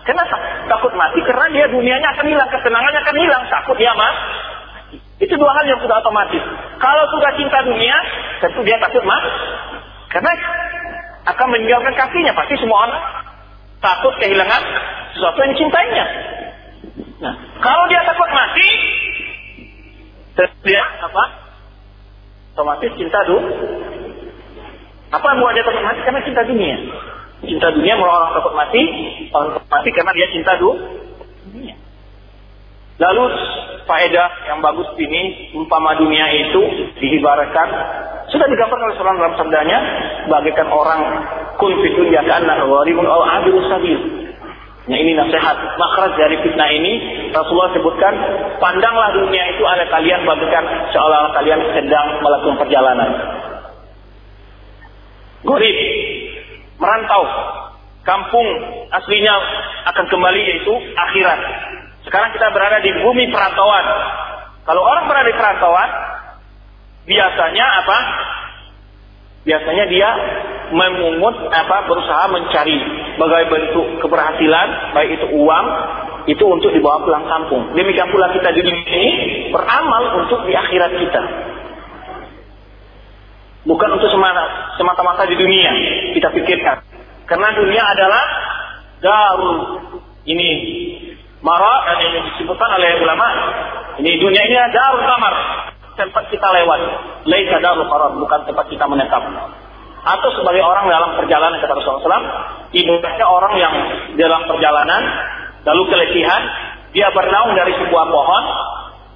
[0.02, 0.36] Kenapa?
[0.66, 4.22] Takut mati karena dia dunianya akan hilang, kesenangannya akan hilang, takut dia mati.
[5.22, 6.42] Itu dua hal yang sudah otomatis.
[6.82, 7.94] Kalau sudah cinta dunia,
[8.42, 9.30] tentu dia takut mati.
[10.10, 10.32] Karena
[11.30, 12.34] akan meninggalkan kakinya.
[12.34, 12.98] Pasti semua orang
[13.78, 14.62] takut kehilangan
[15.14, 16.06] sesuatu yang dicintainya.
[17.22, 18.68] Nah, kalau dia takut mati,
[20.66, 21.24] dia apa?
[22.58, 23.40] Otomatis cinta dulu.
[25.12, 26.00] Apa yang membuat dia takut mati?
[26.02, 26.76] Karena cinta dunia.
[27.42, 28.82] Cinta dunia mau orang takut mati,
[29.34, 30.74] orang takut mati karena dia cinta dulu.
[33.02, 33.24] Lalu
[33.82, 36.60] faedah yang bagus ini umpama dunia itu
[37.02, 37.68] diibaratkan
[38.30, 39.78] sudah digambarkan oleh seorang dalam sabdanya
[40.30, 41.00] bagaikan orang
[41.58, 43.98] kun fitur ya kana gharimun aw abiru sabil.
[44.82, 46.92] Nah ini nasihat makhraj dari fitnah ini
[47.30, 48.14] Rasulullah sebutkan
[48.58, 50.64] pandanglah dunia itu ada kalian bagaikan
[50.94, 53.10] seolah-olah kalian sedang melakukan perjalanan.
[55.42, 55.78] Gorib
[56.82, 57.22] merantau
[58.02, 58.48] kampung
[58.90, 59.34] aslinya
[59.94, 61.40] akan kembali yaitu akhirat
[62.02, 63.86] sekarang kita berada di bumi perantauan.
[64.66, 65.90] Kalau orang berada di perantauan,
[67.06, 67.98] biasanya apa?
[69.42, 70.10] Biasanya dia
[70.70, 72.78] memungut apa berusaha mencari
[73.18, 75.66] berbagai bentuk keberhasilan, baik itu uang,
[76.30, 77.74] itu untuk dibawa pulang kampung.
[77.74, 79.10] Demikian pula kita di dunia ini
[79.50, 81.22] beramal untuk di akhirat kita.
[83.72, 84.12] Bukan untuk
[84.76, 85.72] semata-mata di dunia
[86.12, 86.84] kita pikirkan.
[87.24, 88.24] Karena dunia adalah
[89.00, 89.56] darul
[90.28, 90.50] ini
[91.42, 93.28] Mara dan ini disebutkan oleh ulama.
[93.98, 95.34] Ini dunia ini darul kamar.
[95.96, 96.80] Tempat kita lewat.
[97.24, 98.12] Laisa darul qarar.
[98.14, 99.24] Bukan tempat kita menetap.
[100.04, 102.22] Atau sebagai orang dalam perjalanan kata Rasulullah.
[102.70, 103.74] Ibaratnya orang yang
[104.20, 105.02] dalam perjalanan.
[105.64, 106.42] Lalu keletihan.
[106.92, 108.44] Dia bernaung dari sebuah pohon.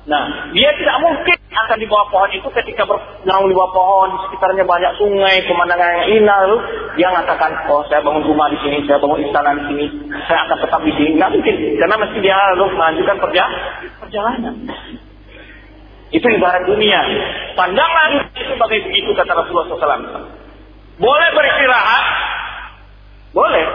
[0.06, 4.18] Nah, dia tidak mungkin akan di bawah pohon itu ketika bernaung di bawah pohon, di
[4.30, 6.58] sekitarnya banyak sungai, pemandangan yang indah, lalu
[6.94, 9.84] dia mengatakan, oh saya bangun rumah di sini, saya bangun istana di sini,
[10.30, 11.10] saya akan tetap di sini.
[11.18, 13.16] Nggak mungkin, karena mesti dia harus melanjutkan
[13.98, 14.54] perjalanan.
[16.14, 17.00] Itu ibarat dunia.
[17.58, 20.22] Pandanglah dunia itu sebagai begitu kata Rasulullah SAW.
[21.02, 22.04] Boleh beristirahat,
[23.34, 23.66] boleh.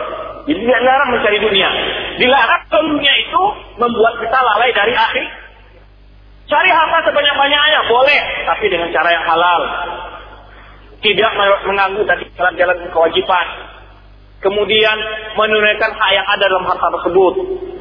[0.47, 1.69] Jadi tidak dilarang mencari dunia.
[2.17, 3.41] Dilarang dunia itu
[3.83, 5.40] membuat kita lalai dari akhir
[6.51, 9.61] Cari harta sebanyak-banyaknya boleh, tapi dengan cara yang halal.
[10.99, 11.31] Tidak
[11.63, 13.47] mengganggu tadi jalan-jalan kewajiban.
[14.43, 14.97] Kemudian
[15.39, 17.33] menunaikan hak yang ada dalam harta tersebut.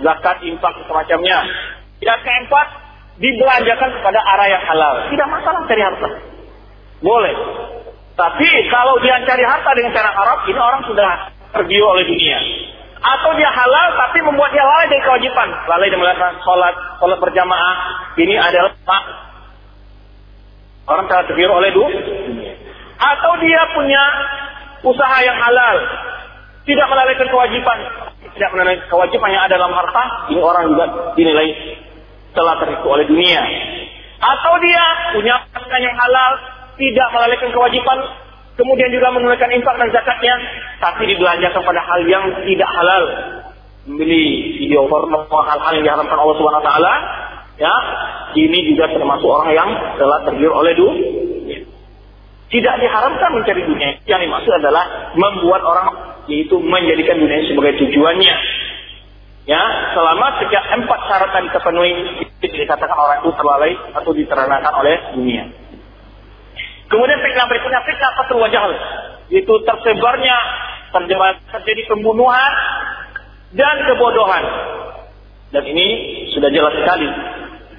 [0.07, 1.39] Zakat, infak, semacamnya.
[1.99, 2.67] Yang keempat,
[3.19, 4.95] dibelanjakan kepada arah yang halal.
[5.11, 6.09] Tidak masalah cari harta.
[7.03, 7.35] Boleh.
[8.15, 11.11] Tapi kalau dia cari harta dengan cara haram, ini orang sudah
[11.59, 12.39] tergiur oleh dunia.
[13.01, 15.49] Atau dia halal tapi membuat dia lalai dari kewajiban.
[15.65, 17.77] Lalai dari melakukan sholat, sholat berjamaah.
[18.21, 18.77] Ini adalah
[20.85, 22.01] orang telah tergiur oleh dunia.
[23.01, 24.03] Atau dia punya
[24.85, 25.77] usaha yang halal.
[26.69, 27.79] Tidak melalaikan kewajiban.
[28.37, 30.29] Tidak melalaikan kewajiban yang ada dalam harta.
[30.29, 30.85] Ini orang juga
[31.17, 31.49] dinilai
[32.37, 33.43] telah tertipu oleh dunia.
[34.21, 34.85] Atau dia
[35.17, 36.33] punya makan yang halal,
[36.77, 37.99] tidak melalaikan kewajiban,
[38.61, 40.35] kemudian juga menunaikan infak dan zakatnya,
[40.85, 43.05] tapi dibelanjakan pada hal yang tidak halal.
[43.89, 46.95] Membeli video porno, hal-hal yang diharamkan Allah Subhanahu wa taala,
[47.57, 47.75] ya.
[48.31, 51.67] Ini juga termasuk orang yang telah tergiur oleh dunia.
[52.53, 54.05] Tidak diharamkan mencari dunia.
[54.07, 55.87] Yang dimaksud adalah membuat orang
[56.29, 58.35] yaitu menjadikan dunia sebagai tujuannya
[59.49, 59.63] Ya,
[59.97, 61.91] selama setiap empat syarat yang terpenuhi,
[62.39, 65.45] dikatakan orang itu terlalai atau diteranakan oleh dunia.
[66.91, 68.63] Kemudian fitnah berikutnya fitnah satu wajah,
[69.31, 70.37] itu tersebarnya
[70.91, 72.53] terjadi pembunuhan
[73.55, 74.45] dan kebodohan.
[75.51, 75.87] Dan ini
[76.35, 77.07] sudah jelas sekali.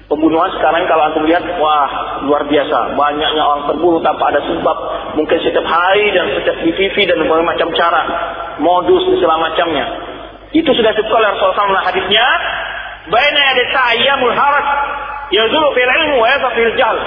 [0.08, 2.96] Pembunuhan sekarang kalau antum lihat, wah luar biasa.
[2.96, 4.76] Banyaknya orang terbunuh tanpa ada sebab.
[5.16, 8.02] Mungkin setiap hari dan setiap di TV dan berbagai macam cara.
[8.60, 9.86] Modus dan segala macamnya.
[10.52, 12.26] Itu sudah disebut oleh Rasulullah SAW hadisnya.
[13.08, 14.66] Baina ada ta'ayyamul haraj.
[15.32, 16.98] Yazulu fil ilmu wa fil jahl.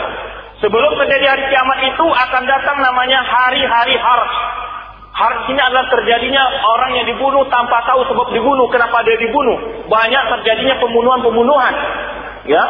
[0.65, 4.33] Sebelum terjadi hari kiamat itu akan datang namanya hari-hari haraj.
[5.13, 9.85] Haraj ini adalah terjadinya orang yang dibunuh tanpa tahu sebab dibunuh, kenapa dia dibunuh.
[9.85, 11.73] Banyak terjadinya pembunuhan-pembunuhan.
[12.49, 12.63] Ya.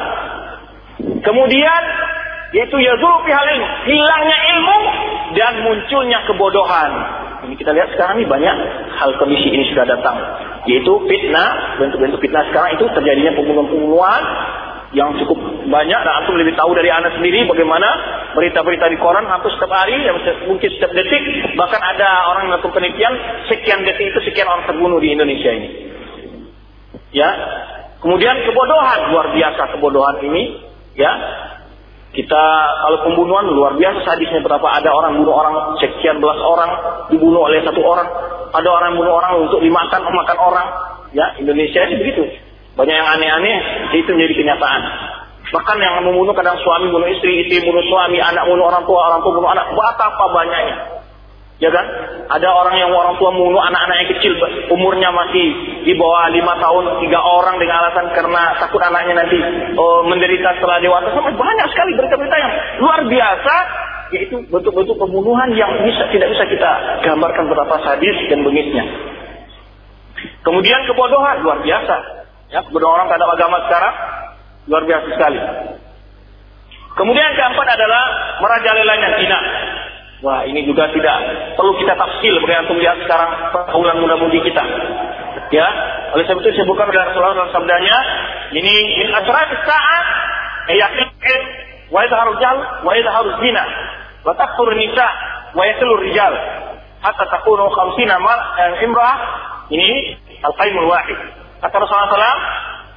[1.24, 1.82] Kemudian
[2.52, 4.78] yaitu yazulu fi ilmu, hilangnya ilmu
[5.40, 6.92] dan munculnya kebodohan.
[7.48, 8.56] Ini kita lihat sekarang ini banyak
[8.92, 10.20] hal kondisi ini sudah datang.
[10.68, 14.22] Yaitu fitnah, bentuk-bentuk fitnah sekarang itu terjadinya pembunuhan-pembunuhan
[14.92, 17.90] yang cukup banyak dan antum lebih tahu dari anak sendiri bagaimana
[18.38, 21.24] berita-berita di koran hampir setiap hari yang mungkin setiap detik
[21.58, 23.14] bahkan ada orang melakukan penelitian
[23.50, 25.70] sekian detik itu sekian orang terbunuh di Indonesia ini
[27.12, 27.30] ya
[28.00, 30.44] kemudian kebodohan luar biasa kebodohan ini
[30.94, 31.12] ya
[32.16, 32.44] kita
[32.80, 36.72] kalau pembunuhan luar biasa sadisnya berapa ada orang bunuh orang sekian belas orang
[37.12, 38.08] dibunuh oleh satu orang.
[38.56, 40.68] Ada orang bunuh orang untuk dimakan memakan orang.
[41.12, 42.24] Ya Indonesia ini begitu.
[42.80, 43.58] Banyak yang aneh-aneh
[44.00, 44.82] itu menjadi kenyataan.
[45.46, 49.22] Bahkan yang membunuh kadang suami bunuh istri, istri bunuh suami, anak bunuh orang tua, orang
[49.22, 49.66] tua bunuh anak.
[49.78, 50.78] Betapa banyaknya.
[51.56, 51.86] Ya kan?
[52.28, 54.34] Ada orang yang orang tua membunuh anak-anak yang kecil,
[54.76, 55.46] umurnya masih
[55.88, 59.38] di bawah lima tahun, tiga orang dengan alasan karena takut anaknya nanti
[59.80, 61.16] oh, menderita setelah dewasa.
[61.16, 62.54] Sama banyak sekali berita-berita yang
[62.84, 63.56] luar biasa,
[64.12, 66.72] yaitu bentuk-bentuk pembunuhan yang bisa tidak bisa kita
[67.08, 68.84] gambarkan berapa sadis dan bengisnya.
[70.44, 71.96] Kemudian kebodohan luar biasa.
[72.52, 73.96] Ya, kebodohan orang terhadap agama sekarang
[74.66, 75.40] luar biasa sekali.
[76.96, 78.04] Kemudian keempat adalah
[78.40, 79.40] merajalelanya zina.
[80.24, 81.18] Wah ini juga tidak
[81.60, 84.64] perlu kita tafsir bagi antum lihat sekarang pergaulan muda-mudi kita.
[85.54, 85.68] Ya,
[86.16, 87.98] oleh sebab itu saya buka dari Rasulullah dalam sabdanya,
[88.56, 90.06] ini min asrat saat
[90.74, 91.42] yakin
[91.94, 93.64] wa yadharu jal wa yadharu zina
[94.26, 95.08] wa takfur nisa
[95.54, 96.34] wa yaslur rijal
[97.06, 99.18] hatta takunu khamsina mal eh, imra'ah
[99.70, 101.20] ini al-qaimul wahid.
[101.62, 102.38] Kata Rasulullah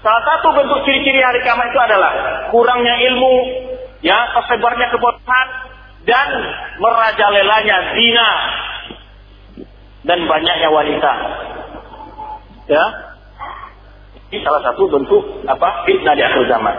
[0.02, 2.12] salah satu bentuk ciri-ciri hari kiamat itu adalah
[2.54, 3.34] kurangnya ilmu,
[4.02, 5.48] ya, tersebarnya kebodohan,
[6.08, 6.28] dan
[6.80, 8.30] merajalelanya zina
[10.08, 11.12] dan banyaknya wanita.
[12.68, 12.84] Ya.
[14.28, 15.88] Ini salah satu bentuk apa?
[15.88, 16.76] fitnah di akhir zaman.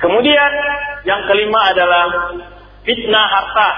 [0.00, 0.52] Kemudian
[1.04, 2.32] yang kelima adalah
[2.84, 3.70] fitnah harta.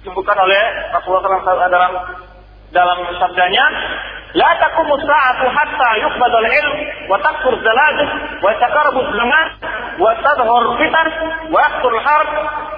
[0.00, 0.62] Disebutkan oleh
[0.96, 1.92] Rasulullah SAW dalam
[2.70, 3.64] dalam sabdanya
[4.34, 6.74] la taqumu sa'atu hatta yuqbad al-ilm
[7.10, 8.08] wa takfur zalazil
[8.42, 9.46] wa taqarrabu zaman
[9.98, 11.08] wa tadhhar fitan
[11.50, 12.30] wa yaqtul harb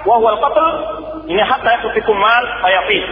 [0.05, 0.67] wa huwa al-qatl.
[1.29, 3.05] Ini hatta yaqtikum mal fayaqis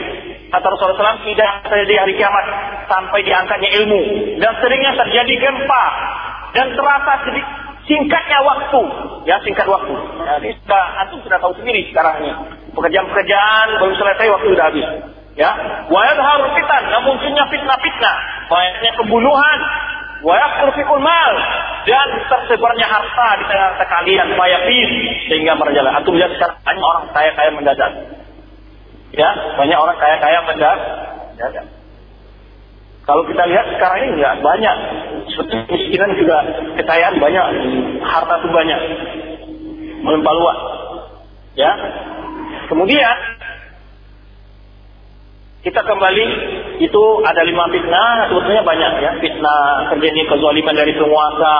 [0.51, 2.45] kata Rasulullah SAW tidak terjadi hari kiamat
[2.91, 4.01] sampai diangkatnya ilmu.
[4.43, 5.85] Dan seringnya terjadi gempa
[6.51, 7.51] dan terasa sedikit
[7.87, 8.81] singkatnya waktu.
[9.23, 9.95] Ya singkat waktu.
[10.27, 12.31] Ya, ini sudah antum sudah tahu sendiri sekarang ini.
[12.75, 14.87] Pekerjaan-pekerjaan belum selesai waktu sudah habis.
[15.31, 15.51] Ya,
[15.87, 18.15] wa yadharu fitan, dan munculnya fitnah-fitnah,
[18.51, 19.59] banyaknya pembunuhan,
[20.21, 21.33] wa yakfur mal
[21.87, 24.91] dan tersebarnya harta di tengah-tengah kalian, fayafis
[25.31, 25.97] sehingga merajalela.
[25.97, 27.91] Antum lihat sekarang banyak orang kaya-kaya mendadak.
[29.11, 30.77] Ya, banyak orang kaya-kaya mendadak.
[33.01, 34.75] Kalau kita lihat sekarang ini enggak banyak.
[35.67, 36.37] Kemiskinan juga
[36.77, 37.45] kekayaan banyak,
[38.05, 38.79] harta itu banyak.
[40.05, 40.59] Melimpah luas.
[41.57, 41.71] Ya.
[42.69, 43.15] Kemudian
[45.61, 46.25] kita kembali
[46.81, 51.55] itu ada lima fitnah sebetulnya banyak ya fitnah terjadi kezaliman dari penguasa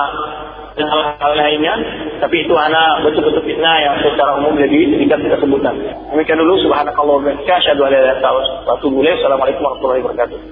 [0.74, 1.76] dan hal-hal lainnya.
[2.18, 5.76] Tapi itu hanya betul-betul fitnah yang secara umum jadi tidak kita sebutkan.
[6.14, 8.98] Demikian dulu subhanakallah wa bihamdika asyhadu an la ilaha illa anta astaghfiruka wa atubu.
[9.06, 10.52] Assalamualaikum warahmatullahi wabarakatuh.